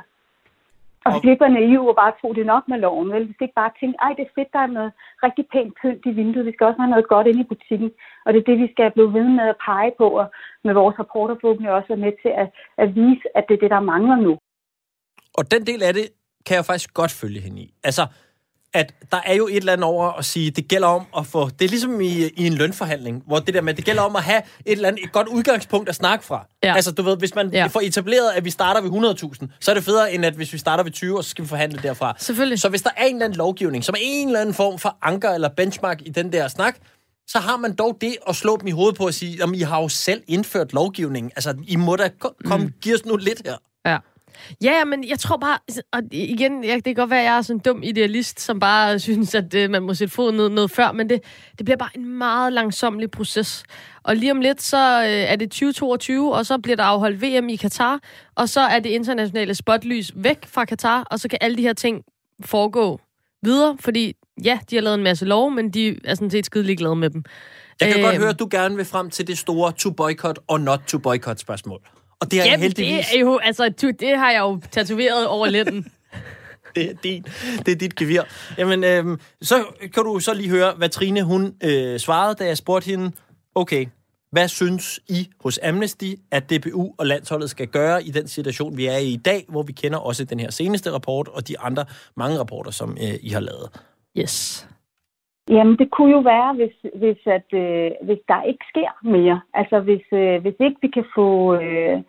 Og 1.07 1.13
så 1.13 1.31
ikke 1.31 1.45
være 1.47 1.59
naiv 1.61 1.83
og 1.91 1.97
bare 2.03 2.17
tro, 2.21 2.29
det 2.33 2.43
er 2.43 2.55
nok 2.55 2.65
med 2.69 2.79
loven. 2.79 3.13
Vel? 3.13 3.29
Vi 3.29 3.35
skal 3.35 3.45
ikke 3.45 3.61
bare 3.63 3.77
tænke, 3.81 3.97
ej, 4.05 4.13
det 4.17 4.23
er 4.25 4.37
fedt, 4.39 4.53
der 4.57 4.63
er 4.65 4.73
noget 4.79 4.93
rigtig 5.27 5.45
pænt 5.53 5.73
pynt 5.81 6.03
i 6.11 6.13
vinduet. 6.19 6.47
Vi 6.47 6.53
skal 6.55 6.67
også 6.67 6.81
have 6.83 6.95
noget 6.95 7.09
godt 7.15 7.27
ind 7.27 7.41
i 7.41 7.51
butikken. 7.53 7.91
Og 8.25 8.29
det 8.33 8.39
er 8.41 8.49
det, 8.51 8.59
vi 8.65 8.69
skal 8.73 8.91
blive 8.97 9.13
ved 9.19 9.29
med 9.39 9.47
at 9.53 9.61
pege 9.67 9.93
på, 10.01 10.07
og 10.21 10.27
med 10.67 10.75
vores 10.81 10.99
rapporter 10.99 11.37
forhåbentlig 11.41 11.71
også 11.73 11.89
være 11.89 12.05
med 12.07 12.13
til 12.23 12.33
at, 12.43 12.49
at 12.83 12.89
vise, 13.01 13.27
at 13.39 13.45
det 13.49 13.55
er 13.55 13.63
det, 13.65 13.71
der 13.71 13.89
mangler 13.93 14.17
nu. 14.27 14.33
Og 15.39 15.43
den 15.55 15.63
del 15.71 15.81
af 15.89 15.93
det 15.99 16.07
kan 16.47 16.57
jeg 16.57 16.65
faktisk 16.71 16.95
godt 17.01 17.13
følge 17.21 17.41
hende 17.47 17.61
i. 17.67 17.69
Altså, 17.89 18.03
at 18.77 18.93
der 19.13 19.21
er 19.27 19.35
jo 19.35 19.47
et 19.49 19.57
eller 19.57 19.73
andet 19.73 19.85
over 19.85 20.13
at 20.13 20.25
sige, 20.25 20.51
det 20.51 20.69
gælder 20.69 20.89
om 20.89 21.07
at 21.19 21.27
få... 21.27 21.49
Det 21.49 21.65
er 21.65 21.69
ligesom 21.69 22.01
i, 22.01 22.07
i 22.37 22.47
en 22.47 22.55
lønforhandling, 22.55 23.23
hvor 23.27 23.39
det 23.39 23.55
der 23.55 23.61
med, 23.61 23.75
det 23.75 23.85
gælder 23.85 24.03
om 24.03 24.17
at 24.17 24.23
have 24.23 24.39
et 24.67 24.73
eller 24.73 24.89
andet 24.89 25.05
et 25.05 25.13
godt 25.13 25.29
udgangspunkt 25.29 25.89
at 25.89 25.95
snakke 25.95 26.25
fra. 26.25 26.47
Ja. 26.63 26.75
Altså, 26.75 26.93
du 26.93 27.03
ved, 27.03 27.17
hvis 27.17 27.35
man 27.35 27.51
Ja. 27.53 27.67
får 27.67 27.81
etableret, 27.81 28.31
at 28.33 28.45
vi 28.45 28.51
starter 28.51 28.81
ved 28.81 28.91
100.000, 29.41 29.47
så 29.61 29.71
er 29.71 29.75
det 29.75 29.85
federe, 29.85 30.13
end 30.13 30.25
at 30.25 30.35
hvis 30.35 30.53
vi 30.53 30.59
starter 30.59 30.85
ved 30.85 30.93
20, 30.93 31.17
og 31.19 31.25
så 31.25 31.31
skal 31.31 31.45
vi 31.45 31.49
forhandle 31.49 31.79
derfra. 31.83 32.15
Selvfølgelig. 32.19 32.61
Så 32.61 32.69
hvis 32.69 32.83
der 32.83 32.91
er 32.97 33.05
en 33.05 33.15
eller 33.15 33.25
anden 33.25 33.37
lovgivning, 33.39 33.85
som 33.85 33.95
er 33.95 33.99
en 34.03 34.29
eller 34.29 34.41
anden 34.41 34.55
form 34.55 34.79
for 34.79 34.97
anker 35.03 35.31
eller 35.31 35.49
benchmark 35.49 36.03
i 36.07 36.11
den 36.11 36.33
der 36.33 36.49
snak, 36.49 36.77
så 37.29 37.39
har 37.39 37.57
man 37.57 37.75
dog 37.75 37.97
det 38.01 38.17
at 38.29 38.37
slå 38.37 38.57
dem 38.57 38.67
i 38.67 38.71
hovedet 38.71 38.97
på 38.97 39.07
at 39.07 39.15
sige, 39.15 39.43
at 39.43 39.49
I 39.55 39.61
har 39.61 39.81
jo 39.83 39.89
selv 39.89 40.23
indført 40.29 40.73
lovgivningen. 40.73 41.33
Altså, 41.37 41.55
I 41.69 41.77
må 41.77 41.97
da 41.97 42.09
ko- 42.21 42.35
komme, 42.45 42.67
mm. 42.67 42.73
give 42.83 42.95
os 42.95 43.05
nu 43.07 43.17
lidt 43.17 43.43
her. 43.47 43.55
Ja. 43.87 43.99
Ja, 44.63 44.85
men 44.85 45.09
jeg 45.09 45.19
tror 45.19 45.37
bare, 45.37 45.59
og 45.93 46.03
igen, 46.13 46.65
jeg, 46.65 46.75
det 46.75 46.85
kan 46.85 46.95
godt 46.95 47.11
være, 47.11 47.21
at 47.21 47.25
jeg 47.27 47.37
er 47.39 47.43
sådan 47.43 47.57
en 47.57 47.61
dum 47.61 47.83
idealist, 47.83 48.41
som 48.41 48.61
bare 48.61 48.99
synes, 48.99 49.35
at 49.35 49.55
øh, 49.55 49.71
man 49.71 49.83
må 49.83 49.95
sætte 49.95 50.15
foden 50.15 50.37
ned 50.37 50.49
noget 50.49 50.71
før, 50.71 50.93
men 50.93 51.09
det, 51.11 51.21
det 51.59 51.65
bliver 51.65 51.77
bare 51.77 51.91
en 51.95 52.07
meget 52.19 52.53
langsomlig 52.53 53.11
proces. 53.11 53.65
Og 54.03 54.17
lige 54.17 54.31
om 54.33 54.41
lidt, 54.41 54.63
så 54.63 55.03
øh, 55.03 55.09
er 55.09 55.37
det 55.37 55.51
2022, 55.51 56.35
og 56.35 56.47
så 56.47 56.59
bliver 56.59 56.77
der 56.77 56.85
afholdt 56.85 57.23
VM 57.23 57.49
i 57.49 57.57
Katar, 57.57 58.01
og 58.35 58.49
så 58.49 58.61
er 58.61 58.79
det 58.79 58.91
internationale 58.91 59.55
spotlys 59.55 60.13
væk 60.17 60.47
fra 60.49 60.65
Katar, 60.65 61.03
og 61.11 61.21
så 61.21 61.29
kan 61.29 61.39
alle 61.41 61.57
de 61.57 61.63
her 61.63 61.73
ting 61.73 62.03
foregå 62.45 63.01
videre, 63.43 63.77
fordi 63.81 64.13
ja, 64.45 64.59
de 64.71 64.77
har 64.77 64.83
lavet 64.83 64.95
en 64.99 65.03
masse 65.05 65.25
lov, 65.25 65.51
men 65.51 65.71
de 65.71 65.99
er 66.05 66.15
sådan 66.15 66.31
set 66.31 66.47
skide 66.47 66.65
ligeglade 66.65 66.97
med 66.97 67.11
dem. 67.11 67.25
Jeg 67.81 67.89
kan 67.89 67.97
Øhm. 67.99 68.05
godt 68.05 68.17
høre, 68.17 68.29
at 68.29 68.39
du 68.39 68.49
gerne 68.51 68.77
vil 68.77 68.85
frem 68.85 69.11
til 69.11 69.27
det 69.27 69.39
store 69.39 69.73
to 69.73 69.91
boycott 69.91 70.39
og 70.49 70.61
not 70.61 70.81
to 70.89 70.99
boycott 70.99 71.41
spørgsmål. 71.41 71.81
Og 72.21 72.31
det 72.31 72.39
er 72.39 72.43
jeg 72.43 72.51
Jamen, 72.51 72.63
heldigvis. 72.63 73.07
det 73.07 73.17
er 73.17 73.21
jo, 73.21 73.39
altså, 73.39 73.69
det 74.01 74.19
har 74.19 74.31
jeg 74.31 74.41
jo 74.41 74.61
tatoveret 74.71 75.27
over 75.27 75.47
lænden. 75.47 75.87
Det 76.75 76.91
er, 76.91 76.95
din, 77.03 77.23
det 77.67 77.73
er 77.73 77.77
dit 77.77 77.97
gevir. 77.97 78.23
Jamen, 78.59 78.85
øhm, 78.85 79.21
så 79.43 79.65
kan 79.95 80.03
du 80.05 80.21
så 80.21 80.35
lige 80.35 80.49
høre, 80.49 80.73
hvad 80.73 80.89
Trine 80.89 81.23
hun 81.23 81.55
øh, 81.65 82.01
svarede, 82.01 82.35
da 82.35 82.45
jeg 82.45 82.57
spurgte 82.57 82.87
hende, 82.87 83.13
okay, 83.55 83.87
hvad 84.31 84.49
synes 84.49 85.01
I 85.09 85.29
hos 85.41 85.59
Amnesty, 85.63 86.13
at 86.31 86.51
DBU 86.51 86.95
og 86.99 87.07
landsholdet 87.07 87.51
skal 87.51 87.69
gøre 87.69 88.05
i 88.05 88.11
den 88.11 88.29
situation, 88.29 88.77
vi 88.77 88.87
er 88.87 88.97
i 88.97 89.09
i 89.09 89.17
dag, 89.17 89.45
hvor 89.49 89.63
vi 89.63 89.73
kender 89.73 89.99
også 89.99 90.25
den 90.25 90.41
her 90.41 90.51
seneste 90.51 90.93
rapport 90.93 91.29
og 91.29 91.49
de 91.49 91.59
andre 91.59 91.85
mange 92.17 92.39
rapporter, 92.39 92.71
som 92.71 92.97
øh, 93.01 93.15
I 93.21 93.29
har 93.29 93.41
lavet? 93.41 93.71
Yes. 94.19 94.67
Jamen, 95.49 95.77
det 95.79 95.91
kunne 95.91 96.13
jo 96.13 96.19
være, 96.19 96.55
hvis, 96.55 96.77
hvis, 96.95 97.27
at, 97.27 97.49
øh, 97.53 97.91
hvis 98.03 98.19
der 98.29 98.43
ikke 98.43 98.65
sker 98.69 98.91
mere. 99.03 99.41
Altså, 99.55 99.81
hvis, 99.81 100.07
øh, 100.13 100.43
hvis 100.43 100.55
ikke 100.61 100.77
vi 100.83 100.89
kan 100.89 101.05
få... 101.15 101.55
Øh, 101.55 102.03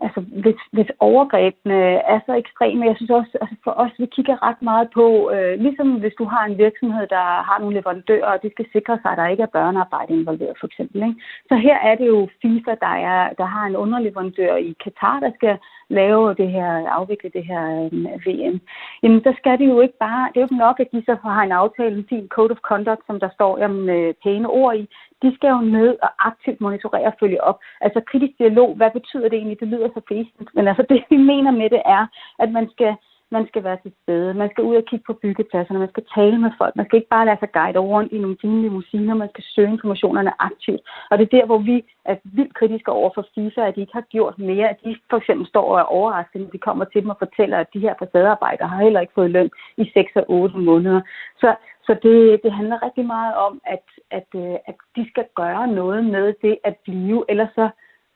altså, 0.00 0.20
hvis, 0.44 0.60
hvis 0.72 0.90
overgrebene 0.98 1.80
er 2.12 2.20
så 2.26 2.32
ekstreme. 2.42 2.86
Jeg 2.86 2.96
synes 2.96 3.10
også, 3.10 3.32
altså 3.40 3.56
for 3.64 3.74
os, 3.82 3.92
vi 3.98 4.06
kigger 4.06 4.36
ret 4.46 4.62
meget 4.62 4.88
på, 4.94 5.30
øh, 5.34 5.60
ligesom 5.60 5.88
hvis 6.02 6.16
du 6.18 6.24
har 6.24 6.44
en 6.44 6.58
virksomhed, 6.58 7.06
der 7.06 7.26
har 7.48 7.58
nogle 7.60 7.76
leverandører, 7.76 8.32
og 8.34 8.42
de 8.42 8.50
skal 8.50 8.66
sikre 8.72 8.98
sig, 9.02 9.10
at 9.10 9.18
der 9.18 9.26
ikke 9.28 9.42
er 9.42 9.56
børnearbejde 9.58 10.12
involveret, 10.12 10.56
for 10.60 10.66
eksempel. 10.66 11.02
Ikke? 11.02 11.20
Så 11.48 11.54
her 11.56 11.76
er 11.88 11.94
det 11.94 12.06
jo 12.06 12.28
FIFA, 12.42 12.72
der, 12.84 12.94
er, 13.10 13.32
der 13.40 13.44
har 13.44 13.64
en 13.66 13.76
underleverandør 13.76 14.56
i 14.56 14.76
Katar, 14.84 15.20
der 15.20 15.30
skal 15.38 15.58
lave 15.90 16.34
det 16.34 16.50
her, 16.50 16.88
afvikle 16.88 17.30
det 17.34 17.44
her 17.44 17.62
øh, 17.84 18.26
VM. 18.26 18.60
Jamen, 19.02 19.24
der 19.24 19.32
skal 19.38 19.58
det 19.58 19.68
jo 19.68 19.80
ikke 19.80 19.98
bare, 20.00 20.28
det 20.28 20.36
er 20.36 20.40
jo 20.40 20.46
ikke 20.46 20.64
nok, 20.66 20.80
at 20.80 20.92
de 20.92 21.02
så 21.06 21.16
har 21.22 21.42
en 21.42 21.52
aftale, 21.52 21.96
en 21.96 22.06
fin 22.08 22.28
code 22.28 22.52
of 22.52 22.66
conduct, 22.70 23.02
som 23.06 23.20
der 23.20 23.30
står 23.34 23.58
jamen, 23.58 23.88
øh, 23.88 24.14
pæne 24.24 24.48
ord 24.48 24.76
i. 24.76 24.88
De 25.22 25.34
skal 25.34 25.50
jo 25.50 25.60
ned 25.60 25.96
og 26.02 26.10
aktivt 26.30 26.60
monitorere 26.60 27.06
og 27.12 27.18
følge 27.20 27.44
op. 27.44 27.58
Altså 27.80 28.00
kritisk 28.10 28.38
dialog, 28.38 28.76
hvad 28.76 28.90
betyder 28.90 29.28
det 29.28 29.36
egentlig? 29.36 29.60
Det 29.60 29.68
lyder 29.68 29.88
så 29.88 30.00
fæsent. 30.08 30.48
Men 30.54 30.68
altså 30.68 30.82
det, 30.90 31.04
vi 31.10 31.16
mener 31.16 31.50
med 31.50 31.70
det 31.70 31.82
er, 31.84 32.06
at 32.38 32.50
man 32.52 32.70
skal, 32.74 32.96
man 33.30 33.46
skal 33.48 33.64
være 33.64 33.78
til 33.82 33.92
stede. 34.02 34.34
Man 34.34 34.50
skal 34.50 34.64
ud 34.64 34.76
og 34.76 34.84
kigge 34.84 35.04
på 35.06 35.12
byggepladserne. 35.12 35.78
Man 35.78 35.92
skal 35.94 36.04
tale 36.14 36.38
med 36.38 36.50
folk. 36.58 36.76
Man 36.76 36.86
skal 36.86 36.96
ikke 36.96 37.14
bare 37.16 37.26
lade 37.26 37.38
sig 37.40 37.52
guide 37.52 37.78
over 37.78 37.98
i 38.12 38.18
nogle 38.18 38.36
fine 38.40 38.62
limousiner. 38.62 39.14
Man 39.14 39.30
skal 39.32 39.44
søge 39.54 39.72
informationerne 39.72 40.42
aktivt. 40.48 40.80
Og 41.10 41.18
det 41.18 41.24
er 41.24 41.36
der, 41.38 41.46
hvor 41.46 41.58
vi 41.58 41.76
er 42.04 42.16
vildt 42.24 42.54
kritiske 42.54 42.92
over 42.92 43.10
for 43.14 43.26
FIFA, 43.34 43.60
at 43.66 43.74
de 43.76 43.80
ikke 43.80 43.98
har 44.00 44.06
gjort 44.14 44.38
mere. 44.38 44.68
At 44.68 44.78
de 44.84 44.96
for 45.10 45.16
eksempel 45.16 45.46
står 45.46 45.66
og 45.72 45.78
er 45.78 45.92
overrasket, 45.98 46.40
når 46.40 46.50
de 46.50 46.58
kommer 46.58 46.84
til 46.84 47.02
dem 47.02 47.10
og 47.10 47.18
fortæller, 47.18 47.58
at 47.58 47.72
de 47.74 47.80
her 47.80 47.94
facadearbejdere 47.98 48.68
har 48.68 48.82
heller 48.82 49.00
ikke 49.00 49.18
fået 49.18 49.30
løn 49.30 49.50
i 49.76 49.90
6 49.94 50.16
og 50.16 50.24
8 50.28 50.58
måneder. 50.58 51.00
Så, 51.40 51.54
så 51.88 51.92
det, 52.02 52.40
det 52.44 52.52
handler 52.52 52.84
rigtig 52.86 53.06
meget 53.06 53.34
om, 53.46 53.60
at, 53.74 53.86
at, 54.18 54.28
øh, 54.42 54.56
at 54.70 54.76
de 54.96 55.02
skal 55.10 55.26
gøre 55.40 55.66
noget 55.80 56.04
med 56.04 56.34
det 56.42 56.58
at 56.64 56.76
blive, 56.84 57.24
ellers 57.28 57.52
så, 57.54 57.66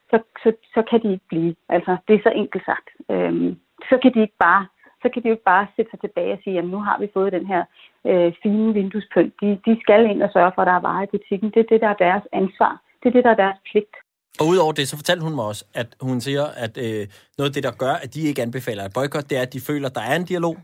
så, 0.09 0.17
så, 0.43 0.49
så 0.73 0.81
kan 0.89 1.01
de 1.03 1.11
ikke 1.11 1.27
blive. 1.29 1.55
Altså, 1.69 1.97
det 2.07 2.13
er 2.15 2.23
så 2.23 2.31
enkelt 2.35 2.65
sagt. 2.65 2.87
Øhm, 3.13 3.49
så 3.89 3.95
kan 4.01 4.13
de 4.13 4.21
ikke 4.21 4.39
bare 4.47 4.65
så 5.03 5.07
kan 5.13 5.19
de 5.21 5.27
jo 5.29 5.35
ikke 5.37 5.51
bare 5.53 5.67
sætte 5.75 5.91
sig 5.91 5.99
tilbage 6.05 6.33
og 6.35 6.39
sige, 6.43 6.57
at 6.59 6.67
nu 6.73 6.79
har 6.87 6.97
vi 7.01 7.07
fået 7.17 7.35
den 7.37 7.45
her 7.53 7.63
øh, 8.09 8.29
fine 8.43 8.73
vinduespynt. 8.77 9.33
De, 9.41 9.47
de 9.67 9.73
skal 9.83 10.01
ind 10.11 10.21
og 10.25 10.29
sørge 10.35 10.51
for, 10.55 10.61
at 10.61 10.69
der 10.71 10.77
er 10.79 10.85
varer 10.89 11.03
i 11.07 11.13
butikken. 11.15 11.47
Det 11.53 11.59
er 11.61 11.69
det, 11.71 11.81
der 11.83 11.89
er 11.93 11.99
deres 12.07 12.25
ansvar. 12.41 12.73
Det 12.99 13.07
er 13.09 13.15
det, 13.17 13.23
der 13.27 13.33
er 13.35 13.41
deres 13.45 13.59
pligt. 13.69 13.95
Og 14.39 14.45
udover 14.51 14.73
det, 14.79 14.87
så 14.87 14.95
fortalte 15.01 15.23
hun 15.27 15.35
mig 15.35 15.45
også, 15.51 15.63
at 15.81 15.89
hun 16.01 16.21
siger, 16.27 16.45
at 16.65 16.73
øh, 16.85 17.03
noget 17.37 17.49
af 17.49 17.53
det, 17.55 17.63
der 17.67 17.73
gør, 17.83 17.95
at 18.03 18.09
de 18.15 18.21
ikke 18.29 18.41
anbefaler 18.41 18.83
et 18.85 18.93
boykot, 18.97 19.29
det 19.29 19.37
er, 19.39 19.41
at 19.47 19.53
de 19.53 19.61
føler, 19.69 19.87
at 19.89 19.95
der 19.95 20.05
er 20.11 20.15
en 20.15 20.25
dialog. 20.31 20.55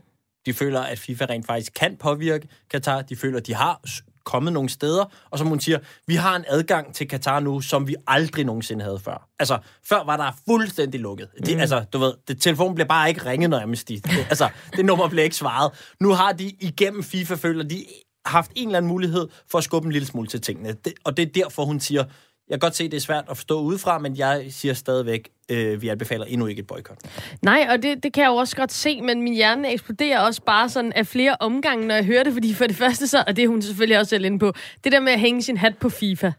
De 0.46 0.54
føler, 0.54 0.80
at 0.80 0.98
FIFA 0.98 1.24
rent 1.24 1.46
faktisk 1.46 1.72
kan 1.74 1.96
påvirke 1.96 2.48
Katar. 2.70 3.02
De 3.02 3.16
føler, 3.16 3.38
at 3.38 3.46
de 3.46 3.54
har 3.54 3.80
kommet 4.24 4.52
nogle 4.52 4.68
steder. 4.68 5.04
Og 5.30 5.38
som 5.38 5.46
hun 5.46 5.60
siger, 5.60 5.78
vi 6.06 6.14
har 6.14 6.36
en 6.36 6.44
adgang 6.48 6.94
til 6.94 7.08
Katar 7.08 7.40
nu, 7.40 7.60
som 7.60 7.88
vi 7.88 7.94
aldrig 8.06 8.44
nogensinde 8.44 8.84
havde 8.84 8.98
før. 8.98 9.28
Altså, 9.38 9.58
før 9.88 10.04
var 10.04 10.16
der 10.16 10.32
fuldstændig 10.48 11.00
lukket. 11.00 11.28
Det, 11.46 11.54
Mm. 11.54 11.60
Altså, 11.60 11.84
du 11.92 11.98
ved, 11.98 12.12
det, 12.28 12.40
telefonen 12.42 12.74
bliver 12.74 12.88
bare 12.88 13.08
ikke 13.08 13.26
ringet, 13.26 13.50
når 13.50 13.60
Amnesty. 13.60 13.92
Det, 13.92 14.26
altså, 14.28 14.48
det 14.76 14.84
nummer 14.84 15.08
bliver 15.08 15.24
ikke 15.24 15.36
svaret. 15.36 15.72
Nu 16.00 16.10
har 16.12 16.32
de 16.32 16.50
igennem 16.60 17.02
FIFA, 17.02 17.34
føler 17.34 17.64
de, 17.64 17.84
haft 18.26 18.50
en 18.56 18.68
eller 18.68 18.76
anden 18.78 18.88
mulighed 18.88 19.28
for 19.50 19.58
at 19.58 19.64
skubbe 19.64 19.86
en 19.86 19.92
lille 19.92 20.06
smule 20.06 20.28
til 20.28 20.40
tingene. 20.40 20.72
Det, 20.72 20.92
og 21.04 21.16
det 21.16 21.22
er 21.28 21.32
derfor, 21.32 21.64
hun 21.64 21.80
siger, 21.80 22.04
jeg 22.50 22.60
kan 22.60 22.66
godt 22.66 22.76
se, 22.76 22.84
det 22.84 22.96
er 22.96 23.00
svært 23.00 23.24
at 23.30 23.36
forstå 23.36 23.60
udefra, 23.60 23.98
men 23.98 24.16
jeg 24.16 24.44
siger 24.50 24.74
stadigvæk, 24.74 25.28
øh, 25.48 25.82
vi 25.82 25.88
anbefaler 25.88 26.24
endnu 26.24 26.46
ikke 26.46 26.60
et 26.60 26.66
boykot. 26.66 26.98
Nej, 27.42 27.66
og 27.70 27.82
det, 27.82 28.02
det 28.02 28.12
kan 28.12 28.22
jeg 28.22 28.28
jo 28.28 28.36
også 28.36 28.56
godt 28.56 28.72
se, 28.72 29.00
men 29.02 29.22
min 29.22 29.34
hjerne 29.34 29.72
eksploderer 29.72 30.20
også 30.20 30.42
bare 30.42 30.68
sådan 30.68 30.92
af 30.92 31.06
flere 31.06 31.36
omgange, 31.40 31.86
når 31.86 31.94
jeg 31.94 32.04
hører 32.04 32.24
det, 32.24 32.32
fordi 32.32 32.54
for 32.54 32.66
det 32.66 32.76
første 32.76 33.08
så, 33.08 33.24
og 33.26 33.36
det 33.36 33.44
er 33.44 33.48
hun 33.48 33.62
selvfølgelig 33.62 33.98
også 33.98 34.10
selv 34.10 34.24
inde 34.24 34.38
på, 34.38 34.52
det 34.84 34.92
der 34.92 35.00
med 35.00 35.12
at 35.12 35.20
hænge 35.20 35.42
sin 35.42 35.56
hat 35.56 35.78
på 35.78 35.88
FIFA. 35.88 36.32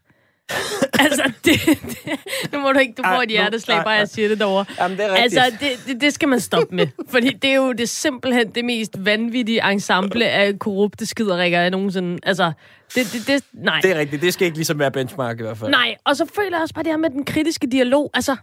altså, 1.06 1.32
det, 1.46 1.54
det, 1.82 2.52
nu 2.54 2.60
må 2.60 2.72
du 2.72 2.80
ikke, 2.80 2.94
du 2.98 3.04
får 3.04 3.10
Ej, 3.10 3.24
et 3.24 3.30
hjerteslag, 3.30 3.78
ej, 3.78 3.84
bare 3.84 3.94
jeg 3.94 4.08
siger 4.08 4.28
det 4.28 4.40
derovre. 4.40 4.66
Jamen, 4.80 4.98
det 4.98 5.06
er 5.06 5.14
rigtigt. 5.14 5.42
Altså, 5.42 5.58
det, 5.60 5.88
det, 5.88 6.02
det 6.02 6.14
skal 6.14 6.30
man 6.30 6.40
stoppe 6.40 6.76
med. 6.76 6.88
Fordi 7.14 7.30
det 7.30 7.50
er 7.50 7.56
jo 7.56 7.72
det 7.72 7.90
simpelthen 7.90 8.52
det 8.52 8.66
mest 8.66 9.06
vanvittige 9.06 9.72
ensemble 9.72 10.26
af 10.30 10.60
korrupte 10.60 11.06
skiderikker, 11.06 11.60
jeg 11.60 11.70
nogensinde... 11.70 12.20
Altså, 12.24 12.52
det, 12.96 13.14
det, 13.14 13.28
det, 13.28 13.44
nej. 13.54 13.80
Det 13.82 13.92
er 13.92 14.00
rigtigt. 14.00 14.22
Det 14.22 14.34
skal 14.34 14.46
ikke 14.46 14.58
ligesom 14.58 14.80
være 14.80 14.92
benchmark 14.92 15.40
i 15.40 15.44
hvert 15.44 15.58
fald. 15.58 15.72
Nej, 15.72 15.96
og 16.06 16.16
så 16.16 16.26
føler 16.36 16.58
jeg 16.58 16.62
også 16.62 16.74
bare 16.74 16.84
det 16.84 16.92
her 16.92 16.98
med 16.98 17.10
den 17.10 17.26
kritiske 17.26 17.68
dialog. 17.68 18.12
Altså, 18.14 18.36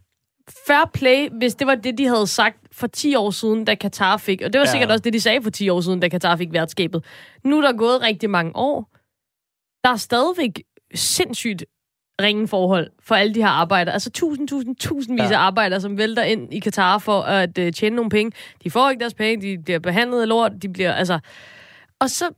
fair 0.66 0.90
play, 0.94 1.28
hvis 1.38 1.54
det 1.54 1.66
var 1.66 1.74
det, 1.74 1.98
de 1.98 2.06
havde 2.06 2.26
sagt 2.26 2.56
for 2.72 2.86
10 2.86 3.14
år 3.14 3.30
siden, 3.30 3.64
da 3.64 3.74
Katar 3.74 4.16
fik. 4.16 4.42
Og 4.42 4.52
det 4.52 4.58
var 4.58 4.66
ja. 4.66 4.70
sikkert 4.70 4.90
også 4.90 5.02
det, 5.02 5.12
de 5.12 5.20
sagde 5.20 5.42
for 5.42 5.50
10 5.50 5.68
år 5.68 5.80
siden, 5.80 6.00
da 6.00 6.08
Katar 6.08 6.36
fik 6.36 6.52
værtskabet. 6.52 7.04
Nu 7.44 7.58
er 7.58 7.62
der 7.62 7.72
gået 7.72 8.02
rigtig 8.02 8.30
mange 8.30 8.52
år. 8.56 8.90
Der 9.84 9.92
er 9.92 9.96
stadigvæk 9.96 10.62
sindssygt 10.94 11.64
ringe 12.22 12.48
forhold 12.48 12.90
for 13.02 13.14
alle 13.14 13.34
de 13.34 13.40
her 13.42 13.48
arbejdere. 13.48 13.92
Altså 13.92 14.10
tusind, 14.10 14.48
tusind, 14.48 14.76
tusindvis 14.76 15.30
Ja. 15.30 15.34
af 15.34 15.38
arbejdere, 15.38 15.80
som 15.80 15.98
vælter 15.98 16.22
ind 16.22 16.54
i 16.54 16.58
Katar 16.58 16.98
for 16.98 17.20
at 17.22 17.58
uh, 17.58 17.70
tjene 17.70 17.96
nogle 17.96 18.10
penge. 18.10 18.32
De 18.64 18.70
får 18.70 18.90
ikke 18.90 19.00
deres 19.00 19.14
penge, 19.14 19.46
de 19.56 19.62
bliver 19.62 19.78
behandlet 19.78 20.20
af 20.22 20.28
lort, 20.28 20.52
de 20.62 20.68
bliver, 20.68 20.92
altså... 20.92 21.18
Og 22.00 22.10
så, 22.10 22.30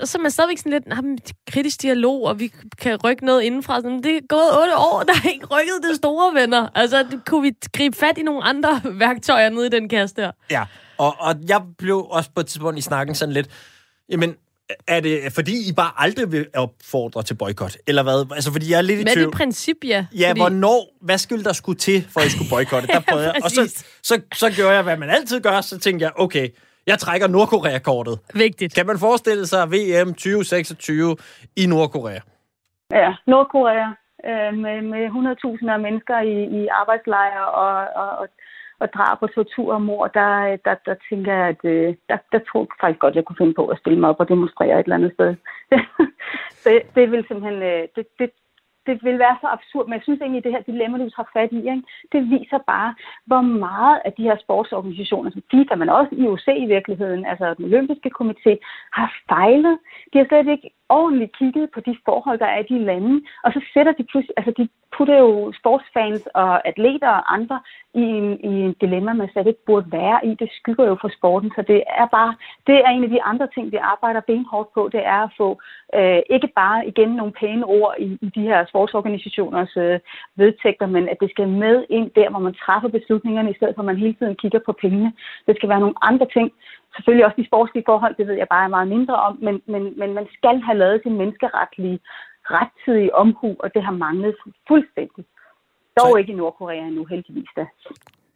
og 0.00 0.08
så 0.08 0.18
er 0.18 0.22
man 0.22 0.30
stadigvæk 0.30 0.58
sådan 0.58 0.72
lidt, 0.72 0.86
nah, 0.86 1.18
kritisk 1.50 1.82
dialog, 1.82 2.22
og 2.24 2.40
vi 2.40 2.52
kan 2.78 2.98
rykke 3.04 3.24
noget 3.24 3.42
indenfra. 3.42 3.76
Sådan, 3.80 4.02
det 4.02 4.16
er 4.16 4.20
gået 4.28 4.60
otte 4.60 4.76
år, 4.76 5.02
der 5.08 5.12
er 5.24 5.28
ikke 5.28 5.46
rykket 5.46 5.88
det 5.88 5.96
store, 5.96 6.34
venner. 6.40 6.68
Altså, 6.74 7.02
det- 7.02 7.24
kunne 7.26 7.42
vi 7.42 7.52
gribe 7.76 7.96
fat 7.96 8.18
i 8.18 8.22
nogle 8.22 8.42
andre 8.44 8.80
værktøjer 9.04 9.48
nede 9.50 9.66
i 9.66 9.70
den 9.70 9.88
kasse 9.88 10.16
der? 10.16 10.30
Ja, 10.50 10.64
og, 10.98 11.14
og 11.18 11.34
jeg 11.48 11.62
blev 11.78 12.06
også 12.10 12.30
på 12.34 12.40
et 12.40 12.46
tidspunkt 12.46 12.78
i 12.78 12.82
snakken 12.82 13.14
sådan 13.14 13.32
lidt, 13.32 13.48
jamen, 14.08 14.34
er 14.88 15.00
det 15.00 15.32
fordi, 15.32 15.68
I 15.68 15.72
bare 15.72 15.92
aldrig 15.96 16.32
vil 16.32 16.46
opfordre 16.54 17.22
til 17.22 17.34
boykot? 17.34 17.76
Eller 17.86 18.02
hvad? 18.02 18.26
Altså, 18.34 18.52
fordi 18.52 18.70
jeg 18.70 18.78
er 18.78 18.82
lidt 18.82 19.00
i 19.00 19.04
Med 19.04 19.12
tvivl. 19.12 19.30
det 19.30 19.36
princip, 19.36 19.76
ja. 19.84 20.06
Ja, 20.12 20.30
fordi... 20.30 20.40
hvornår, 20.40 20.96
hvad 21.00 21.18
skulle 21.18 21.44
der 21.44 21.52
skulle 21.52 21.78
til, 21.78 22.06
for 22.12 22.20
at 22.20 22.26
I 22.26 22.30
skulle 22.30 22.50
boykotte? 22.50 22.88
Der 22.88 23.00
prøvede 23.08 23.26
jeg. 23.26 23.44
Og 23.44 23.50
så, 23.50 23.84
så, 24.02 24.20
så 24.34 24.50
gjorde 24.56 24.74
jeg, 24.74 24.82
hvad 24.82 24.96
man 24.96 25.10
altid 25.10 25.40
gør. 25.40 25.60
Så 25.60 25.78
tænkte 25.78 26.04
jeg, 26.04 26.12
okay, 26.16 26.48
jeg 26.86 26.98
trækker 26.98 27.26
Nordkorea-kortet. 27.26 28.18
Vigtigt. 28.34 28.74
Kan 28.74 28.86
man 28.86 28.98
forestille 28.98 29.46
sig 29.46 29.70
VM 29.70 30.08
2026 30.14 31.16
i 31.56 31.66
Nordkorea? 31.66 32.20
Ja, 32.90 33.10
Nordkorea 33.26 33.88
øh, 34.30 34.52
med, 34.64 34.76
med 34.92 35.02
100.000 35.64 35.72
af 35.74 35.80
mennesker 35.86 36.18
i, 36.20 36.36
i 36.58 36.66
arbejdslejre 36.80 37.46
og, 37.64 37.74
og, 38.02 38.10
og, 38.20 38.26
og 38.82 38.88
drab 38.96 39.18
og 39.20 39.34
tortur 39.34 39.74
og 39.74 39.82
mor, 39.82 40.06
der, 40.06 40.56
der, 40.66 40.74
der 40.86 40.94
tænker 41.08 41.32
jeg, 41.38 41.48
at 41.48 41.62
øh, 41.64 41.94
der, 42.08 42.18
der 42.32 42.40
tror 42.48 42.60
jeg 42.60 42.80
faktisk 42.80 43.00
godt, 43.00 43.12
at 43.12 43.16
jeg 43.16 43.24
kunne 43.24 43.40
finde 43.42 43.54
på 43.54 43.66
at 43.66 43.78
stille 43.78 44.00
mig 44.00 44.08
op 44.10 44.20
og 44.20 44.28
demonstrere 44.28 44.80
et 44.80 44.84
eller 44.84 44.96
andet 44.96 45.12
sted. 45.16 45.30
så 46.62 46.68
det 46.94 47.10
vil 47.10 47.24
simpelthen, 47.28 47.62
øh, 47.62 47.82
det, 47.96 48.04
det, 48.18 48.30
det 48.86 49.04
vil 49.06 49.18
være 49.18 49.36
så 49.40 49.46
absurd, 49.56 49.86
men 49.86 49.94
jeg 49.94 50.02
synes 50.02 50.20
egentlig, 50.20 50.38
at 50.40 50.44
det 50.44 50.52
her 50.52 50.70
dilemma, 50.72 50.98
du 50.98 51.10
tager 51.10 51.32
fat 51.36 51.52
i, 51.52 51.56
ikke, 51.56 51.82
det 52.12 52.30
viser 52.34 52.58
bare, 52.72 52.94
hvor 53.26 53.40
meget 53.40 53.98
af 54.04 54.12
de 54.12 54.22
her 54.22 54.36
sportsorganisationer, 54.44 55.30
som 55.30 55.42
FIFA, 55.50 55.74
men 55.74 55.88
også 55.88 56.12
IOC 56.12 56.46
i 56.56 56.66
virkeligheden, 56.74 57.26
altså 57.26 57.54
den 57.54 57.64
olympiske 57.64 58.10
komité, 58.18 58.52
har 58.98 59.08
fejlet. 59.28 59.78
De 60.12 60.18
har 60.18 60.26
slet 60.28 60.48
ikke 60.48 60.70
ordentligt 60.98 61.36
kigget 61.38 61.70
på 61.74 61.80
de 61.80 61.94
forhold, 62.04 62.38
der 62.38 62.50
er 62.54 62.60
i 62.60 62.70
de 62.72 62.78
lande, 62.90 63.14
og 63.44 63.52
så 63.52 63.60
sætter 63.74 63.92
de 63.92 64.04
pludselig, 64.10 64.34
altså 64.36 64.52
de 64.58 64.68
putter 64.96 65.18
jo 65.18 65.52
sportsfans 65.60 66.22
og 66.34 66.68
atleter 66.68 67.08
og 67.08 67.34
andre 67.36 67.60
i 67.94 68.04
en, 68.20 68.40
i 68.50 68.52
en 68.66 68.74
dilemma, 68.80 69.12
man 69.12 69.28
slet 69.32 69.46
ikke 69.46 69.64
burde 69.66 69.92
være 69.92 70.26
i. 70.26 70.34
Det 70.42 70.48
skygger 70.58 70.86
jo 70.86 70.96
for 71.00 71.10
sporten, 71.18 71.50
så 71.56 71.62
det 71.62 71.82
er 72.02 72.06
bare, 72.06 72.34
det 72.66 72.76
er 72.84 72.90
en 72.90 73.04
af 73.04 73.10
de 73.10 73.22
andre 73.22 73.48
ting, 73.54 73.72
vi 73.72 73.76
arbejder 73.76 74.20
benhårdt 74.20 74.72
på, 74.74 74.90
det 74.92 75.02
er 75.06 75.20
at 75.28 75.34
få 75.36 75.48
øh, 75.94 76.20
ikke 76.30 76.48
bare 76.56 76.86
igen 76.86 77.08
nogle 77.08 77.32
pæne 77.40 77.64
ord 77.66 77.94
i, 77.98 78.18
i 78.26 78.28
de 78.36 78.42
her 78.50 78.66
sportsorganisationers 78.66 79.76
øh, 79.76 80.00
vedtægter, 80.36 80.86
men 80.86 81.08
at 81.08 81.16
det 81.20 81.30
skal 81.30 81.48
med 81.48 81.84
ind 81.90 82.10
der, 82.14 82.30
hvor 82.30 82.38
man 82.38 82.54
træffer 82.54 82.88
beslutningerne, 82.88 83.50
i 83.50 83.54
stedet 83.56 83.74
for 83.74 83.82
at 83.82 83.86
man 83.86 84.02
hele 84.04 84.14
tiden 84.14 84.36
kigger 84.36 84.60
på 84.66 84.72
pengene. 84.72 85.12
Det 85.46 85.56
skal 85.56 85.68
være 85.68 85.80
nogle 85.80 86.02
andre 86.02 86.26
ting, 86.36 86.52
Selvfølgelig 86.96 87.26
også 87.26 87.38
de 87.42 87.50
sportslige 87.50 87.88
forhold, 87.90 88.14
det 88.18 88.26
ved 88.28 88.36
jeg 88.42 88.48
bare 88.50 88.68
meget 88.76 88.88
mindre 88.88 89.16
om, 89.28 89.38
men, 89.46 89.54
men, 89.72 89.82
men 90.00 90.10
man 90.18 90.26
skal 90.36 90.56
have 90.66 90.78
lavet 90.78 91.00
sin 91.02 91.16
menneskeretlige 91.20 91.98
rettidige 92.56 93.14
omhu, 93.14 93.48
og 93.62 93.74
det 93.74 93.82
har 93.84 93.92
manglet 94.06 94.34
fuldstændig. 94.68 95.24
Dog 95.98 96.10
så... 96.12 96.16
ikke 96.16 96.32
i 96.32 96.36
Nordkorea 96.36 96.82
endnu, 96.90 97.04
heldigvis 97.04 97.50
da. 97.56 97.64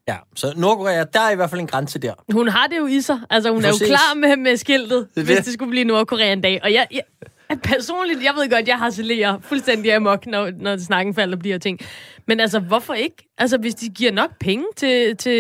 Ja, 0.08 0.16
så 0.34 0.46
Nordkorea, 0.56 1.04
der 1.14 1.20
er 1.20 1.30
i 1.32 1.36
hvert 1.36 1.50
fald 1.50 1.60
en 1.60 1.66
grænse 1.66 1.98
der. 1.98 2.14
Hun 2.32 2.48
har 2.48 2.66
det 2.66 2.76
jo 2.78 2.86
i 2.86 3.00
sig. 3.00 3.18
Altså, 3.30 3.48
hun 3.50 3.62
Præcis. 3.62 3.82
er 3.82 3.86
jo 3.86 3.90
klar 3.94 4.10
med, 4.22 4.36
med 4.36 4.56
skiltet, 4.56 5.08
det 5.14 5.24
hvis 5.24 5.36
det 5.36 5.52
skulle 5.52 5.70
blive 5.70 5.84
Nordkorea 5.84 6.32
en 6.32 6.40
dag. 6.40 6.60
Og 6.62 6.72
jeg, 6.72 6.86
jeg, 6.92 7.02
personligt, 7.72 8.24
jeg 8.24 8.32
ved 8.36 8.50
godt, 8.50 8.68
jeg 8.68 8.78
harcelerer 8.78 9.38
fuldstændig 9.40 9.94
amok, 9.94 10.26
når, 10.26 10.50
når 10.60 10.76
snakken 10.76 11.14
falder 11.14 11.36
på 11.36 11.42
de 11.42 11.50
her 11.50 11.58
ting. 11.58 11.80
Men 12.26 12.40
altså, 12.40 12.58
hvorfor 12.58 12.94
ikke? 12.94 13.16
Altså, 13.38 13.58
hvis 13.58 13.74
de 13.74 13.88
giver 13.88 14.12
nok 14.12 14.30
penge 14.40 14.64
til, 14.76 15.16
til 15.16 15.32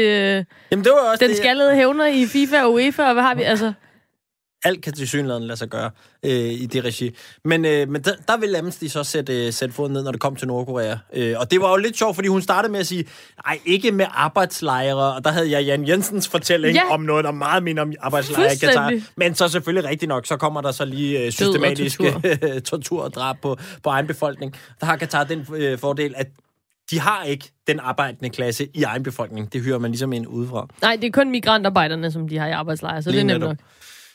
Jamen, 0.70 0.84
det 0.84 0.92
var 0.92 1.10
også 1.10 1.24
den 1.24 1.30
det, 1.30 1.36
skaldede 1.36 1.74
hævner 1.74 2.06
i 2.06 2.26
FIFA 2.26 2.62
og 2.62 2.72
UEFA, 2.72 3.02
og 3.02 3.12
hvad 3.12 3.22
har 3.22 3.34
vi? 3.34 3.42
Altså, 3.42 3.72
alt 4.64 4.82
kan 4.82 4.92
til 4.92 5.08
synligheden 5.08 5.42
lade 5.42 5.58
sig 5.58 5.68
gøre 5.68 5.90
øh, 6.22 6.30
i 6.32 6.66
det 6.66 6.84
regi. 6.84 7.10
Men, 7.44 7.64
øh, 7.64 7.88
men 7.88 8.02
der, 8.02 8.12
der 8.28 8.36
vil 8.36 8.56
Amnesty 8.56 8.84
så 8.84 9.04
sætte, 9.04 9.46
øh, 9.46 9.52
sætte 9.52 9.74
foden 9.74 9.92
ned, 9.92 10.02
når 10.02 10.12
det 10.12 10.20
kom 10.20 10.36
til 10.36 10.48
Nordkorea. 10.48 10.96
Øh, 11.12 11.34
og 11.38 11.50
det 11.50 11.60
var 11.60 11.70
jo 11.70 11.76
lidt 11.76 11.98
sjovt, 11.98 12.14
fordi 12.14 12.28
hun 12.28 12.42
startede 12.42 12.72
med 12.72 12.80
at 12.80 12.86
sige, 12.86 13.04
nej, 13.46 13.58
ikke 13.64 13.92
med 13.92 14.06
arbejdslejre. 14.10 15.14
Og 15.14 15.24
der 15.24 15.30
havde 15.30 15.50
jeg 15.50 15.64
Jan 15.64 15.88
Jensens 15.88 16.28
fortælling 16.28 16.74
ja. 16.74 16.92
om 16.92 17.00
noget, 17.00 17.24
der 17.24 17.30
meget 17.30 17.62
minder 17.62 17.82
om 17.82 17.92
arbejdslejre 18.00 18.54
i 18.54 18.56
Katar. 18.56 19.00
Men 19.16 19.34
så 19.34 19.48
selvfølgelig 19.48 19.90
rigtigt 19.90 20.08
nok, 20.08 20.26
så 20.26 20.36
kommer 20.36 20.60
der 20.60 20.72
så 20.72 20.84
lige 20.84 21.24
øh, 21.24 21.32
systematiske 21.32 22.10
tortur. 22.12 22.60
tortur 22.70 23.02
og 23.02 23.14
drab 23.14 23.36
på, 23.42 23.56
på 23.82 23.90
egen 23.90 24.06
befolkning. 24.06 24.54
Der 24.80 24.86
har 24.86 24.96
Katar 24.96 25.24
den 25.24 25.46
øh, 25.54 25.78
fordel, 25.78 26.14
at 26.16 26.26
de 26.90 27.00
har 27.00 27.24
ikke 27.24 27.52
den 27.66 27.80
arbejdende 27.80 28.30
klasse 28.30 28.68
i 28.74 28.82
egen 28.82 29.02
befolkning. 29.02 29.52
Det 29.52 29.62
hører 29.62 29.78
man 29.78 29.90
ligesom 29.90 30.12
ind 30.12 30.26
udefra. 30.26 30.68
Nej, 30.82 30.96
det 30.96 31.04
er 31.04 31.10
kun 31.10 31.30
migrantarbejderne, 31.30 32.10
som 32.10 32.28
de 32.28 32.38
har 32.38 32.46
i 32.46 32.50
arbejdslejre, 32.50 33.02
så 33.02 33.10
Lige 33.10 33.22
det 33.22 33.30
er 33.30 33.38
nemt 33.38 33.48
nok. 33.48 33.56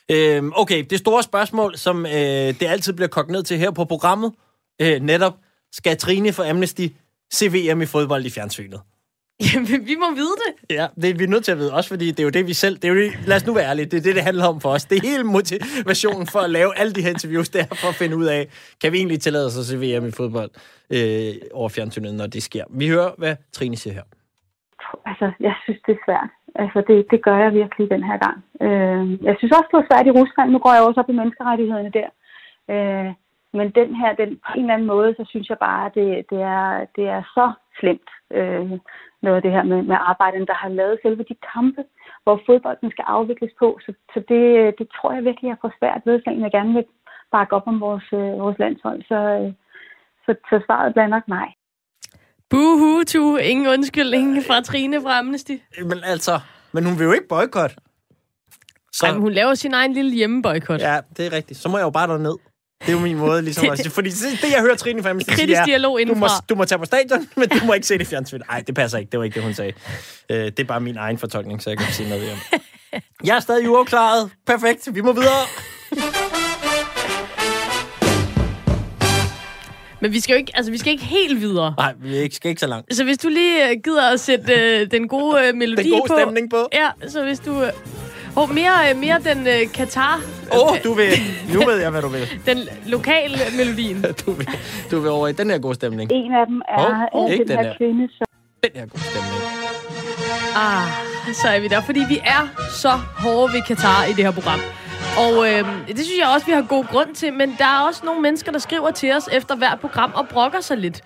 Øhm, 0.10 0.52
okay, 0.56 0.86
det 0.90 1.00
store 1.00 1.24
spørgsmål, 1.24 1.78
som 1.78 2.06
øh, 2.06 2.12
det 2.12 2.64
altid 2.64 2.94
bliver 2.94 3.08
kogt 3.08 3.30
ned 3.30 3.44
til 3.44 3.58
her 3.58 3.72
på 3.72 3.86
programmet, 3.86 4.34
øh, 4.82 5.02
netop, 5.02 5.34
skal 5.72 5.98
Trine 5.98 6.34
for 6.34 6.50
Amnesty 6.50 6.88
se 7.32 7.48
VM 7.48 7.82
i 7.82 7.86
fodbold 7.86 8.26
i 8.26 8.30
fjernsynet? 8.30 8.82
Jamen, 9.54 9.86
vi 9.86 9.96
må 9.96 10.16
vide 10.16 10.36
det. 10.46 10.76
Ja, 10.76 10.88
det 11.02 11.10
er 11.10 11.14
vi 11.14 11.24
er 11.24 11.28
nødt 11.28 11.46
til 11.46 11.52
at 11.52 11.58
vide, 11.58 11.74
også 11.74 11.90
fordi 11.90 12.08
det 12.12 12.20
er 12.20 12.24
jo 12.24 12.30
det, 12.30 12.48
vi 12.48 12.54
selv... 12.54 12.76
Det 12.76 12.86
er 12.86 12.90
jo 12.90 12.96
det, 12.96 13.28
lad 13.28 13.36
os 13.36 13.46
nu 13.46 13.54
være 13.54 13.70
ærlige, 13.70 13.86
det 13.86 13.98
er 13.98 14.02
det, 14.02 14.16
det 14.16 14.24
handler 14.24 14.46
om 14.46 14.62
for 14.62 14.70
os. 14.70 14.86
Det 14.86 14.98
er 14.98 15.08
hele 15.10 15.24
motivationen 15.24 16.28
for 16.28 16.40
at 16.40 16.50
lave 16.50 16.78
alle 16.78 16.94
de 16.94 17.02
her 17.02 17.10
interviews, 17.10 17.50
der 17.50 17.66
for 17.66 17.88
at 17.88 17.96
finde 17.96 18.18
ud 18.18 18.26
af, 18.26 18.48
kan 18.82 18.92
vi 18.92 18.98
egentlig 18.98 19.20
tillade 19.22 19.46
os 19.46 19.58
at 19.58 19.66
se 19.66 19.78
VM 19.78 20.08
i 20.08 20.12
fodbold 20.12 20.52
øh, 20.90 21.34
over 21.54 21.70
fjernsynet, 21.70 22.16
når 22.16 22.28
det 22.28 22.44
sker. 22.44 22.66
Vi 22.70 22.88
hører, 22.88 23.12
hvad 23.18 23.36
Trine 23.54 23.78
siger 23.78 23.94
her. 23.94 24.04
Altså, 25.06 25.32
jeg 25.40 25.54
synes, 25.64 25.80
det 25.86 25.92
er 25.92 26.02
svært. 26.06 26.30
Altså, 26.56 26.84
det, 26.88 27.06
det 27.12 27.24
gør 27.24 27.38
jeg 27.38 27.54
virkelig 27.54 27.90
den 27.90 28.04
her 28.04 28.18
gang. 28.26 28.38
Øh, 28.62 29.24
jeg 29.24 29.36
synes 29.38 29.52
også, 29.52 29.70
det 29.72 29.80
var 29.80 29.88
svært 29.90 30.08
i 30.08 30.18
Rusland. 30.20 30.50
Nu 30.52 30.60
går 30.60 30.74
jeg 30.74 30.84
også 30.84 31.00
op 31.00 31.10
i 31.10 31.20
menneskerettighederne 31.20 31.92
der. 32.00 32.10
Øh, 32.74 33.14
men 33.54 33.70
den 33.70 33.96
her, 33.96 34.16
den, 34.16 34.30
på 34.46 34.52
en 34.56 34.62
eller 34.62 34.74
anden 34.74 34.88
måde, 34.88 35.16
så 35.18 35.24
synes 35.30 35.50
jeg 35.50 35.58
bare, 35.58 35.92
det, 35.96 36.26
det, 36.30 36.42
er, 36.42 36.86
det 36.96 37.06
er 37.08 37.22
så 37.34 37.52
slemt, 37.80 38.10
øh, 38.32 38.72
noget 39.22 39.36
af 39.36 39.42
det 39.42 39.52
her 39.52 39.64
med, 39.64 39.82
med 39.82 39.98
arbejden, 40.00 40.48
der 40.48 40.54
har 40.54 40.70
lavet 40.70 41.00
selve 41.02 41.24
de 41.24 41.36
kampe, 41.54 41.84
hvor 42.24 42.42
fodbolden 42.46 42.92
skal 42.92 43.06
afvikles 43.08 43.52
på. 43.60 43.80
Så, 43.86 43.94
så 44.14 44.24
det, 44.30 44.74
det 44.80 44.88
tror 44.96 45.12
jeg 45.14 45.24
virkelig, 45.24 45.48
jeg 45.50 45.62
får 45.62 45.74
svært 45.80 46.02
ved, 46.06 46.22
selvom 46.24 46.44
jeg 46.44 46.52
gerne 46.52 46.74
vil 46.74 46.86
bakke 47.32 47.56
op 47.56 47.68
om 47.68 47.82
vores, 47.82 48.08
øh, 48.14 48.40
vores 48.44 48.60
landshold. 48.60 49.04
Så, 49.04 49.16
øh, 49.16 49.54
så, 50.26 50.32
så 50.50 50.62
svaret 50.66 50.94
bliver 50.94 51.08
nok 51.08 51.28
nej. 51.28 51.50
Buhu, 52.52 53.04
tu. 53.04 53.38
Ingen 53.38 53.68
undskyldning 53.68 54.46
fra 54.48 54.62
Trine 54.62 55.02
fra 55.02 55.20
Amnesty. 55.20 55.52
Men 55.86 56.00
altså, 56.04 56.40
men 56.72 56.86
hun 56.86 57.00
vil 57.00 57.06
jo 57.06 57.12
ikke 57.12 57.28
boykotte. 57.28 57.76
Så... 58.94 59.06
Ej, 59.06 59.14
hun 59.14 59.32
laver 59.32 59.56
sin 59.56 59.74
egen 59.74 59.94
lille 59.94 60.12
hjemmeboykot. 60.12 60.80
Ja, 60.80 61.00
det 61.18 61.26
er 61.26 61.32
rigtigt. 61.32 61.60
Så 61.60 61.70
må 61.70 61.78
jeg 61.78 61.86
jo 61.86 61.90
bare 61.90 62.20
ned. 62.20 62.36
Det 62.82 62.88
er 62.88 62.92
jo 62.92 63.00
min 63.00 63.18
måde, 63.18 63.42
ligesom 63.42 63.70
at 63.72 63.78
sige. 63.78 63.90
Fordi 63.90 64.10
det, 64.10 64.52
jeg 64.52 64.62
hører 64.62 64.76
Trine 64.76 65.04
fra 65.04 65.10
Amnesty 65.10 65.34
sige, 65.34 65.66
dialog 65.66 66.00
du 66.08 66.16
må, 66.16 66.28
du 66.50 66.56
må 66.56 66.66
tage 66.66 66.80
på 66.80 66.86
stadion, 66.86 67.30
men 67.38 67.50
du 67.50 67.66
må 67.66 67.74
ikke 67.74 67.88
se 67.88 67.98
det 67.98 68.08
fjernsynet. 68.08 68.48
Nej, 68.50 68.64
det 68.68 68.76
passer 68.76 68.98
ikke. 68.98 69.12
Det 69.12 69.20
var 69.20 69.24
ikke 69.24 69.36
det, 69.36 69.44
hun 69.44 69.54
sagde. 69.54 69.74
Uh, 70.30 70.36
det 70.36 70.60
er 70.60 70.64
bare 70.64 70.82
min 70.82 70.98
egen 70.98 71.18
fortolkning, 71.18 71.62
så 71.62 71.70
jeg 71.70 71.78
kan 71.78 71.94
sige 71.94 72.10
noget 72.10 72.32
om. 72.32 72.38
Jeg 73.24 73.36
er 73.36 73.40
stadig 73.40 73.70
uafklaret. 73.70 74.32
Perfekt. 74.46 74.96
Vi 74.96 75.02
må 75.02 75.14
videre. 75.14 76.31
Men 80.02 80.14
vi 80.14 80.20
skal 80.20 80.34
jo 80.34 80.38
ikke, 80.38 80.52
altså, 80.56 80.72
vi 80.72 80.78
skal 80.78 80.92
ikke 80.92 81.06
helt 81.06 81.42
videre. 81.42 81.74
Nej, 81.78 81.94
vi 81.98 82.32
skal 82.32 82.50
ikke 82.50 82.60
så 82.60 82.68
langt. 82.68 82.96
Så 82.96 83.04
hvis 83.04 83.18
du 83.18 83.30
lige 83.30 83.64
uh, 83.64 83.82
gider 83.84 84.12
at 84.14 84.20
sætte 84.20 84.54
uh, 84.54 84.92
den 84.92 85.08
gode 85.08 85.50
uh, 85.50 85.58
melodi 85.58 85.76
på... 85.76 85.82
Den 85.82 85.92
gode 85.92 86.08
på, 86.08 86.16
stemning 86.18 86.50
på. 86.50 86.70
Ja, 86.74 86.90
så 87.08 87.24
hvis 87.24 87.40
du... 87.40 87.52
Uh, 87.52 87.68
oh, 88.36 88.56
mere, 88.56 88.74
uh, 88.92 89.00
mere 89.00 89.20
den 89.20 89.40
uh, 89.40 89.72
Katar... 89.74 90.22
Åh, 90.54 90.72
oh, 90.72 90.78
du 90.84 90.94
vil... 90.94 91.12
Nu 91.54 91.66
ved 91.66 91.82
jeg, 91.82 91.90
hvad 91.90 92.02
du 92.02 92.08
vil. 92.08 92.28
den 92.50 92.58
lokale 92.86 93.38
melodien. 93.58 94.06
du, 94.26 94.32
vil, 94.32 94.48
du 94.92 95.00
vil 95.00 95.10
over 95.10 95.28
i 95.28 95.34
den 95.34 95.50
her 95.50 95.58
gode 95.58 95.76
stemning. 95.76 96.12
En 96.12 96.34
af 96.34 96.46
dem 96.48 96.62
er 96.70 97.08
oh, 97.14 97.24
oh, 97.24 97.32
den, 97.32 97.48
den 97.48 97.58
her, 97.58 97.64
her 97.64 97.78
kvinde, 97.78 98.10
som... 98.18 98.28
Den 98.64 98.72
her 98.76 98.86
gode 98.86 99.04
stemning. 99.04 99.42
Ah, 100.56 100.88
så 101.34 101.48
er 101.48 101.60
vi 101.60 101.68
der, 101.68 101.82
fordi 101.82 102.00
vi 102.10 102.18
er 102.18 102.68
så 102.82 102.90
hårde 102.90 103.54
ved 103.54 103.62
Katar 103.68 104.06
i 104.06 104.14
det 104.14 104.26
her 104.26 104.32
program. 104.32 104.60
Og 105.18 105.50
øh, 105.50 105.88
det 105.88 106.06
synes 106.06 106.20
jeg 106.20 106.28
også, 106.34 106.46
vi 106.46 106.52
har 106.52 106.62
god 106.62 106.86
grund 106.86 107.16
til. 107.16 107.34
Men 107.34 107.56
der 107.58 107.66
er 107.66 107.80
også 107.88 108.02
nogle 108.06 108.22
mennesker, 108.22 108.52
der 108.52 108.60
skriver 108.60 108.92
til 108.92 109.14
os 109.14 109.30
efter 109.32 109.56
hvert 109.56 109.80
program 109.80 110.12
og 110.16 110.28
brokker 110.28 110.62
sig 110.62 110.78
lidt. 110.78 111.02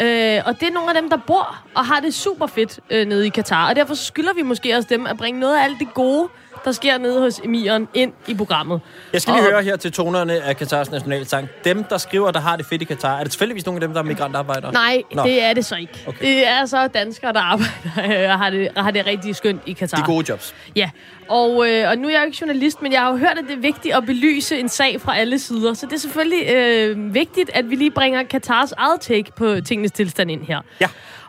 Øh, 0.00 0.40
og 0.46 0.60
det 0.60 0.68
er 0.68 0.72
nogle 0.72 0.88
af 0.88 0.94
dem, 1.00 1.10
der 1.10 1.16
bor 1.16 1.58
og 1.74 1.86
har 1.86 2.00
det 2.00 2.14
super 2.14 2.46
fedt 2.46 2.80
øh, 2.90 3.06
nede 3.06 3.26
i 3.26 3.28
Katar. 3.28 3.68
Og 3.68 3.76
derfor 3.76 3.94
skylder 3.94 4.34
vi 4.34 4.42
måske 4.42 4.76
også 4.76 4.88
dem 4.90 5.06
at 5.06 5.16
bringe 5.16 5.40
noget 5.40 5.56
af 5.56 5.64
alt 5.64 5.78
det 5.78 5.94
gode, 5.94 6.28
der 6.66 6.72
sker 6.72 6.98
nede 6.98 7.20
hos 7.20 7.38
Emiren, 7.38 7.88
ind 7.94 8.12
i 8.26 8.34
programmet. 8.34 8.80
Jeg 9.12 9.22
skal 9.22 9.34
lige 9.34 9.46
og, 9.46 9.52
høre 9.52 9.62
her 9.62 9.76
til 9.76 9.92
tonerne 9.92 10.32
af 10.32 10.56
Katars 10.56 10.90
nationalsang. 10.90 11.48
Dem, 11.64 11.84
der 11.84 11.98
skriver, 11.98 12.30
der 12.30 12.40
har 12.40 12.56
det 12.56 12.66
fedt 12.66 12.82
i 12.82 12.84
Katar, 12.84 13.18
er 13.18 13.22
det 13.22 13.30
tilfældigvis 13.30 13.66
nogle 13.66 13.76
af 13.76 13.80
dem, 13.80 13.92
der 13.92 14.00
er 14.00 14.04
migrantarbejdere? 14.04 14.72
Nej, 14.72 15.02
Nå. 15.14 15.22
det 15.22 15.42
er 15.42 15.52
det 15.52 15.64
så 15.64 15.76
ikke. 15.76 16.04
Okay. 16.06 16.26
Det 16.26 16.48
er 16.48 16.66
så 16.66 16.86
danskere, 16.86 17.32
der 17.32 17.40
arbejder 17.40 18.28
og 18.32 18.38
har 18.38 18.50
det, 18.50 18.68
har 18.76 18.90
det 18.90 19.06
rigtig 19.06 19.36
skønt 19.36 19.62
i 19.66 19.72
Katar. 19.72 19.96
De 19.96 20.02
gode 20.02 20.26
jobs. 20.28 20.54
Ja, 20.76 20.90
og, 21.28 21.68
øh, 21.70 21.88
og 21.90 21.98
nu 21.98 22.08
er 22.08 22.12
jeg 22.12 22.20
jo 22.20 22.26
ikke 22.26 22.38
journalist, 22.40 22.82
men 22.82 22.92
jeg 22.92 23.00
har 23.00 23.10
jo 23.10 23.16
hørt, 23.16 23.38
at 23.38 23.44
det 23.48 23.56
er 23.56 23.60
vigtigt 23.60 23.94
at 23.94 24.06
belyse 24.06 24.60
en 24.60 24.68
sag 24.68 25.00
fra 25.00 25.16
alle 25.16 25.38
sider. 25.38 25.74
Så 25.74 25.86
det 25.86 25.92
er 25.92 25.98
selvfølgelig 25.98 26.50
øh, 26.50 27.14
vigtigt, 27.14 27.50
at 27.54 27.70
vi 27.70 27.76
lige 27.76 27.90
bringer 27.90 28.22
Katars 28.22 28.72
eget 28.72 29.00
take 29.00 29.32
på 29.36 29.60
tingenes 29.60 29.92
tilstand 29.92 30.30
ind 30.30 30.44
her. 30.44 30.60
Ja. 30.80 30.86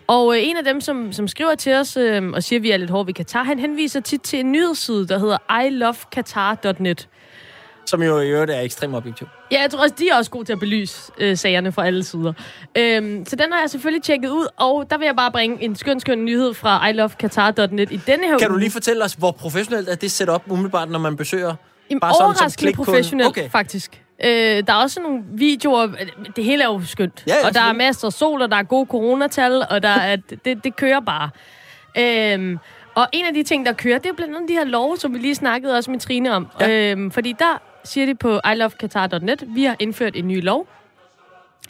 Og 0.08 0.36
øh, 0.36 0.48
en 0.48 0.58
af 0.58 0.64
dem, 0.64 0.82
som, 0.82 1.12
som 1.12 1.28
skriver 1.28 1.56
til 1.56 1.74
os 1.74 1.98
øh, 1.98 2.30
og 2.34 2.44
siger, 2.44 2.60
at 2.60 2.64
vi 2.64 2.72
er 2.72 2.78
lidt 2.78 2.90
hårde 2.90 3.08
ved 3.08 3.14
Katar, 3.14 3.44
han 3.44 3.60
henviser 3.60 4.00
tit 4.00 4.22
til 4.22 4.40
en 4.40 4.52
nyhedsside, 4.52 5.08
der 5.08 5.20
hedder 5.20 5.62
ilovekatar.net. 5.68 7.08
Som 7.86 8.04
jo 8.04 8.20
i 8.20 8.30
øvrigt 8.30 8.52
er 8.52 8.62
ekstremt 8.62 8.96
objektiv. 8.96 9.28
Ja, 9.52 9.62
jeg 9.62 9.72
tror 9.72 9.82
også, 9.82 9.96
de 10.00 10.10
er 10.10 10.16
også 10.16 10.32
gode 10.32 10.46
til 10.46 10.54
at 10.54 10.60
belyse 10.60 11.12
øh, 11.18 11.38
sagerne 11.38 11.72
fra 11.72 11.86
alle 11.86 12.04
sider. 12.04 12.34
Øhm, 12.78 13.26
så 13.26 13.36
den 13.36 13.52
har 13.52 13.60
jeg 13.60 13.70
selvfølgelig 13.70 14.04
tjekket 14.04 14.30
ud, 14.30 14.48
og 14.58 14.90
der 14.90 14.98
vil 14.98 15.06
jeg 15.06 15.16
bare 15.16 15.32
bringe 15.32 15.64
en 15.64 15.76
skøn, 15.76 16.00
skøn 16.00 16.26
nyhed 16.26 16.54
fra 16.54 16.90
ilovekatar.net 16.90 17.92
i 17.92 17.98
denne 17.98 18.28
her 18.28 18.38
Kan 18.38 18.48
uge. 18.48 18.54
du 18.54 18.60
lige 18.60 18.72
fortælle 18.72 19.04
os, 19.04 19.14
hvor 19.14 19.32
professionelt 19.32 19.90
er 19.90 19.96
det 19.96 20.12
set 20.12 20.30
op 20.30 20.44
umiddelbart, 20.50 20.90
når 20.90 21.00
man 21.00 21.18
besøger? 21.18 21.56
Jamen, 21.90 22.00
bare 22.00 22.14
overraskende 22.22 22.74
professionelt, 22.74 23.28
okay. 23.30 23.50
faktisk. 23.50 24.02
Øh, 24.24 24.64
der 24.68 24.74
er 24.74 24.82
også 24.84 25.02
nogle 25.02 25.24
videoer, 25.34 25.88
det 26.36 26.44
hele 26.44 26.64
er 26.64 26.68
jo 26.68 26.82
skønt. 26.86 27.24
Ja, 27.28 27.34
ja, 27.36 27.48
og 27.48 27.54
der 27.54 27.62
er 27.62 27.74
masser 27.74 28.08
af 28.08 28.14
sol, 28.14 28.42
og 28.42 28.52
der 28.52 28.58
er 28.58 28.64
gode 28.64 28.86
coronatal, 28.86 29.66
og 29.70 29.84
der 29.84 29.90
er, 29.90 30.16
det, 30.46 30.64
det 30.64 30.76
kører 30.76 31.00
bare. 31.00 31.30
Øhm, 32.00 32.60
og 32.96 33.08
en 33.14 33.26
af 33.26 33.34
de 33.34 33.44
ting, 33.44 33.66
der 33.66 33.74
kører, 33.74 33.98
det 33.98 34.10
er 34.10 34.14
blandt 34.14 34.36
andet 34.36 34.50
de 34.50 34.54
her 34.54 34.66
love, 34.66 34.98
som 34.98 35.14
vi 35.14 35.20
lige 35.20 35.36
snakkede 35.36 35.78
også 35.78 35.92
med 35.92 36.00
Trine 36.00 36.34
om. 36.34 36.48
Ja. 36.60 36.92
Øhm, 36.92 37.12
fordi 37.12 37.36
der 37.40 37.62
siger 37.84 38.06
de 38.06 38.16
på 38.16 38.40
ilovekatar.net, 38.54 39.44
vi 39.48 39.64
har 39.64 39.76
indført 39.80 40.16
en 40.16 40.28
ny 40.28 40.44
lov. 40.44 40.68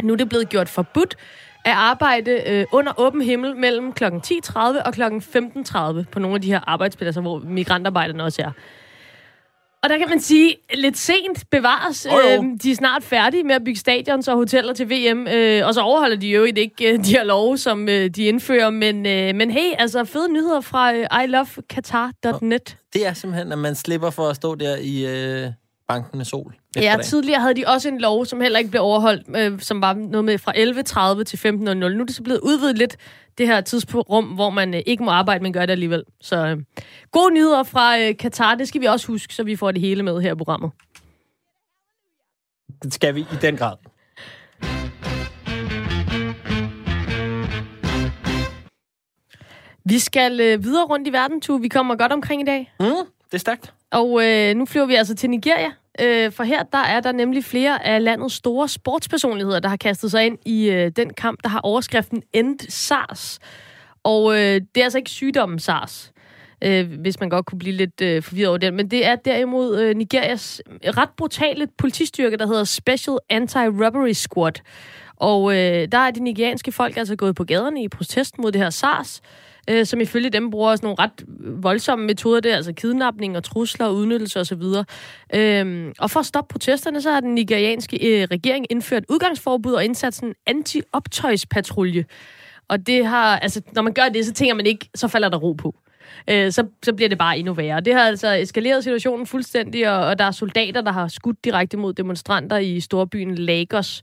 Nu 0.04 0.14
er 0.14 0.18
det 0.18 0.30
blevet 0.30 0.50
gjort 0.50 0.70
forbudt 0.70 1.16
at 1.66 1.74
arbejde 1.74 2.32
øh, 2.48 2.66
under 2.72 3.00
åben 3.00 3.22
himmel 3.22 3.56
mellem 3.56 3.94
kl. 3.94 4.04
10.30 4.04 4.60
og 4.60 4.94
kl. 4.94 5.02
15.30 5.04 6.04
på 6.12 6.20
nogle 6.20 6.36
af 6.36 6.42
de 6.42 6.48
her 6.48 6.60
arbejdspladser, 6.68 7.22
hvor 7.22 7.40
migrantarbejderne 7.40 8.24
også 8.24 8.42
er. 8.42 8.52
Og 9.88 9.92
der 9.92 9.98
kan 9.98 10.10
man 10.10 10.20
sige, 10.20 10.56
lidt 10.74 10.98
sent 10.98 11.50
bevares. 11.52 12.08
Jo, 12.12 12.18
jo. 12.18 12.44
Øh, 12.44 12.60
de 12.64 12.72
er 12.72 12.76
snart 12.76 13.04
færdige 13.04 13.44
med 13.44 13.56
at 13.56 13.64
bygge 13.64 13.80
stadions 13.80 14.28
og 14.28 14.36
hoteller 14.36 14.74
til 14.74 14.90
VM, 14.90 15.28
øh, 15.28 15.68
og 15.68 15.74
så 15.74 15.82
overholder 15.82 16.16
de 16.18 16.28
jo 16.28 16.44
ikke 16.44 16.94
øh, 16.94 17.00
de 17.06 17.12
her 17.12 17.24
love, 17.24 17.58
som 17.58 17.90
øh, 17.90 18.10
de 18.10 18.24
indfører. 18.24 18.70
Men, 18.70 19.06
øh, 19.06 19.36
men 19.36 19.52
hey, 19.52 19.74
altså 19.78 20.06
fede 20.06 20.34
nyheder 20.34 20.62
fra 20.62 20.94
øh, 20.94 21.24
iloveqatar.net. 21.24 22.78
Det 22.94 23.08
er 23.08 23.14
simpelthen, 23.14 23.52
at 23.52 23.58
man 23.58 23.76
slipper 23.76 24.10
for 24.10 24.30
at 24.30 24.36
stå 24.36 24.56
der 24.56 24.78
i 24.78 25.06
øh, 25.06 25.52
bankende 25.88 26.26
sol. 26.26 26.56
Ja, 26.76 26.82
dagen. 26.82 27.04
tidligere 27.04 27.42
havde 27.42 27.54
de 27.54 27.64
også 27.68 27.90
en 27.90 28.02
lov, 28.02 28.26
som 28.26 28.42
heller 28.42 28.60
ikke 28.60 28.72
blev 28.72 28.84
overholdt, 28.84 29.38
øh, 29.38 29.60
som 29.60 29.82
var 29.82 29.94
noget 29.94 30.26
med 30.26 30.38
fra 30.38 30.54
11.30 31.18 31.24
til 31.24 31.38
15.00. 31.38 31.74
Nu 31.74 31.86
er 31.86 32.06
det 32.06 32.16
så 32.16 32.24
blevet 32.24 32.40
udvidet 32.40 32.78
lidt, 32.78 32.98
det 33.38 33.48
her 33.48 33.62
tidsrum, 33.62 34.26
hvor 34.26 34.50
man 34.50 34.74
øh, 34.74 34.82
ikke 34.86 35.04
må 35.04 35.12
arbejde, 35.12 35.44
men 35.44 35.54
gør 35.54 35.66
det 35.66 35.72
alligevel. 35.72 36.04
Så 36.22 36.36
øh, 36.36 36.58
gode 37.12 37.34
nyheder 37.34 37.64
fra 37.64 38.00
øh, 38.00 38.18
Katar, 38.18 38.56
det 38.56 38.68
skal 38.68 38.82
vi 38.82 38.86
også 38.86 39.08
huske, 39.08 39.34
så 39.36 39.44
vi 39.44 39.56
får 39.56 39.72
det 39.72 39.82
hele 39.82 40.04
med 40.04 40.22
her 40.22 40.32
i 40.32 40.36
programmet. 40.36 40.72
Det 42.84 42.94
skal 42.94 43.16
vi 43.16 43.20
i 43.20 43.36
den 43.42 43.58
grad. 43.58 43.76
Vi 49.86 50.00
skal 50.00 50.40
øh, 50.40 50.64
videre 50.64 50.86
rundt 50.86 51.08
i 51.08 51.14
verden, 51.14 51.42
Tue. 51.42 51.62
Vi 51.62 51.68
kommer 51.68 51.96
godt 51.96 52.12
omkring 52.12 52.42
i 52.42 52.46
dag. 52.46 52.74
Mm, 52.80 52.86
det 52.86 53.34
er 53.34 53.38
stærkt. 53.38 53.74
Og 53.92 54.24
øh, 54.24 54.56
nu 54.56 54.66
flyver 54.66 54.86
vi 54.86 54.96
altså 54.96 55.16
til 55.16 55.30
Nigeria, 55.30 55.72
øh, 56.02 56.32
for 56.32 56.44
her 56.44 56.64
der 56.64 56.78
er 56.78 57.00
der 57.00 57.12
nemlig 57.12 57.44
flere 57.44 57.86
af 57.86 58.04
landets 58.04 58.36
store 58.36 58.68
sportspersonligheder, 58.68 59.60
der 59.60 59.70
har 59.70 59.78
kastet 59.78 60.12
sig 60.12 60.26
ind 60.26 60.38
i 60.46 60.70
øh, 60.70 60.92
den 60.96 61.14
kamp, 61.14 61.44
der 61.44 61.50
har 61.50 61.60
overskriften 61.60 62.24
End 62.34 62.60
SARS. 62.70 63.40
Og 64.04 64.34
øh, 64.34 64.62
det 64.76 64.78
er 64.78 64.84
altså 64.84 64.98
ikke 64.98 65.10
sygdommen 65.10 65.60
SARS, 65.60 66.12
øh, 66.64 66.92
hvis 67.00 67.20
man 67.20 67.30
godt 67.30 67.46
kunne 67.46 67.60
blive 67.60 67.76
lidt 67.76 68.02
øh, 68.02 68.24
forvirret 68.24 68.50
over 68.50 68.58
den, 68.58 68.76
men 68.76 68.92
det 68.92 69.06
er 69.06 69.16
derimod 69.16 69.80
øh, 69.82 69.96
Nigerias 69.96 70.62
ret 70.86 71.10
brutale 71.18 71.68
politistyrke, 71.78 72.38
der 72.38 72.48
hedder 72.48 72.64
Special 72.64 73.18
Anti-Robbery 73.34 74.14
Squad. 74.14 74.54
Og 75.16 75.52
øh, 75.52 75.88
der 75.92 75.98
er 75.98 76.12
de 76.12 76.20
nigerianske 76.20 76.72
folk 76.72 76.98
altså 76.98 77.16
gået 77.16 77.36
på 77.36 77.44
gaderne 77.44 77.84
i 77.84 77.88
protest 77.88 78.38
mod 78.38 78.52
det 78.52 78.62
her 78.62 78.70
SARS, 78.70 79.22
øh, 79.24 79.47
øh, 79.70 79.86
som 79.86 80.02
ifølge 80.02 80.30
dem 80.30 80.52
bruger 80.52 80.76
sådan 80.76 80.88
nogle 80.88 80.98
ret 81.00 81.26
voldsomme 81.64 82.06
metoder, 82.06 82.40
der, 82.40 82.56
altså 82.56 82.74
kidnapning 82.74 83.38
og 83.38 83.44
trusler 83.44 83.86
og 83.86 83.96
udnyttelse 83.96 84.40
osv. 84.40 84.62
Øh, 85.36 85.94
og 86.00 86.12
for 86.12 86.20
at 86.20 86.26
stoppe 86.26 86.52
protesterne, 86.52 87.02
så 87.02 87.12
har 87.12 87.20
den 87.20 87.36
nigerianske 87.36 88.22
øh, 88.22 88.28
regering 88.32 88.66
indført 88.70 89.04
udgangsforbud 89.10 89.74
og 89.74 89.86
indsat 89.86 90.14
sådan 90.14 90.30
en 90.30 90.36
anti-optøjspatrulje. 90.48 92.06
Og 92.70 92.88
det 92.88 93.06
har, 93.06 93.40
altså, 93.40 93.62
når 93.72 93.82
man 93.82 93.94
gør 93.94 94.10
det, 94.10 94.26
så 94.26 94.34
tænker 94.34 94.56
man 94.56 94.66
ikke, 94.66 94.90
så 94.96 95.08
falder 95.08 95.30
der 95.30 95.38
ro 95.38 95.54
på. 95.54 95.76
Øh, 96.30 96.52
så, 96.52 96.64
så 96.84 96.94
bliver 96.94 97.10
det 97.10 97.18
bare 97.18 97.38
endnu 97.38 97.54
værre. 97.54 97.82
Det 97.82 97.94
har 97.94 98.02
altså 98.02 98.34
eskaleret 98.34 98.84
situationen 98.84 99.28
fuldstændig, 99.28 99.90
og, 99.90 100.06
og 100.06 100.20
der 100.20 100.26
er 100.26 100.32
soldater, 100.32 100.82
der 100.82 100.92
har 100.92 101.08
skudt 101.08 101.46
direkte 101.46 101.78
mod 101.78 101.94
demonstranter 101.94 102.58
i 102.58 102.80
storbyen 102.80 103.36
Lagos. 103.36 104.02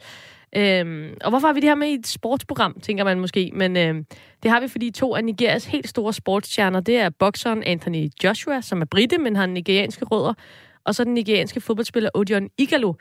Øhm, 0.57 1.15
og 1.21 1.31
hvorfor 1.31 1.47
har 1.47 1.55
vi 1.55 1.61
det 1.61 1.69
her 1.69 1.75
med 1.75 1.89
i 1.89 1.95
et 1.95 2.07
sportsprogram, 2.07 2.81
tænker 2.81 3.05
man 3.05 3.21
måske. 3.21 3.51
Men 3.55 3.77
øhm, 3.77 4.07
det 4.43 4.51
har 4.51 4.61
vi, 4.61 4.69
fordi 4.69 4.91
to 4.91 5.15
af 5.15 5.25
Nigerias 5.25 5.65
helt 5.65 5.89
store 5.89 6.13
sportsstjerner, 6.13 6.81
det 6.81 6.97
er 6.97 7.11
bokseren 7.11 7.63
Anthony 7.63 8.09
Joshua, 8.25 8.61
som 8.61 8.81
er 8.81 8.85
brite, 8.85 9.19
men 9.19 9.37
har 9.37 9.47
nigerianske 9.47 10.05
rødder, 10.05 10.35
og 10.85 10.95
så 10.95 11.05
den 11.05 11.15
nigerianske 11.15 11.61
fodboldspiller 11.61 12.11
Odion 12.15 12.49
Igalo, 12.59 12.93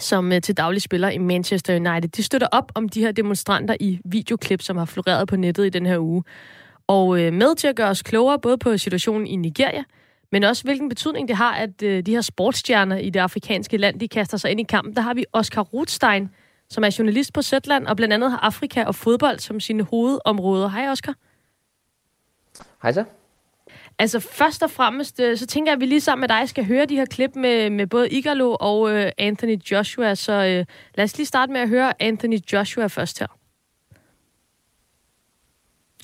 som 0.00 0.32
øh, 0.32 0.40
til 0.40 0.56
daglig 0.56 0.82
spiller 0.82 1.08
i 1.08 1.18
Manchester 1.18 1.76
United. 1.76 2.08
De 2.08 2.22
støtter 2.22 2.48
op 2.52 2.72
om 2.74 2.88
de 2.88 3.00
her 3.00 3.12
demonstranter 3.12 3.76
i 3.80 4.00
videoklip, 4.04 4.62
som 4.62 4.76
har 4.76 4.84
floreret 4.84 5.28
på 5.28 5.36
nettet 5.36 5.66
i 5.66 5.70
den 5.70 5.86
her 5.86 5.98
uge. 5.98 6.22
Og 6.86 7.20
øh, 7.20 7.32
med 7.32 7.56
til 7.56 7.68
at 7.68 7.76
gøre 7.76 7.88
os 7.88 8.02
klogere 8.02 8.38
både 8.38 8.58
på 8.58 8.76
situationen 8.76 9.26
i 9.26 9.36
Nigeria, 9.36 9.84
men 10.32 10.44
også 10.44 10.64
hvilken 10.64 10.88
betydning 10.88 11.28
det 11.28 11.36
har, 11.36 11.54
at 11.54 11.82
øh, 11.82 12.06
de 12.06 12.10
her 12.10 12.20
sportsstjerner 12.20 12.96
i 12.96 13.10
det 13.10 13.20
afrikanske 13.20 13.76
land, 13.76 14.00
de 14.00 14.08
kaster 14.08 14.36
sig 14.36 14.50
ind 14.50 14.60
i 14.60 14.62
kampen. 14.62 14.96
Der 14.96 15.02
har 15.02 15.14
vi 15.14 15.24
Oscar 15.32 15.62
Rothstein, 15.62 16.28
som 16.68 16.84
er 16.84 16.96
journalist 16.98 17.32
på 17.32 17.42
Zetland, 17.42 17.86
og 17.86 17.96
blandt 17.96 18.14
andet 18.14 18.30
har 18.30 18.38
Afrika 18.38 18.84
og 18.84 18.94
fodbold 18.94 19.38
som 19.38 19.60
sine 19.60 19.82
hovedområder. 19.82 20.68
Hej 20.68 20.88
Oscar. 20.88 21.14
Hej 22.82 22.92
så. 22.92 23.04
Altså 23.98 24.20
først 24.20 24.62
og 24.62 24.70
fremmest, 24.70 25.20
øh, 25.20 25.38
så 25.38 25.46
tænker 25.46 25.72
jeg, 25.72 25.76
at 25.76 25.80
vi 25.80 25.86
lige 25.86 26.00
sammen 26.00 26.20
med 26.20 26.28
dig 26.28 26.48
skal 26.48 26.64
høre 26.64 26.86
de 26.86 26.96
her 26.96 27.04
klip 27.04 27.30
med, 27.36 27.70
med 27.70 27.86
både 27.86 28.10
Igalo 28.10 28.56
og 28.60 28.90
øh, 28.90 29.12
Anthony 29.18 29.56
Joshua. 29.70 30.14
Så 30.14 30.32
øh, 30.32 30.64
lad 30.94 31.04
os 31.04 31.16
lige 31.16 31.26
starte 31.26 31.52
med 31.52 31.60
at 31.60 31.68
høre 31.68 32.02
Anthony 32.02 32.38
Joshua 32.52 32.86
først 32.86 33.18
her. 33.18 33.26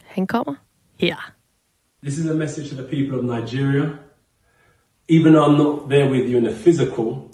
Han 0.05 0.27
kommer 0.27 0.55
her. 1.01 1.33
This 2.03 2.19
is 2.19 2.31
a 2.31 2.35
message 2.35 2.69
to 2.69 2.83
the 2.83 2.89
people 2.89 3.19
of 3.19 3.41
Nigeria. 3.41 4.04
Even 5.09 5.35
though 5.35 5.45
I'm 5.45 5.59
not 5.59 5.89
there 5.89 6.09
with 6.09 6.29
you 6.29 6.39
in 6.39 6.45
the 6.45 6.51
physical, 6.51 7.31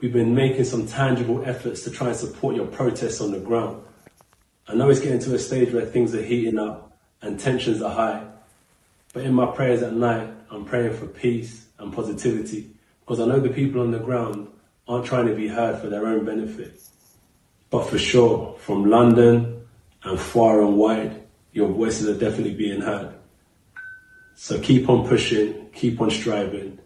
we've 0.00 0.12
been 0.12 0.34
making 0.34 0.64
some 0.64 0.86
tangible 0.86 1.44
efforts 1.44 1.82
to 1.84 1.90
try 1.90 2.08
and 2.08 2.16
support 2.16 2.56
your 2.56 2.66
protests 2.66 3.20
on 3.20 3.32
the 3.32 3.38
ground. 3.38 3.82
I 4.66 4.74
know 4.74 4.88
it's 4.88 5.00
getting 5.00 5.18
to 5.20 5.34
a 5.34 5.38
stage 5.38 5.74
where 5.74 5.84
things 5.84 6.14
are 6.14 6.22
heating 6.22 6.58
up 6.58 6.96
and 7.20 7.38
tensions 7.38 7.82
are 7.82 7.92
high, 7.92 8.26
but 9.12 9.24
in 9.24 9.34
my 9.34 9.46
prayers 9.46 9.82
at 9.82 9.92
night, 9.92 10.30
I'm 10.50 10.64
praying 10.64 10.96
for 10.96 11.06
peace 11.06 11.66
and 11.78 11.92
positivity 11.92 12.70
because 13.00 13.20
I 13.20 13.26
know 13.26 13.40
the 13.40 13.50
people 13.50 13.82
on 13.82 13.90
the 13.90 13.98
ground 13.98 14.48
aren't 14.88 15.06
trying 15.06 15.26
to 15.26 15.34
be 15.34 15.48
heard 15.48 15.80
for 15.80 15.88
their 15.88 16.06
own 16.06 16.24
benefit. 16.24 16.80
But 17.68 17.88
for 17.88 17.98
sure, 17.98 18.56
from 18.58 18.86
London 18.86 19.66
and 20.02 20.18
far 20.18 20.62
and 20.62 20.76
wide, 20.76 21.22
your 21.52 21.68
voices 21.68 22.08
are 22.08 22.18
definitely 22.18 22.54
being 22.54 22.80
heard. 22.80 23.14
So 24.34 24.58
keep 24.60 24.88
on 24.88 25.06
pushing, 25.06 25.59
keep 25.74 26.00
on 26.00 26.10
striving. 26.10 26.78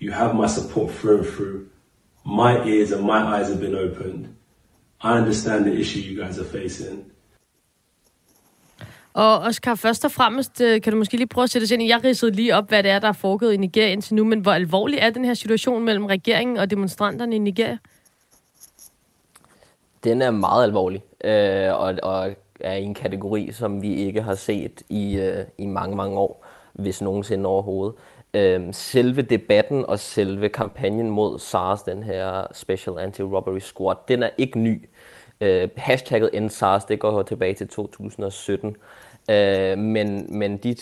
You 0.00 0.12
have 0.12 0.34
my 0.34 0.48
support 0.48 0.90
through 0.90 1.18
and 1.18 1.26
through. 1.26 1.66
My 2.24 2.52
ears 2.66 2.92
and 2.92 3.02
my 3.02 3.20
eyes 3.34 3.48
have 3.48 3.60
been 3.60 3.74
opened. 3.74 4.26
I 5.04 5.18
understand 5.20 5.64
the 5.64 5.74
issue 5.80 6.00
you 6.00 6.24
guys 6.24 6.38
are 6.38 6.48
facing. 6.58 7.12
Og 9.14 9.38
Oscar, 9.38 9.74
først 9.74 10.04
og 10.04 10.10
fremmest 10.10 10.60
øh, 10.60 10.80
kan 10.80 10.92
du 10.92 10.98
måske 10.98 11.16
lige 11.16 11.26
prøve 11.26 11.42
at 11.42 11.50
sætte 11.50 11.64
os 11.64 11.70
ind 11.70 11.82
i, 11.82 11.88
jeg 11.88 12.04
ridsede 12.04 12.32
lige 12.32 12.56
op, 12.56 12.68
hvad 12.68 12.82
det 12.82 12.90
er, 12.90 12.98
der 12.98 13.08
er 13.08 13.12
foregået 13.12 13.54
i 13.54 13.56
Nigeria 13.56 13.92
indtil 13.92 14.14
nu, 14.14 14.24
men 14.24 14.40
hvor 14.40 14.52
alvorlig 14.52 14.98
er 14.98 15.10
den 15.10 15.24
her 15.24 15.34
situation 15.34 15.84
mellem 15.84 16.04
regeringen 16.04 16.56
og 16.56 16.70
demonstranterne 16.70 17.36
i 17.36 17.38
Nigeria? 17.38 17.78
Den 20.04 20.22
er 20.22 20.30
meget 20.30 20.64
alvorlig, 20.64 21.02
øh, 21.24 21.80
og, 21.80 21.94
og 22.02 22.36
er 22.60 22.76
i 22.76 22.82
en 22.82 22.94
kategori, 22.94 23.52
som 23.52 23.82
vi 23.82 23.94
ikke 23.94 24.22
har 24.22 24.34
set 24.34 24.82
i, 24.88 25.16
øh, 25.16 25.44
i 25.58 25.66
mange, 25.66 25.96
mange 25.96 26.18
år, 26.18 26.46
hvis 26.72 27.02
nogensinde 27.02 27.46
overhovedet. 27.46 27.94
Øh, 28.34 28.74
selve 28.74 29.22
debatten 29.22 29.86
og 29.86 29.98
selve 29.98 30.48
kampagnen 30.48 31.10
mod 31.10 31.38
SARS, 31.38 31.82
den 31.82 32.02
her 32.02 32.46
Special 32.52 32.96
Anti-Robbery 32.98 33.58
Squad, 33.58 33.96
den 34.08 34.22
er 34.22 34.30
ikke 34.38 34.58
ny. 34.58 34.88
Øh, 35.40 35.68
hashtagget 35.76 36.42
NSARS, 36.42 36.84
det 36.84 37.00
går 37.00 37.22
tilbage 37.22 37.54
til 37.54 37.68
2017. 37.68 38.76
Øh, 39.30 39.78
men, 39.78 40.38
men 40.38 40.56
de 40.56 40.76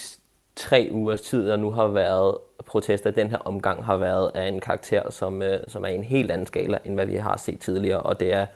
tre 0.57 0.89
ugers 0.93 1.21
tid, 1.21 1.49
der 1.49 1.57
nu 1.57 1.71
har 1.71 1.87
været 1.87 2.39
protester, 2.67 3.11
den 3.11 3.31
her 3.31 3.39
omgang 3.39 3.85
har 3.85 3.97
været 3.97 4.31
af 4.35 4.49
en 4.49 4.61
karakter, 4.61 5.11
som, 5.11 5.43
øh, 5.43 5.61
som 5.69 5.85
er 5.85 5.89
i 5.89 5.95
en 5.95 6.05
helt 6.05 6.31
anden 6.31 6.47
skala, 6.47 6.79
end 6.85 6.95
hvad 6.95 7.07
vi 7.07 7.17
har 7.17 7.37
set 7.37 7.61
tidligere, 7.61 8.01
og 8.01 8.21
det 8.21 8.33
er, 8.33 8.47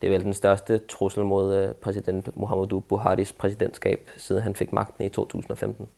det 0.00 0.06
er 0.06 0.10
vel 0.10 0.24
den 0.24 0.34
største 0.34 0.78
trussel 0.78 1.24
mod 1.24 1.56
øh, 1.56 1.74
præsident 1.74 2.36
Muhammadu 2.36 2.80
Buharis 2.80 3.32
præsidentskab, 3.32 4.10
siden 4.16 4.42
han 4.42 4.54
fik 4.54 4.72
magten 4.72 5.04
i 5.04 5.08
2015. 5.08 5.88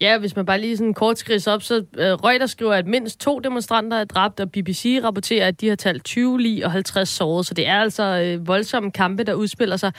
Ja, 0.00 0.18
hvis 0.18 0.36
man 0.36 0.46
bare 0.46 0.60
lige 0.60 0.76
sådan 0.76 0.94
kort 0.94 1.18
skrids 1.18 1.46
op, 1.46 1.62
så 1.62 1.74
øh, 1.74 2.12
Reuters 2.12 2.50
skriver, 2.50 2.74
at 2.74 2.86
mindst 2.86 3.20
to 3.20 3.38
demonstranter 3.38 3.96
er 3.96 4.04
dræbt, 4.04 4.40
og 4.40 4.50
BBC 4.52 5.00
rapporterer, 5.02 5.48
at 5.48 5.60
de 5.60 5.68
har 5.68 5.76
talt 5.76 6.04
20 6.04 6.40
lige 6.40 6.64
og 6.64 6.72
50 6.72 7.08
såret, 7.08 7.46
så 7.46 7.54
det 7.54 7.66
er 7.66 7.80
altså 7.80 8.02
øh, 8.02 8.46
voldsomme 8.46 8.90
kampe, 8.90 9.24
der 9.24 9.34
udspiller 9.34 9.76
sig. 9.76 9.92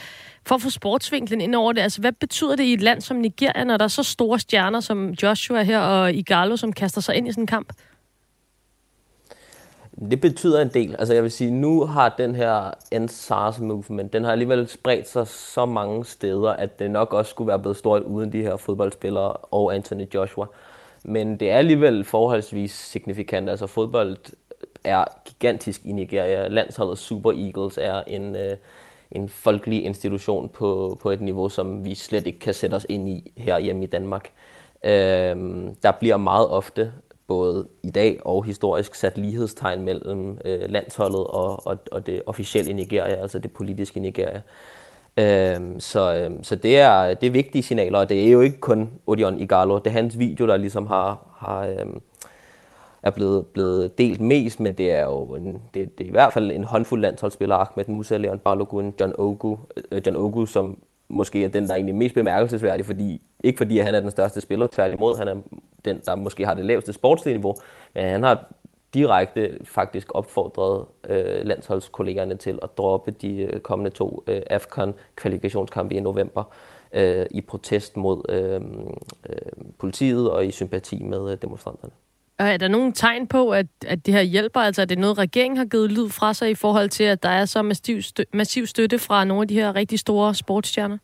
For 0.46 0.56
at 0.56 0.62
få 0.62 0.70
sportsvinklen 0.70 1.42
ind 1.42 1.56
over 1.56 1.74
det, 1.74 1.82
altså 1.82 2.02
hvad 2.02 2.12
betyder 2.12 2.56
det 2.56 2.64
i 2.64 2.74
et 2.74 2.82
land 2.82 3.02
som 3.02 3.18
Nigeria, 3.18 3.64
når 3.64 3.78
der 3.78 3.84
er 3.84 3.90
så 3.90 4.04
store 4.04 4.40
stjerner 4.40 4.80
som 4.80 5.10
Joshua 5.10 5.64
her 5.64 5.80
og 5.80 6.14
Igalo, 6.14 6.56
som 6.56 6.74
kaster 6.74 7.02
sig 7.02 7.16
ind 7.16 7.28
i 7.28 7.32
sådan 7.32 7.44
en 7.44 7.48
kamp? 7.48 7.74
Det 10.00 10.22
betyder 10.22 10.62
en 10.62 10.70
del. 10.70 10.96
Altså 11.00 11.14
jeg 11.14 11.24
vil 11.24 11.32
sige, 11.32 11.52
nu 11.52 11.86
har 11.86 12.16
den 12.18 12.36
her 12.36 12.72
End 12.92 13.10
SARS 13.10 13.60
movement, 13.60 14.14
den 14.14 14.24
har 14.24 14.32
alligevel 14.32 14.68
spredt 14.68 15.10
sig 15.10 15.28
så 15.28 15.66
mange 15.66 16.06
steder, 16.06 16.50
at 16.50 16.80
det 16.80 16.92
nok 16.92 17.14
også 17.14 17.30
skulle 17.30 17.48
være 17.48 17.60
blevet 17.60 17.78
stort 17.78 18.02
uden 18.04 18.32
de 18.32 18.42
her 18.42 18.58
fodboldspillere 18.58 19.32
og 19.32 19.76
Anthony 19.76 20.14
Joshua. 20.14 20.46
Men 21.04 21.40
det 21.40 21.52
er 21.52 21.58
alligevel 21.58 22.04
forholdsvis 22.04 22.72
signifikant. 22.72 23.50
Altså 23.50 23.68
fodbold 23.68 24.18
er 24.84 25.06
gigantisk 25.26 25.82
i 25.86 25.92
Nigeria. 25.92 26.48
Landsholdet 26.48 26.98
Super 26.98 27.32
Eagles 27.32 27.78
er 27.82 28.04
en, 28.08 28.36
øh, 28.36 28.58
en 29.12 29.30
folkelig 29.30 29.86
institution 29.86 30.50
på, 30.50 30.98
på 31.02 31.12
et 31.12 31.22
niveau, 31.22 31.50
som 31.50 31.86
vi 31.86 31.96
slet 31.96 32.28
ikke 32.28 32.40
kan 32.40 32.54
sætte 32.54 32.76
os 32.76 32.86
ind 32.90 33.10
i 33.10 33.32
her 33.38 33.60
hjemme 33.60 33.84
i 33.84 33.88
Danmark. 33.88 34.32
Øh, 34.84 35.36
der 35.84 35.92
bliver 36.00 36.18
meget 36.18 36.48
ofte 36.48 36.92
både 37.28 37.68
i 37.84 37.90
dag 37.90 38.20
og 38.26 38.44
historisk 38.44 38.96
sat 38.96 39.18
lighedstegn 39.18 39.82
mellem 39.82 40.38
øh, 40.46 40.70
landsholdet 40.70 41.28
og, 41.28 41.68
og, 41.68 41.78
og 41.92 42.08
det 42.08 42.22
officielle 42.26 42.74
Nigeria, 42.74 43.16
altså 43.16 43.40
det 43.40 43.52
politiske 43.52 44.00
Nigeria. 44.00 44.42
Øhm, 45.20 45.80
så, 45.80 46.16
øhm, 46.16 46.44
så 46.44 46.56
det 46.56 46.80
er, 46.80 47.14
det 47.14 47.28
er 47.28 47.32
vigtige 47.32 47.64
signaler, 47.64 48.00
og 48.00 48.10
det 48.10 48.28
er 48.28 48.32
jo 48.32 48.42
ikke 48.42 48.60
kun 48.60 48.90
Odion 49.08 49.40
Igalo. 49.40 49.78
Det 49.78 49.88
er 49.88 49.92
hans 49.92 50.20
video, 50.20 50.48
der 50.48 50.58
ligesom 50.58 50.88
har, 50.88 51.20
har 51.38 51.68
øhm, 51.68 52.02
er 53.04 53.12
blevet, 53.12 53.46
blevet 53.48 53.98
delt 53.98 54.22
mest, 54.22 54.60
men 54.60 54.74
det 54.74 54.92
er 54.92 55.04
jo 55.04 55.24
en, 55.24 55.62
det, 55.74 55.98
det 55.98 56.04
er 56.04 56.08
i 56.08 56.12
hvert 56.12 56.34
fald 56.34 56.52
en 56.52 56.64
håndfuld 56.64 57.02
landsholdsspillere, 57.02 57.60
Ahmed 57.60 57.86
Musa, 57.88 58.18
Leon 58.18 58.40
Balogun, 58.40 58.94
John 59.00 59.14
Ogu, 59.18 59.58
øh, 59.92 60.02
John 60.06 60.18
Ogu, 60.18 60.46
som 60.46 60.78
måske 61.10 61.44
er 61.44 61.50
den, 61.50 61.64
der 61.64 61.72
er 61.72 61.76
egentlig 61.76 61.96
mest 61.96 62.16
bemærkelsesværdig, 62.16 62.86
fordi, 62.86 63.22
ikke 63.44 63.58
fordi 63.58 63.78
han 63.78 63.96
er 63.96 64.00
den 64.00 64.12
største 64.12 64.42
spiller, 64.42 64.68
tværtimod, 64.68 65.18
han 65.18 65.28
er 65.28 65.36
den, 65.86 66.02
der 66.06 66.16
måske 66.16 66.46
har 66.46 66.54
det 66.54 66.66
laveste 66.66 66.94
sportslige 66.94 67.38
niveau, 67.38 67.56
men 67.94 68.04
han 68.04 68.24
har 68.24 68.54
direkte 68.94 69.58
faktisk 69.64 70.08
opfordret 70.16 70.86
øh, 71.10 71.46
landsholdskollegerne 71.46 72.36
til 72.36 72.60
at 72.62 72.78
droppe 72.78 73.12
de 73.12 73.42
øh, 73.42 73.60
kommende 73.60 73.92
to 73.92 74.24
øh, 74.28 74.42
AFCON-kvalifikationskampe 74.50 75.96
i 75.96 76.00
november 76.00 76.44
øh, 76.94 77.26
i 77.32 77.42
protest 77.42 77.98
mod 77.98 78.22
øh, 78.30 78.62
øh, 79.30 79.72
politiet 79.80 80.32
og 80.32 80.46
i 80.46 80.52
sympati 80.52 81.04
med 81.04 81.32
øh, 81.32 81.38
demonstranterne. 81.42 81.94
Er 82.40 82.58
der 82.58 82.68
nogen 82.68 82.94
tegn 82.94 83.28
på, 83.28 83.50
at, 83.50 83.66
at 83.88 84.06
det 84.06 84.14
her 84.14 84.22
hjælper? 84.22 84.60
Altså 84.60 84.82
er 84.82 84.86
det 84.86 84.98
noget, 84.98 85.18
regeringen 85.18 85.58
har 85.58 85.66
givet 85.66 85.92
lyd 85.92 86.10
fra 86.10 86.34
sig 86.34 86.50
i 86.50 86.56
forhold 86.56 86.90
til, 86.90 87.04
at 87.04 87.24
der 87.24 87.30
er 87.30 87.46
så 87.46 87.62
massiv, 87.62 88.02
stø- 88.02 88.24
massiv 88.34 88.66
støtte 88.66 89.00
fra 89.00 89.24
nogle 89.24 89.42
af 89.42 89.48
de 89.48 89.54
her 89.54 89.76
rigtig 89.76 90.00
store 90.00 90.36
sportsstjerner? 90.36 90.98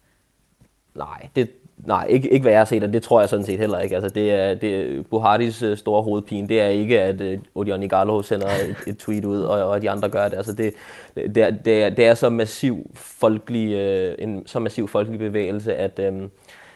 Nej, 0.95 1.27
det, 1.35 1.49
nej 1.77 2.05
ikke, 2.09 2.29
ikke 2.29 2.43
hvad 2.43 2.51
jeg 2.51 2.59
har 2.59 2.65
set, 2.65 2.83
og 2.83 2.93
det 2.93 3.03
tror 3.03 3.19
jeg 3.19 3.29
sådan 3.29 3.45
set 3.45 3.59
heller 3.59 3.79
ikke. 3.79 3.95
Altså, 3.95 4.09
det 4.09 4.31
er, 4.31 4.53
det, 4.53 5.05
Buhardis 5.07 5.61
øh, 5.61 5.77
store 5.77 6.03
hovedpine, 6.03 6.47
det 6.47 6.61
er 6.61 6.67
ikke, 6.67 7.01
at 7.01 7.21
øh, 7.21 7.33
uh, 7.33 7.61
Odion 7.61 7.83
Igalo 7.83 8.21
sender 8.21 8.47
et, 8.47 8.75
et 8.87 8.97
tweet 8.97 9.25
ud, 9.25 9.41
og, 9.41 9.69
og 9.69 9.81
de 9.81 9.89
andre 9.89 10.09
gør 10.09 10.27
det. 10.27 10.37
Altså, 10.37 10.53
det, 10.53 10.73
det, 11.15 11.37
er, 11.37 11.51
det, 11.51 11.83
er, 11.83 11.89
det 11.89 12.05
er 12.05 12.13
så 12.13 12.29
massiv 12.29 12.91
folkelig, 12.93 13.73
øh, 13.73 14.15
en 14.19 14.47
så 14.47 14.59
massiv 14.59 14.87
folkelig 14.87 15.19
bevægelse, 15.19 15.75
at, 15.75 15.99
Øh, 15.99 16.13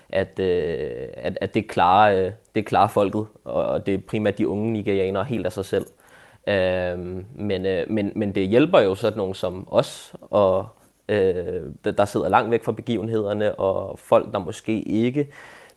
at, 0.09 0.39
øh, 0.39 1.07
at, 1.13 1.37
at 1.41 1.53
det, 1.53 1.67
klarer, 1.67 2.25
øh, 2.25 2.31
det 2.55 2.65
klarer 2.65 2.87
folket, 2.87 3.27
og 3.43 3.85
det 3.85 3.93
er 3.93 3.97
primært 4.07 4.37
de 4.37 4.47
unge 4.47 4.71
nigerianere 4.71 5.23
helt 5.23 5.45
af 5.45 5.51
sig 5.51 5.65
selv. 5.65 5.85
Øh, 6.47 6.99
men, 7.35 7.65
øh, 7.65 7.91
men, 7.91 8.11
men 8.15 8.35
det 8.35 8.47
hjælper 8.47 8.79
jo 8.79 8.95
sådan 8.95 9.17
nogen 9.17 9.33
som 9.33 9.67
os, 9.71 10.13
og 10.21 10.67
øh, 11.09 11.63
der 11.83 12.05
sidder 12.05 12.29
langt 12.29 12.51
væk 12.51 12.63
fra 12.63 12.71
begivenhederne, 12.71 13.55
og 13.55 13.99
folk, 13.99 14.31
der 14.31 14.39
måske 14.39 14.81
ikke 14.81 15.27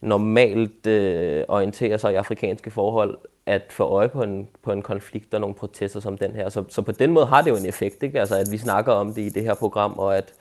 normalt 0.01 0.87
øh, 0.87 1.45
orienterer 1.49 1.97
sig 1.97 2.13
i 2.13 2.17
afrikanske 2.17 2.71
forhold, 2.71 3.19
at 3.47 3.63
få 3.71 3.85
øje 3.85 4.09
på 4.09 4.23
en, 4.23 4.49
på 4.63 4.73
en 4.73 4.83
konflikt 4.83 5.35
og 5.35 5.41
nogle 5.41 5.55
protester 5.55 6.01
som 6.01 6.19
den 6.19 6.33
her. 6.33 6.49
Så, 6.49 6.65
så 6.69 6.83
på 6.83 6.93
den 6.93 7.11
måde 7.11 7.27
har 7.27 7.43
det 7.43 7.51
jo 7.51 7.57
en 7.57 7.67
effekt, 7.67 8.03
ikke? 8.03 8.21
Altså, 8.21 8.37
at 8.37 8.47
vi 8.51 8.59
snakker 8.59 8.93
om 8.93 9.15
det 9.15 9.23
i 9.23 9.29
det 9.29 9.43
her 9.43 9.55
program, 9.55 9.93
og 9.93 10.17
at, 10.17 10.35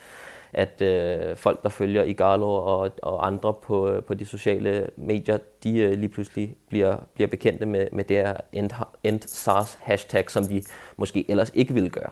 at 0.53 0.81
øh, 0.81 1.37
folk, 1.37 1.63
der 1.63 1.69
følger 1.69 2.03
Igalo 2.03 2.53
og, 2.53 2.91
og 3.03 3.27
andre 3.27 3.53
på, 3.63 3.89
øh, 3.89 4.03
på 4.03 4.13
de 4.13 4.25
sociale 4.25 4.87
medier, 4.97 5.37
de 5.63 5.77
øh, 5.77 5.99
lige 5.99 6.09
pludselig 6.09 6.55
bliver, 6.69 6.97
bliver 7.15 7.27
bekendte 7.27 7.65
med, 7.65 7.87
med 7.91 8.03
det 8.03 8.17
her 8.17 8.35
end, 8.53 8.71
end 9.03 9.21
SARS 9.27 9.77
hashtag, 9.81 10.31
som 10.31 10.47
de 10.47 10.63
måske 10.97 11.25
ellers 11.31 11.51
ikke 11.53 11.73
ville 11.73 11.89
gøre. 11.89 12.11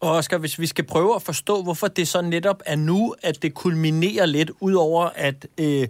Og 0.00 0.10
Oscar, 0.10 0.38
hvis 0.38 0.58
vi 0.58 0.66
skal 0.66 0.84
prøve 0.84 1.14
at 1.14 1.22
forstå, 1.22 1.62
hvorfor 1.62 1.86
det 1.86 2.08
så 2.08 2.22
netop 2.22 2.62
er 2.66 2.76
nu, 2.76 3.14
at 3.22 3.42
det 3.42 3.54
kulminerer 3.54 4.26
lidt, 4.26 4.50
udover 4.60 5.08
at, 5.14 5.46
øh, 5.60 5.88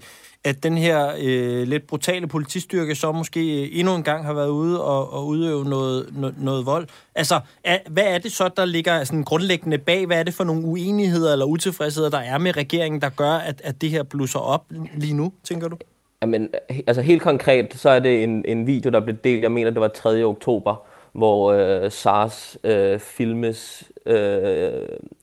at 0.49 0.63
den 0.63 0.79
her 0.79 1.13
øh, 1.21 1.69
lidt 1.69 1.87
brutale 1.87 2.27
politistyrke 2.27 2.95
så 2.95 3.13
måske 3.13 3.63
øh, 3.63 3.69
endnu 3.73 3.95
en 3.95 4.03
gang 4.03 4.25
har 4.25 4.33
været 4.33 4.49
ude 4.49 4.85
og, 4.85 5.13
og 5.13 5.27
udøve 5.27 5.65
noget, 5.65 6.09
no, 6.17 6.31
noget 6.39 6.67
vold. 6.67 6.89
Altså, 7.15 7.41
er, 7.65 7.79
hvad 7.91 8.05
er 8.05 8.19
det 8.19 8.33
så, 8.33 8.51
der 8.57 8.65
ligger 8.65 9.05
sådan 9.05 9.25
grundlæggende 9.25 9.79
bag? 9.79 10.07
Hvad 10.07 10.19
er 10.19 10.23
det 10.23 10.35
for 10.35 10.45
nogle 10.45 10.65
uenigheder 10.65 11.33
eller 11.33 11.47
utilfredsheder, 11.47 12.11
der 12.11 12.19
er 12.19 12.39
med 12.39 12.57
regeringen, 12.57 13.01
der 13.01 13.09
gør, 13.09 13.33
at, 13.33 13.61
at 13.65 13.81
det 13.81 13.91
her 13.91 14.03
blusser 14.03 14.39
op 14.39 14.65
lige 14.97 15.15
nu, 15.15 15.33
tænker 15.45 15.69
du? 15.69 15.77
Jamen, 16.23 16.49
altså 16.87 17.03
helt 17.03 17.23
konkret, 17.23 17.75
så 17.75 17.91
er 17.91 17.99
det 17.99 18.25
en, 18.25 18.45
en 18.49 18.67
video, 18.67 18.91
der 18.91 19.01
blev 19.01 19.17
delt, 19.25 19.43
jeg 19.43 19.53
mener, 19.53 19.71
det 19.71 19.81
var 19.81 19.89
3. 19.89 20.23
oktober, 20.23 20.87
hvor 21.13 21.53
øh, 21.53 21.91
SARS 21.91 22.59
øh, 22.65 22.99
filmes 22.99 23.85
øh, 24.07 24.73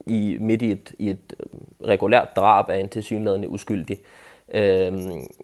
i, 0.07 0.37
midt 0.39 0.61
i 0.61 0.71
et, 0.71 0.91
i 0.99 1.09
et 1.09 1.33
øh, 1.39 1.87
regulært 1.87 2.27
drab 2.35 2.69
af 2.69 2.79
en 2.79 2.89
tilsyneladende 2.89 3.49
uskyldig. 3.49 3.97
Øh, 3.99 4.24
øh, 4.53 4.93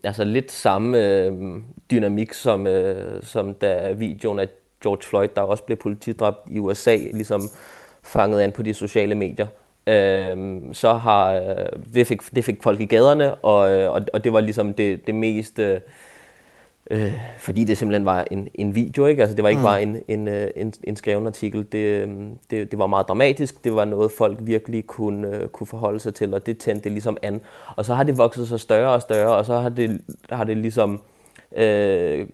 altså 0.03 0.23
lidt 0.23 0.51
samme 0.51 1.07
øh, 1.07 1.33
dynamik 1.91 2.33
som, 2.33 2.67
øh, 2.67 3.23
som 3.23 3.53
da 3.53 3.91
videoen 3.91 4.39
af 4.39 4.47
George 4.83 5.01
Floyd, 5.03 5.29
der 5.35 5.41
også 5.41 5.63
blev 5.63 5.77
politidræbt 5.77 6.37
i 6.51 6.59
USA, 6.59 6.95
ligesom 6.95 7.41
fanget 8.03 8.41
an 8.41 8.51
på 8.51 8.63
de 8.63 8.73
sociale 8.73 9.15
medier. 9.15 9.47
Øh, 9.87 10.61
så 10.73 10.93
har 10.93 11.33
øh, 11.33 11.65
det, 11.93 12.07
fik, 12.07 12.21
det 12.35 12.45
fik 12.45 12.63
folk 12.63 12.81
i 12.81 12.85
gaderne, 12.85 13.35
og, 13.35 13.71
øh, 13.71 13.91
og, 13.91 14.01
og 14.13 14.23
det 14.23 14.33
var 14.33 14.39
ligesom 14.39 14.73
det, 14.73 15.07
det 15.07 15.15
mest 15.15 15.59
øh, 15.59 15.79
Øh, 16.89 17.13
fordi 17.39 17.63
det 17.63 17.77
simpelthen 17.77 18.05
var 18.05 18.25
en, 18.31 18.47
en 18.53 18.75
video, 18.75 19.05
ikke? 19.05 19.21
Altså 19.21 19.35
det 19.35 19.43
var 19.43 19.49
ikke 19.49 19.59
mm. 19.59 19.65
bare 19.65 19.83
en, 19.83 19.97
en, 20.07 20.27
øh, 20.27 20.47
en, 20.55 20.73
en 20.83 20.95
skreven 20.95 21.27
artikel. 21.27 21.67
Det, 21.71 21.77
øhm, 21.77 22.37
det, 22.51 22.71
det 22.71 22.79
var 22.79 22.87
meget 22.87 23.07
dramatisk. 23.07 23.63
Det 23.63 23.75
var 23.75 23.85
noget, 23.85 24.11
folk 24.11 24.37
virkelig 24.41 24.87
kunne, 24.87 25.27
uh, 25.27 25.47
kunne 25.47 25.67
forholde 25.67 25.99
sig 25.99 26.15
til, 26.15 26.33
og 26.33 26.45
det 26.45 26.57
tændte 26.57 26.83
det 26.83 26.91
ligesom 26.91 27.17
an. 27.21 27.41
Og 27.75 27.85
så 27.85 27.93
har 27.93 28.03
det 28.03 28.17
vokset 28.17 28.47
sig 28.47 28.59
større 28.59 28.93
og 28.93 29.01
større, 29.01 29.35
og 29.35 29.45
så 29.45 29.59
har 29.59 29.69
det, 29.69 30.01
har 30.29 30.43
det 30.43 30.57
ligesom 30.57 31.01
øh, 31.57 32.27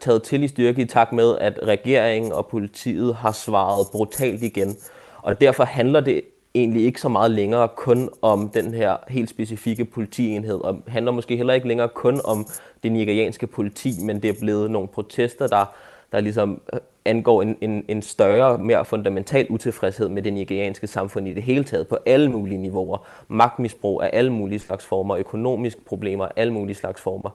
taget 0.00 0.22
til 0.22 0.42
i 0.42 0.48
styrke 0.48 0.82
i 0.82 0.84
takt 0.84 1.12
med, 1.12 1.38
at 1.38 1.58
regeringen 1.62 2.32
og 2.32 2.46
politiet 2.46 3.14
har 3.14 3.32
svaret 3.32 3.86
brutalt 3.92 4.42
igen. 4.42 4.76
Og 5.22 5.40
derfor 5.40 5.64
handler 5.64 6.00
det 6.00 6.20
egentlig 6.54 6.84
ikke 6.84 7.00
så 7.00 7.08
meget 7.08 7.30
længere 7.30 7.68
kun 7.68 8.08
om 8.22 8.48
den 8.48 8.74
her 8.74 8.96
helt 9.08 9.30
specifikke 9.30 9.84
politienhed, 9.84 10.54
og 10.54 10.82
handler 10.86 11.12
måske 11.12 11.36
heller 11.36 11.54
ikke 11.54 11.68
længere 11.68 11.88
kun 11.88 12.20
om 12.24 12.46
det 12.82 12.92
nigerianske 12.92 13.46
politi, 13.46 13.92
men 14.02 14.22
det 14.22 14.30
er 14.30 14.40
blevet 14.40 14.70
nogle 14.70 14.88
protester, 14.88 15.46
der, 15.46 15.74
der 16.12 16.20
ligesom 16.20 16.60
øh, 16.72 16.80
angår 17.04 17.42
en, 17.42 17.56
en, 17.60 17.84
en 17.88 18.02
større, 18.02 18.58
mere 18.58 18.84
fundamental 18.84 19.46
utilfredshed 19.50 20.08
med 20.08 20.22
det 20.22 20.32
nigerianske 20.32 20.86
samfund 20.86 21.28
i 21.28 21.34
det 21.34 21.42
hele 21.42 21.64
taget, 21.64 21.88
på 21.88 21.98
alle 22.06 22.30
mulige 22.30 22.58
niveauer. 22.58 23.06
Magtmisbrug 23.28 24.02
af 24.02 24.10
alle 24.12 24.32
mulige 24.32 24.58
slags 24.58 24.84
former, 24.84 25.16
økonomiske 25.16 25.80
problemer 25.84 26.24
af 26.24 26.32
alle 26.36 26.52
mulige 26.52 26.76
slags 26.76 27.00
former. 27.00 27.30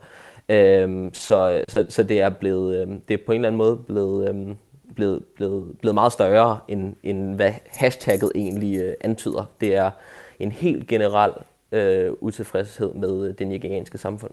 Øhm, 0.49 1.13
så, 1.13 1.63
så, 1.67 1.85
så 1.89 2.03
det 2.03 2.21
er 2.21 2.29
blevet, 2.29 2.81
øhm, 2.81 3.01
det 3.07 3.13
er 3.13 3.17
på 3.25 3.31
en 3.31 3.35
eller 3.35 3.47
anden 3.47 3.57
måde 3.57 3.77
blevet, 3.77 4.29
øhm, 4.29 4.57
blevet, 4.95 5.23
blevet, 5.35 5.77
blevet 5.81 5.93
meget 5.93 6.13
større, 6.13 6.59
end, 6.67 6.95
end 7.03 7.35
hvad 7.35 7.51
hashtagget 7.67 8.31
egentlig 8.35 8.79
øh, 8.79 8.93
antyder. 9.01 9.45
Det 9.61 9.75
er 9.75 9.91
en 10.39 10.51
helt 10.51 10.87
generel 10.87 11.31
øh, 11.71 12.11
utilfredshed 12.21 12.93
med 12.93 13.27
øh, 13.27 13.33
det 13.39 13.47
nigerianske 13.47 13.97
samfund. 13.97 14.31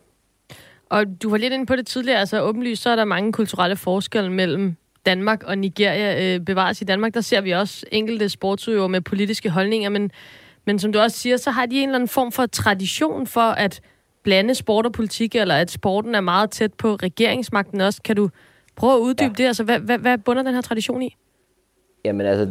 Og 0.90 1.22
du 1.22 1.30
var 1.30 1.36
lidt 1.36 1.52
inde 1.52 1.66
på 1.66 1.76
det 1.76 1.86
tidligere, 1.86 2.18
altså 2.18 2.42
åbenlyst, 2.42 2.82
så 2.82 2.90
er 2.90 2.96
der 2.96 3.04
mange 3.04 3.32
kulturelle 3.32 3.76
forskelle 3.76 4.32
mellem 4.32 4.76
Danmark 5.06 5.42
og 5.42 5.58
Nigeria. 5.58 6.34
Øh, 6.34 6.40
bevares 6.40 6.82
i 6.82 6.84
Danmark, 6.84 7.14
der 7.14 7.20
ser 7.20 7.40
vi 7.40 7.50
også 7.50 7.86
enkelte 7.92 8.28
sportsudøvere 8.28 8.88
med 8.88 9.00
politiske 9.00 9.50
holdninger, 9.50 9.88
men, 9.88 10.10
men 10.64 10.78
som 10.78 10.92
du 10.92 10.98
også 10.98 11.18
siger, 11.18 11.36
så 11.36 11.50
har 11.50 11.66
de 11.66 11.76
en 11.76 11.88
eller 11.88 11.94
anden 11.94 12.08
form 12.08 12.32
for 12.32 12.46
tradition 12.46 13.26
for 13.26 13.40
at 13.40 13.80
blande 14.22 14.54
sport 14.54 14.86
og 14.86 14.92
politik, 14.92 15.34
eller 15.34 15.54
at 15.54 15.70
sporten 15.70 16.14
er 16.14 16.20
meget 16.20 16.50
tæt 16.50 16.74
på 16.74 16.94
regeringsmagten 16.94 17.80
også. 17.80 18.02
Kan 18.02 18.16
du 18.16 18.30
prøve 18.76 18.94
at 18.94 18.98
uddybe 18.98 19.34
ja. 19.38 19.42
det? 19.42 19.46
Altså, 19.46 19.64
hvad, 19.64 19.78
hvad, 19.78 19.98
hvad 19.98 20.18
bunder 20.18 20.42
den 20.42 20.54
her 20.54 20.60
tradition 20.60 21.02
i? 21.02 21.16
Jamen 22.04 22.26
altså, 22.26 22.48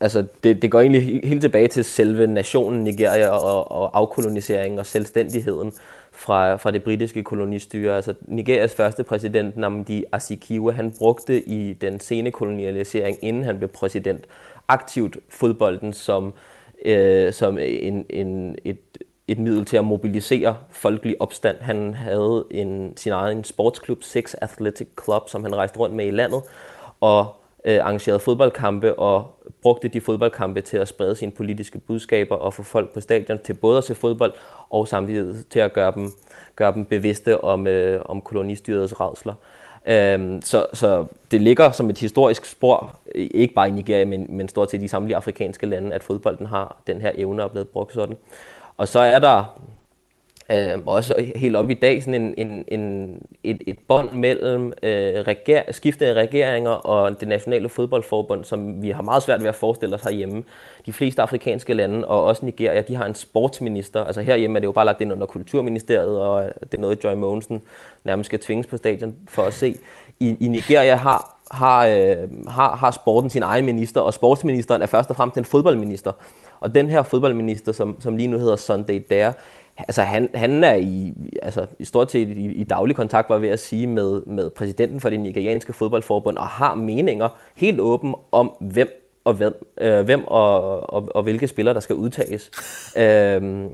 altså 0.00 0.24
det, 0.44 0.62
det 0.62 0.70
går 0.70 0.80
egentlig 0.80 1.20
helt 1.24 1.40
tilbage 1.40 1.68
til 1.68 1.84
selve 1.84 2.26
nationen 2.26 2.84
Nigeria 2.84 3.28
og, 3.28 3.72
og 3.72 3.98
afkoloniseringen 3.98 4.78
og 4.78 4.86
selvstændigheden 4.86 5.72
fra, 6.12 6.56
fra 6.56 6.70
det 6.70 6.82
britiske 6.82 7.22
kolonistyre. 7.22 7.96
Altså 7.96 8.14
Nigerias 8.20 8.74
første 8.74 9.04
præsident, 9.04 9.56
Namdi 9.56 10.04
Azikiwe, 10.12 10.72
han 10.72 10.92
brugte 10.98 11.48
i 11.48 11.72
den 11.72 12.00
sene 12.00 12.30
kolonialisering, 12.30 13.18
inden 13.22 13.44
han 13.44 13.58
blev 13.58 13.68
præsident, 13.68 14.24
aktivt 14.68 15.16
fodbolden 15.28 15.92
som, 15.92 16.34
øh, 16.84 17.32
som 17.32 17.58
en, 17.58 18.06
en, 18.10 18.56
et, 18.64 18.78
et 19.32 19.38
middel 19.38 19.64
til 19.64 19.76
at 19.76 19.84
mobilisere 19.84 20.56
folkelig 20.70 21.16
opstand. 21.20 21.56
Han 21.60 21.94
havde 21.94 22.44
en, 22.50 22.96
sin 22.96 23.12
egen 23.12 23.44
sportsklub, 23.44 24.02
Six 24.02 24.34
Athletic 24.34 24.88
Club, 25.04 25.28
som 25.28 25.44
han 25.44 25.56
rejste 25.56 25.78
rundt 25.78 25.94
med 25.94 26.06
i 26.06 26.10
landet, 26.10 26.42
og 27.00 27.36
øh, 27.64 27.78
arrangerede 27.84 28.20
fodboldkampe 28.20 28.98
og 28.98 29.44
brugte 29.62 29.88
de 29.88 30.00
fodboldkampe 30.00 30.60
til 30.60 30.76
at 30.76 30.88
sprede 30.88 31.16
sine 31.16 31.32
politiske 31.32 31.78
budskaber 31.78 32.36
og 32.36 32.54
få 32.54 32.62
folk 32.62 32.94
på 32.94 33.00
stadion 33.00 33.38
til 33.44 33.54
både 33.54 33.78
at 33.78 33.84
se 33.84 33.94
fodbold 33.94 34.32
og 34.70 34.88
samtidig 34.88 35.46
til 35.50 35.60
at 35.60 35.72
gøre 35.72 35.92
dem, 35.94 36.12
gøre 36.56 36.74
dem 36.74 36.84
bevidste 36.84 37.44
om, 37.44 37.66
øh, 37.66 38.02
om 38.04 38.20
kolonistyrets 38.20 39.00
redsler. 39.00 39.34
Øhm, 39.86 40.42
så, 40.42 40.66
så 40.72 41.06
det 41.30 41.40
ligger 41.40 41.70
som 41.70 41.90
et 41.90 41.98
historisk 41.98 42.44
spor, 42.44 42.98
ikke 43.14 43.54
bare 43.54 43.68
i 43.68 43.70
Nigeria, 43.70 44.04
men, 44.04 44.26
men 44.28 44.48
stort 44.48 44.70
set 44.70 44.82
i 44.82 44.88
samtlige 44.88 45.16
afrikanske 45.16 45.66
lande, 45.66 45.94
at 45.94 46.02
fodbolden 46.02 46.46
har 46.46 46.82
den 46.86 47.00
her 47.00 47.12
evne 47.14 47.42
og 47.42 47.46
er 47.46 47.50
blevet 47.50 47.68
brugt 47.68 47.94
sådan. 47.94 48.16
Og 48.82 48.88
så 48.88 49.00
er 49.00 49.18
der 49.18 49.58
Øh, 50.50 50.78
også 50.86 51.32
helt 51.36 51.56
op 51.56 51.70
i 51.70 51.74
dag 51.74 52.02
sådan 52.02 52.22
en, 52.22 52.34
en, 52.36 52.64
en, 52.68 53.16
et, 53.44 53.62
et 53.66 53.78
bånd 53.88 54.10
mellem 54.12 54.72
øh, 54.82 55.14
reger, 55.14 55.62
skiftende 55.70 56.14
regeringer 56.14 56.70
og 56.70 57.20
det 57.20 57.28
nationale 57.28 57.68
fodboldforbund, 57.68 58.44
som 58.44 58.82
vi 58.82 58.90
har 58.90 59.02
meget 59.02 59.22
svært 59.22 59.40
ved 59.40 59.48
at 59.48 59.54
forestille 59.54 59.94
os 59.94 60.02
herhjemme. 60.02 60.44
De 60.86 60.92
fleste 60.92 61.22
afrikanske 61.22 61.74
lande, 61.74 62.08
og 62.08 62.24
også 62.24 62.44
Nigeria, 62.44 62.80
de 62.80 62.94
har 62.94 63.06
en 63.06 63.14
sportsminister. 63.14 64.04
Altså 64.04 64.20
herhjemme 64.22 64.58
er 64.58 64.60
det 64.60 64.66
jo 64.66 64.72
bare 64.72 64.84
lagt 64.84 65.00
ind 65.00 65.12
under 65.12 65.26
kulturministeriet, 65.26 66.20
og 66.20 66.44
det 66.62 66.74
er 66.74 66.80
noget, 66.80 67.04
Joy 67.04 67.14
Mogensen 67.14 67.62
nærmest 68.04 68.26
skal 68.26 68.38
tvinges 68.38 68.66
på 68.66 68.76
stadion 68.76 69.16
for 69.28 69.42
at 69.42 69.54
se. 69.54 69.76
I, 70.20 70.36
i 70.40 70.48
Nigeria 70.48 70.96
har 70.96 71.42
har, 71.52 71.86
øh, 71.86 72.48
har, 72.48 72.76
har 72.76 72.90
sporten 72.90 73.30
sin 73.30 73.42
egen 73.42 73.64
minister, 73.64 74.00
og 74.00 74.14
sportsministeren 74.14 74.82
er 74.82 74.86
først 74.86 75.10
og 75.10 75.16
fremmest 75.16 75.38
en 75.38 75.44
fodboldminister. 75.44 76.12
Og 76.62 76.74
den 76.74 76.90
her 76.90 77.02
fodboldminister, 77.02 77.72
som, 77.72 77.96
som 78.00 78.16
lige 78.16 78.26
nu 78.26 78.38
hedder 78.38 78.56
Sunday 78.56 79.02
Dare, 79.10 79.32
altså 79.78 80.02
han, 80.02 80.28
han 80.34 80.64
er 80.64 80.74
i, 80.74 81.14
altså, 81.42 81.66
i 81.78 81.84
stort 81.84 82.10
set 82.10 82.28
i, 82.28 82.52
i 82.52 82.64
daglig 82.64 82.96
kontakt, 82.96 83.30
var 83.30 83.38
ved 83.38 83.48
at 83.48 83.60
sige, 83.60 83.86
med, 83.86 84.22
med 84.26 84.50
præsidenten 84.50 85.00
for 85.00 85.10
det 85.10 85.20
nigerianske 85.20 85.72
fodboldforbund, 85.72 86.36
og 86.36 86.46
har 86.46 86.74
meninger 86.74 87.28
helt 87.54 87.80
åben 87.80 88.14
om, 88.32 88.52
hvem 88.60 88.98
og 89.24 89.34
hvem, 89.34 89.72
øh, 89.80 90.04
hvem 90.04 90.24
og, 90.26 90.92
og, 90.92 91.08
og 91.14 91.22
hvilke 91.22 91.48
spillere, 91.48 91.74
der 91.74 91.80
skal 91.80 91.96
udtages. 91.96 92.50
øhm, 92.96 93.68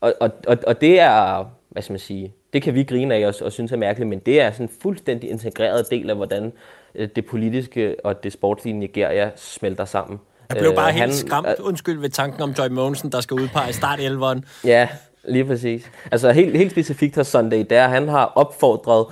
og, 0.00 0.14
og, 0.20 0.30
og, 0.46 0.58
og 0.66 0.80
det 0.80 1.00
er, 1.00 1.44
hvad 1.68 1.82
skal 1.82 1.92
man 1.92 2.00
sige, 2.00 2.34
det 2.52 2.62
kan 2.62 2.74
vi 2.74 2.84
grine 2.84 3.14
af 3.14 3.26
og, 3.26 3.34
og 3.42 3.52
synes 3.52 3.72
er 3.72 3.76
mærkeligt, 3.76 4.08
men 4.08 4.18
det 4.18 4.40
er 4.40 4.50
sådan 4.50 4.66
en 4.66 4.72
fuldstændig 4.82 5.30
integreret 5.30 5.90
del 5.90 6.10
af, 6.10 6.16
hvordan 6.16 6.52
øh, 6.94 7.08
det 7.16 7.26
politiske 7.26 7.96
og 8.04 8.24
det 8.24 8.32
sportslige 8.32 8.78
Nigeria 8.78 9.30
smelter 9.36 9.84
sammen. 9.84 10.20
Jeg 10.50 10.58
blev 10.58 10.74
bare 10.74 10.88
øh, 10.88 10.94
helt 10.94 11.06
han, 11.06 11.12
skræmt, 11.12 11.48
undskyld, 11.60 12.00
ved 12.00 12.08
tanken 12.08 12.42
om 12.42 12.50
Joy 12.50 12.68
Mogensen, 12.68 13.12
der 13.12 13.20
skal 13.20 13.34
udpege 13.34 13.72
start 13.72 13.98
11'eren. 13.98 14.40
Ja, 14.64 14.88
lige 15.24 15.44
præcis. 15.44 15.90
Altså 16.12 16.32
helt, 16.32 16.56
helt 16.56 16.70
specifikt 16.70 17.14
har 17.14 17.22
Sunday 17.22 17.66
der, 17.70 17.88
han 17.88 18.08
har 18.08 18.32
opfordret, 18.34 19.06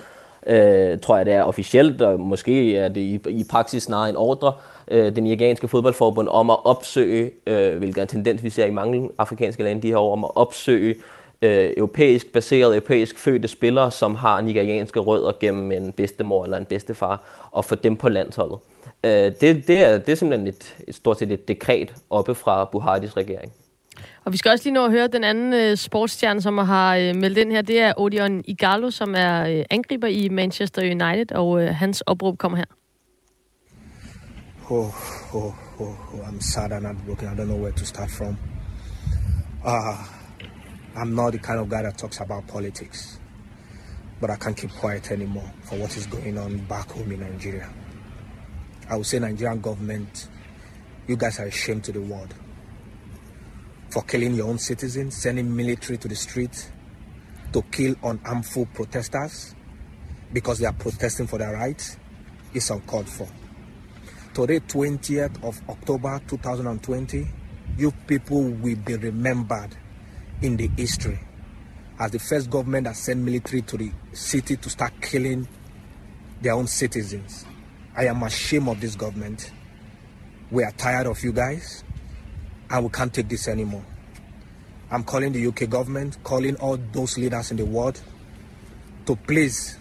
øh, 0.47 0.99
tror 0.99 1.17
jeg 1.17 1.27
det 1.27 1.35
er 1.35 1.43
officielt, 1.43 2.03
og 2.03 2.21
måske 2.21 2.77
er 2.77 2.89
det 2.89 3.01
i, 3.01 3.21
i 3.29 3.45
praksis 3.51 3.83
snarere 3.83 4.11
en 4.11 4.17
ordre, 4.17 4.53
øh, 4.91 5.17
den 5.17 5.25
nigerianske 5.25 5.69
fodboldforbund 5.69 6.29
om 6.31 6.51
at 6.51 6.67
opsøge, 6.67 7.31
øh, 7.47 7.79
hvilket 7.79 7.99
er 7.99 8.03
en 8.03 8.09
tendens, 8.09 8.43
vi 8.43 8.51
ser 8.51 8.65
i 8.65 8.71
mange 8.71 9.11
afrikanske 9.19 9.63
lande 9.63 9.83
de 9.83 9.89
her 9.89 9.97
år, 9.97 10.13
om 10.13 10.25
at 10.25 10.31
opsøge 10.35 10.95
øh, 11.43 11.71
europæisk 11.77 12.33
baseret, 12.33 12.75
europæisk 12.75 13.19
fødte 13.19 13.49
spillere, 13.49 13.91
som 13.91 14.15
har 14.15 14.41
nigerianske 14.41 15.01
rødder 15.01 15.33
gennem 15.41 15.73
en 15.73 15.93
bedstemor 15.93 16.45
eller 16.45 16.57
en 16.57 16.65
bedstefar, 16.65 17.49
og 17.51 17.65
få 17.65 17.75
dem 17.75 17.97
på 17.97 18.09
landsholdet. 18.09 18.59
Øh, 19.05 19.11
det, 19.11 19.41
det, 19.41 19.85
er, 19.85 19.99
det 19.99 20.09
er 20.09 20.17
simpelthen 20.17 20.49
et, 20.49 20.77
et 20.89 20.95
stort 20.95 21.19
set 21.19 21.33
et 21.33 21.49
dekret 21.49 21.95
oppe 22.11 22.35
fra 22.35 22.65
Buhardis 22.65 23.17
regering. 23.17 23.53
Og 24.25 24.33
vi 24.33 24.37
skal 24.37 24.51
også 24.51 24.65
lige 24.65 24.75
nå 24.75 24.85
at 24.85 24.91
høre 24.91 25.07
den 25.07 25.25
anden 25.25 25.55
øh, 25.55 25.77
sportsstjerne, 25.77 26.43
som 26.43 26.59
har 26.59 26.97
øh, 26.97 27.17
meldt 27.17 27.39
ind 27.39 27.53
her. 27.53 27.63
Det 27.63 27.81
er 27.81 27.93
Odion 27.97 28.45
Igalo, 28.47 28.91
som 28.91 29.15
er 29.17 29.59
øh, 29.59 29.65
angriber 29.71 30.07
i 30.07 30.29
Manchester 30.29 30.83
United, 30.83 31.33
og 31.33 31.63
øh, 31.63 31.75
hans 31.75 32.01
opråb 32.01 32.39
kommer 32.39 32.59
her. 32.59 32.65
Oh, 34.71 34.87
oh, 35.35 35.45
oh, 35.81 36.15
oh, 36.15 36.29
I'm 36.29 36.41
sad 36.41 36.73
and 36.73 36.87
heartbroken. 36.87 37.29
I 37.29 37.41
don't 37.41 37.47
know 37.47 37.59
where 37.59 37.73
to 37.73 37.85
start 37.85 38.11
from. 38.11 38.37
Uh, 39.65 40.18
I'm 40.99 41.15
not 41.15 41.31
the 41.31 41.39
kind 41.39 41.61
of 41.61 41.69
guy 41.69 41.83
that 41.83 41.97
talks 41.97 42.19
about 42.19 42.49
politics, 42.49 43.21
but 44.21 44.31
I 44.31 44.37
can't 44.37 44.57
keep 44.57 44.71
quiet 44.73 45.13
anymore 45.13 45.49
for 45.63 45.79
what 45.79 45.97
is 45.97 46.09
going 46.09 46.37
on 46.37 46.59
back 46.67 46.91
home 46.91 47.13
in 47.13 47.21
Nigeria. 47.21 47.71
I 48.91 48.97
would 48.97 49.07
say 49.07 49.21
Nigerian 49.21 49.61
government, 49.61 50.27
you 51.07 51.17
guys 51.17 51.39
are 51.39 51.45
ashamed 51.47 51.85
to 51.85 51.93
the 51.93 52.01
world 52.01 52.35
for 53.91 54.03
killing 54.03 54.35
your 54.35 54.49
own 54.49 54.59
citizens, 54.59 55.17
sending 55.17 55.55
military 55.55 55.99
to 55.99 56.09
the 56.09 56.17
street 56.17 56.69
to 57.53 57.63
kill 57.71 57.95
unarmful 58.03 58.67
protesters 58.75 59.55
because 60.33 60.59
they 60.59 60.67
are 60.67 60.73
protesting 60.73 61.29
for 61.29 61.39
their 61.39 61.53
rights 61.53 61.97
is 62.55 62.69
uncalled 62.71 63.09
for. 63.09 63.29
Today, 64.35 64.59
20th 64.59 65.45
of 65.45 65.61
October 65.69 66.21
2020, 66.27 67.25
you 67.77 67.93
people 68.09 68.43
will 68.43 68.77
be 68.77 68.97
remembered 68.97 69.77
in 70.43 70.57
the 70.57 70.69
history 70.77 71.19
as 71.99 72.11
the 72.13 72.19
first 72.19 72.49
government 72.51 72.85
that 72.85 72.97
sent 72.97 73.21
military 73.21 73.63
to 73.63 73.77
the 73.77 73.91
city 74.13 74.57
to 74.57 74.71
start 74.71 74.93
killing 75.01 75.49
their 76.41 76.53
own 76.53 76.67
citizens. 76.67 77.45
I 77.97 78.07
am 78.07 78.23
ashamed 78.23 78.69
of 78.69 78.81
this 78.81 78.95
government. 78.95 79.51
We 80.51 80.63
are 80.63 80.71
tired 80.73 81.07
of 81.07 81.23
you 81.25 81.33
guys 81.33 81.83
and 82.71 82.85
we 82.85 82.91
can't 82.91 83.13
take 83.13 83.29
this 83.29 83.49
anymore. 83.49 83.85
I'm 84.91 85.05
calling 85.05 85.33
the 85.33 85.47
UK 85.47 85.69
government, 85.69 86.23
calling 86.23 86.57
all 86.57 86.79
those 86.93 87.19
leaders 87.19 87.51
in 87.51 87.57
the 87.57 87.67
world 87.67 88.01
to 89.07 89.17
please 89.17 89.77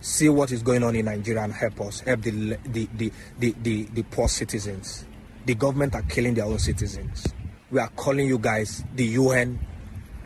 see 0.00 0.28
what 0.28 0.50
is 0.50 0.62
going 0.62 0.82
on 0.82 0.96
in 0.96 1.04
Nigeria 1.04 1.44
and 1.44 1.52
help 1.52 1.80
us, 1.80 2.00
help 2.00 2.22
the, 2.22 2.30
the, 2.64 2.88
the, 2.94 3.12
the, 3.38 3.54
the, 3.62 3.82
the 3.84 4.02
poor 4.02 4.28
citizens. 4.28 5.06
The 5.46 5.54
government 5.54 5.94
are 5.94 6.02
killing 6.02 6.34
their 6.34 6.44
own 6.44 6.58
citizens. 6.58 7.26
We 7.70 7.78
are 7.80 7.88
calling 7.90 8.26
you 8.26 8.38
guys, 8.38 8.84
the 8.94 9.04
UN, 9.04 9.58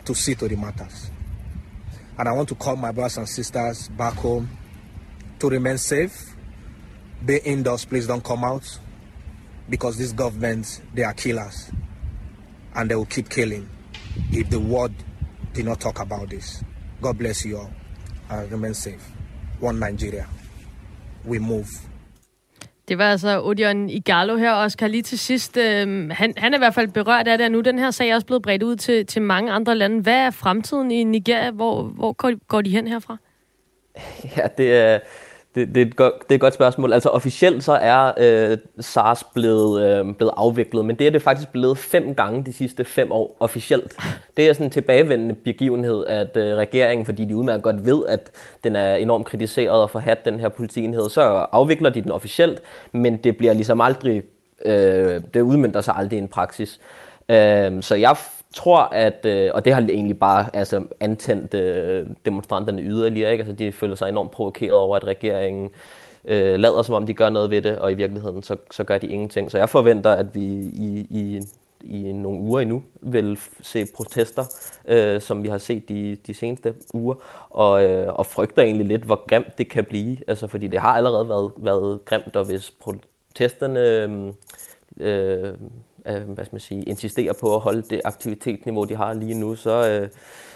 to 0.07 0.15
see 0.15 0.33
to 0.35 0.47
the 0.47 0.55
matters. 0.55 1.11
And 2.17 2.27
I 2.27 2.31
want 2.31 2.49
to 2.49 2.55
call 2.55 2.75
my 2.75 2.91
brothers 2.91 3.17
and 3.17 3.29
sisters 3.29 3.89
back 3.89 4.13
home 4.13 4.49
to 5.39 5.49
remain 5.49 5.77
safe. 5.77 6.33
Be 7.23 7.37
indoors, 7.37 7.85
please 7.85 8.07
don't 8.07 8.23
come 8.23 8.43
out. 8.43 8.79
Because 9.69 9.97
these 9.97 10.13
governments, 10.13 10.81
they 10.93 11.03
are 11.03 11.13
killers. 11.13 11.69
And 12.73 12.89
they 12.89 12.95
will 12.95 13.05
keep 13.05 13.29
killing 13.29 13.69
if 14.31 14.49
the 14.49 14.59
world 14.59 14.93
did 15.53 15.65
not 15.65 15.79
talk 15.81 15.99
about 15.99 16.29
this. 16.29 16.63
God 17.01 17.17
bless 17.17 17.45
you 17.45 17.57
all. 17.57 17.71
And 18.29 18.49
remain 18.51 18.73
safe. 18.73 19.05
One 19.59 19.79
Nigeria. 19.79 20.27
We 21.25 21.37
move. 21.39 21.69
Det 22.87 22.97
var 22.97 23.11
altså 23.11 23.41
Odion 23.43 23.89
Igalo 23.89 24.37
her, 24.37 24.53
Oscar. 24.53 24.87
Lige 24.87 25.03
til 25.03 25.19
sidst, 25.19 25.57
øh, 25.57 26.09
han, 26.11 26.33
han 26.37 26.53
er 26.53 26.57
i 26.57 26.59
hvert 26.59 26.73
fald 26.73 26.87
berørt 26.87 27.27
af 27.27 27.37
det, 27.37 27.45
og 27.45 27.51
nu 27.51 27.61
den 27.61 27.79
her 27.79 27.91
sag 27.91 28.09
er 28.09 28.15
også 28.15 28.27
blevet 28.27 28.43
bredt 28.43 28.63
ud 28.63 28.75
til, 28.75 29.05
til 29.05 29.21
mange 29.21 29.51
andre 29.51 29.75
lande. 29.75 30.01
Hvad 30.01 30.17
er 30.17 30.31
fremtiden 30.31 30.91
i 30.91 31.03
Nigeria? 31.03 31.51
Hvor, 31.51 31.83
hvor 31.83 32.13
går, 32.13 32.47
går 32.47 32.61
de 32.61 32.69
hen 32.69 32.87
herfra? 32.87 33.17
Ja, 34.37 34.47
det 34.57 34.77
er 34.77 34.99
det, 35.57 35.75
det, 35.75 35.81
er 35.81 35.85
et 35.85 35.95
godt, 35.95 36.13
det 36.23 36.31
er 36.31 36.35
et 36.35 36.41
godt 36.41 36.53
spørgsmål. 36.53 36.93
Altså 36.93 37.09
officielt 37.09 37.63
så 37.63 37.71
er 37.73 38.11
øh, 38.17 38.57
SARS 38.79 39.23
blevet, 39.23 39.81
øh, 39.81 40.15
blevet 40.15 40.33
afviklet, 40.37 40.85
men 40.85 40.95
det 40.95 41.07
er 41.07 41.11
det 41.11 41.21
faktisk 41.21 41.49
blevet 41.51 41.77
fem 41.77 42.15
gange 42.15 42.43
de 42.45 42.53
sidste 42.53 42.85
fem 42.85 43.11
år 43.11 43.37
officielt. 43.39 43.95
Det 44.37 44.49
er 44.49 44.53
sådan 44.53 44.67
en 44.67 44.71
tilbagevendende 44.71 45.35
begivenhed, 45.35 46.05
at 46.05 46.37
øh, 46.37 46.55
regeringen, 46.55 47.05
fordi 47.05 47.25
de 47.25 47.35
udmærket 47.35 47.63
godt 47.63 47.85
ved, 47.85 48.05
at 48.07 48.31
den 48.63 48.75
er 48.75 48.95
enormt 48.95 49.25
kritiseret 49.25 49.81
og 49.81 49.89
forhat 49.89 50.25
den 50.25 50.39
her 50.39 50.49
politienhed, 50.49 51.09
så 51.09 51.21
afvikler 51.51 51.89
de 51.89 52.01
den 52.01 52.11
officielt, 52.11 52.61
men 52.91 53.17
det 53.17 53.37
bliver 53.37 53.53
ligesom 53.53 53.81
aldrig, 53.81 54.23
øh, 54.65 55.21
det 55.33 55.41
udmyndter 55.41 55.81
sig 55.81 55.93
aldrig 55.97 56.17
i 56.17 56.21
en 56.21 56.27
praksis. 56.27 56.79
Øh, 57.29 57.83
så 57.83 57.95
jeg 57.95 58.15
tror, 58.55 58.79
at, 58.79 59.25
øh, 59.25 59.51
og 59.53 59.65
det 59.65 59.73
har 59.73 59.81
egentlig 59.81 60.19
bare 60.19 60.55
altså, 60.55 60.83
antændt 60.99 61.53
øh, 61.53 62.07
demonstranterne 62.25 62.81
yderligere, 62.81 63.31
ikke? 63.31 63.41
Altså, 63.41 63.55
de 63.55 63.71
føler 63.71 63.95
sig 63.95 64.09
enormt 64.09 64.31
provokeret 64.31 64.73
over, 64.73 64.95
at 64.95 65.07
regeringen 65.07 65.69
øh, 66.25 66.59
lader 66.59 66.81
som 66.81 66.95
om, 66.95 67.05
de 67.05 67.13
gør 67.13 67.29
noget 67.29 67.49
ved 67.49 67.61
det, 67.61 67.79
og 67.79 67.91
i 67.91 67.95
virkeligheden, 67.95 68.43
så, 68.43 68.55
så 68.71 68.83
gør 68.83 68.97
de 68.97 69.07
ingenting. 69.07 69.51
Så 69.51 69.57
jeg 69.57 69.69
forventer, 69.69 70.11
at 70.11 70.35
vi 70.35 70.41
i, 70.73 71.07
i, 71.09 71.41
i 71.81 72.11
nogle 72.13 72.39
uger 72.39 72.59
endnu 72.59 72.83
vil 73.01 73.39
se 73.61 73.85
protester, 73.95 74.43
øh, 74.87 75.21
som 75.21 75.43
vi 75.43 75.47
har 75.47 75.57
set 75.57 75.89
de, 75.89 76.17
de 76.27 76.33
seneste 76.33 76.73
uger, 76.93 77.15
og, 77.49 77.83
øh, 77.83 78.13
og 78.13 78.25
frygter 78.25 78.61
egentlig 78.61 78.87
lidt, 78.87 79.01
hvor 79.01 79.27
grimt 79.27 79.57
det 79.57 79.69
kan 79.69 79.85
blive, 79.85 80.17
altså, 80.27 80.47
fordi 80.47 80.67
det 80.67 80.79
har 80.79 80.95
allerede 80.97 81.29
været, 81.29 81.51
været 81.57 82.05
grimt, 82.05 82.35
og 82.35 82.45
hvis 82.45 82.71
protesterne... 82.71 83.79
Øh, 83.79 84.33
øh, 84.99 85.53
øh, 86.09 86.29
hvad 86.29 86.45
skal 86.45 86.53
man 86.55 86.59
sige, 86.59 86.83
insisterer 86.83 87.33
på 87.33 87.55
at 87.55 87.61
holde 87.61 87.81
det 87.89 88.01
aktivitetsniveau, 88.05 88.83
de 88.83 88.95
har 88.95 89.13
lige 89.13 89.33
nu, 89.33 89.55
så, 89.55 89.89
øh, 89.89 90.09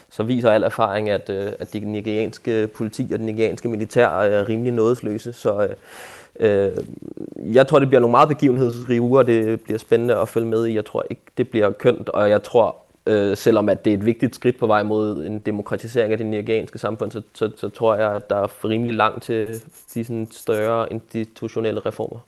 så 0.10 0.24
viser 0.24 0.52
al 0.52 0.64
erfaring, 0.64 1.10
at, 1.10 1.30
øh, 1.30 1.52
at 1.60 1.74
det 1.74 1.84
nigerianske 1.84 2.68
politi 2.68 3.04
og 3.14 3.20
det 3.20 3.26
nigerianske 3.26 3.70
militær 3.70 4.08
er 4.08 4.49
rimelig 4.49 4.74
nådesløse. 4.74 5.34
Så 5.34 5.68
øh, 5.68 5.76
øh, 6.39 6.72
jeg 7.56 7.68
tror, 7.68 7.80
det 7.80 7.88
bliver 7.88 8.02
nogle 8.02 8.12
meget 8.12 8.30
begivenhedsrige 8.30 9.02
uger, 9.02 9.20
og 9.20 9.28
det 9.28 9.62
bliver 9.62 9.80
spændende 9.80 10.16
at 10.16 10.30
følge 10.30 10.47
med 10.47 10.68
i. 10.68 10.76
Jeg 10.76 10.86
tror 10.86 11.06
ikke, 11.10 11.22
det 11.38 11.49
bliver 11.49 11.72
kønt, 11.72 12.10
og 12.10 12.30
jeg 12.30 12.43
tror, 12.43 12.76
øh, 13.06 13.38
selvom 13.38 13.70
at 13.70 13.86
det 13.86 13.93
er 13.93 13.97
et 13.97 14.06
vigtigt 14.06 14.36
skridt 14.36 14.60
på 14.60 14.68
vej 14.68 14.84
mod 14.84 15.26
en 15.26 15.39
demokratisering 15.39 16.12
af 16.12 16.18
det 16.18 16.28
nigerianske 16.28 16.80
samfund, 16.80 17.12
så, 17.12 17.22
så, 17.34 17.52
så 17.58 17.70
tror 17.70 17.95
jeg, 17.95 18.12
at 18.16 18.30
der 18.30 18.36
er 18.36 18.66
rimelig 18.66 18.95
langt 18.95 19.24
til 19.24 19.47
de 19.93 20.04
sådan 20.04 20.28
større 20.32 20.93
institutionelle 20.93 21.80
reformer. 21.80 22.20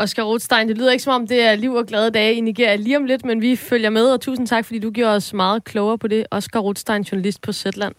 Oscar 0.00 0.22
Rothstein, 0.22 0.68
det 0.68 0.78
lyder 0.78 0.92
ikke 0.92 1.04
som 1.04 1.12
om, 1.12 1.26
det 1.26 1.42
er 1.42 1.54
liv 1.54 1.74
og 1.74 1.86
glade 1.86 2.10
dage 2.10 2.34
i 2.34 2.40
Nigeria 2.40 2.76
lige 2.76 2.96
om 2.96 3.04
lidt, 3.04 3.24
men 3.24 3.40
vi 3.40 3.56
følger 3.56 3.90
med, 3.90 4.10
og 4.10 4.20
tusind 4.20 4.46
tak, 4.46 4.64
fordi 4.64 4.78
du 4.78 4.90
giver 4.90 5.08
os 5.08 5.32
meget 5.32 5.64
klogere 5.64 5.98
på 5.98 6.08
det. 6.08 6.26
Oscar 6.30 6.60
Rothstein, 6.60 7.02
journalist 7.02 7.42
på 7.42 7.52
Zetland. 7.52 7.94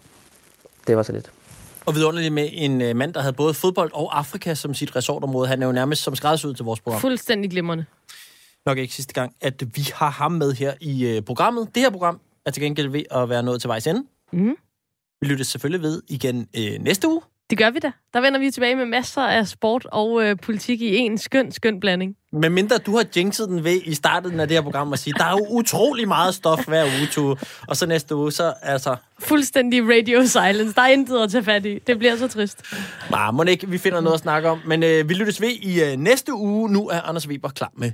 Det 0.87 0.97
var 0.97 1.03
så 1.03 1.11
lidt. 1.11 1.31
Og 1.85 1.95
vidunderligt 1.95 2.33
med 2.33 2.49
en 2.51 2.81
uh, 2.81 2.95
mand, 2.95 3.13
der 3.13 3.19
havde 3.19 3.33
både 3.33 3.53
fodbold 3.53 3.91
og 3.93 4.17
Afrika 4.19 4.55
som 4.55 4.73
sit 4.73 4.95
resortområde. 4.95 5.47
Han 5.47 5.61
er 5.61 5.67
jo 5.67 5.73
nærmest 5.73 6.03
som 6.03 6.15
skræddersyet 6.15 6.55
til 6.55 6.65
vores 6.65 6.79
program. 6.79 7.01
Fuldstændig 7.01 7.51
glimrende. 7.51 7.85
Nok 8.65 8.77
ikke 8.77 8.93
sidste 8.93 9.13
gang, 9.13 9.35
at 9.41 9.63
vi 9.75 9.89
har 9.95 10.09
ham 10.09 10.31
med 10.31 10.53
her 10.53 10.73
i 10.81 11.17
uh, 11.17 11.23
programmet. 11.23 11.67
Det 11.75 11.83
her 11.83 11.89
program 11.89 12.19
er 12.45 12.51
til 12.51 12.63
gengæld 12.63 12.89
ved 12.89 13.03
at 13.11 13.29
være 13.29 13.43
nået 13.43 13.61
til 13.61 13.67
vejs 13.67 13.87
ende. 13.87 14.03
Mm. 14.33 14.55
Vi 15.21 15.27
lytter 15.27 15.45
selvfølgelig 15.45 15.81
ved 15.81 16.01
igen 16.07 16.47
øh, 16.57 16.79
næste 16.79 17.07
uge. 17.07 17.21
Det 17.49 17.57
gør 17.57 17.69
vi 17.69 17.79
da. 17.79 17.91
Der 18.13 18.21
vender 18.21 18.39
vi 18.39 18.51
tilbage 18.51 18.75
med 18.75 18.85
masser 18.85 19.21
af 19.21 19.47
sport 19.47 19.87
og 19.91 20.23
øh, 20.23 20.37
politik 20.37 20.81
i 20.81 20.95
en 20.97 21.17
skøn, 21.17 21.51
skøn 21.51 21.79
blanding. 21.79 22.15
Men 22.33 22.51
mindre 22.51 22.77
du 22.77 22.95
har 22.95 23.05
jinxet 23.17 23.49
den 23.49 23.63
ved 23.63 23.81
i 23.85 23.93
starten 23.93 24.39
af 24.39 24.47
det 24.47 24.57
her 24.57 24.61
program 24.61 24.93
at 24.93 24.99
sige, 24.99 25.13
der 25.17 25.25
er 25.25 25.31
jo 25.31 25.47
utrolig 25.49 26.07
meget 26.07 26.35
stof 26.35 26.65
hver 26.67 26.83
uge, 26.83 27.07
Tue. 27.11 27.37
Og 27.67 27.77
så 27.77 27.85
næste 27.85 28.15
uge, 28.15 28.31
så 28.31 28.53
altså... 28.61 28.95
Fuldstændig 29.19 29.83
radio 29.83 30.25
silence. 30.25 30.75
Der 30.75 30.81
er 30.81 30.87
intet 30.87 31.23
at 31.23 31.31
tage 31.31 31.43
fat 31.43 31.65
i. 31.65 31.79
Det 31.87 31.99
bliver 31.99 32.15
så 32.15 32.27
trist. 32.27 32.61
Nej, 33.11 33.31
må 33.31 33.43
ikke, 33.43 33.69
vi 33.69 33.77
finder 33.77 34.01
noget 34.01 34.13
at 34.13 34.19
snakke 34.19 34.49
om. 34.49 34.59
Men 34.65 34.83
øh, 34.83 35.09
vi 35.09 35.13
lyttes 35.13 35.41
ved 35.41 35.49
i 35.49 35.83
øh, 35.83 35.97
næste 35.97 36.33
uge. 36.33 36.69
Nu 36.69 36.87
er 36.87 37.01
Anders 37.01 37.27
Weber 37.27 37.49
klar 37.49 37.71
med 37.75 37.91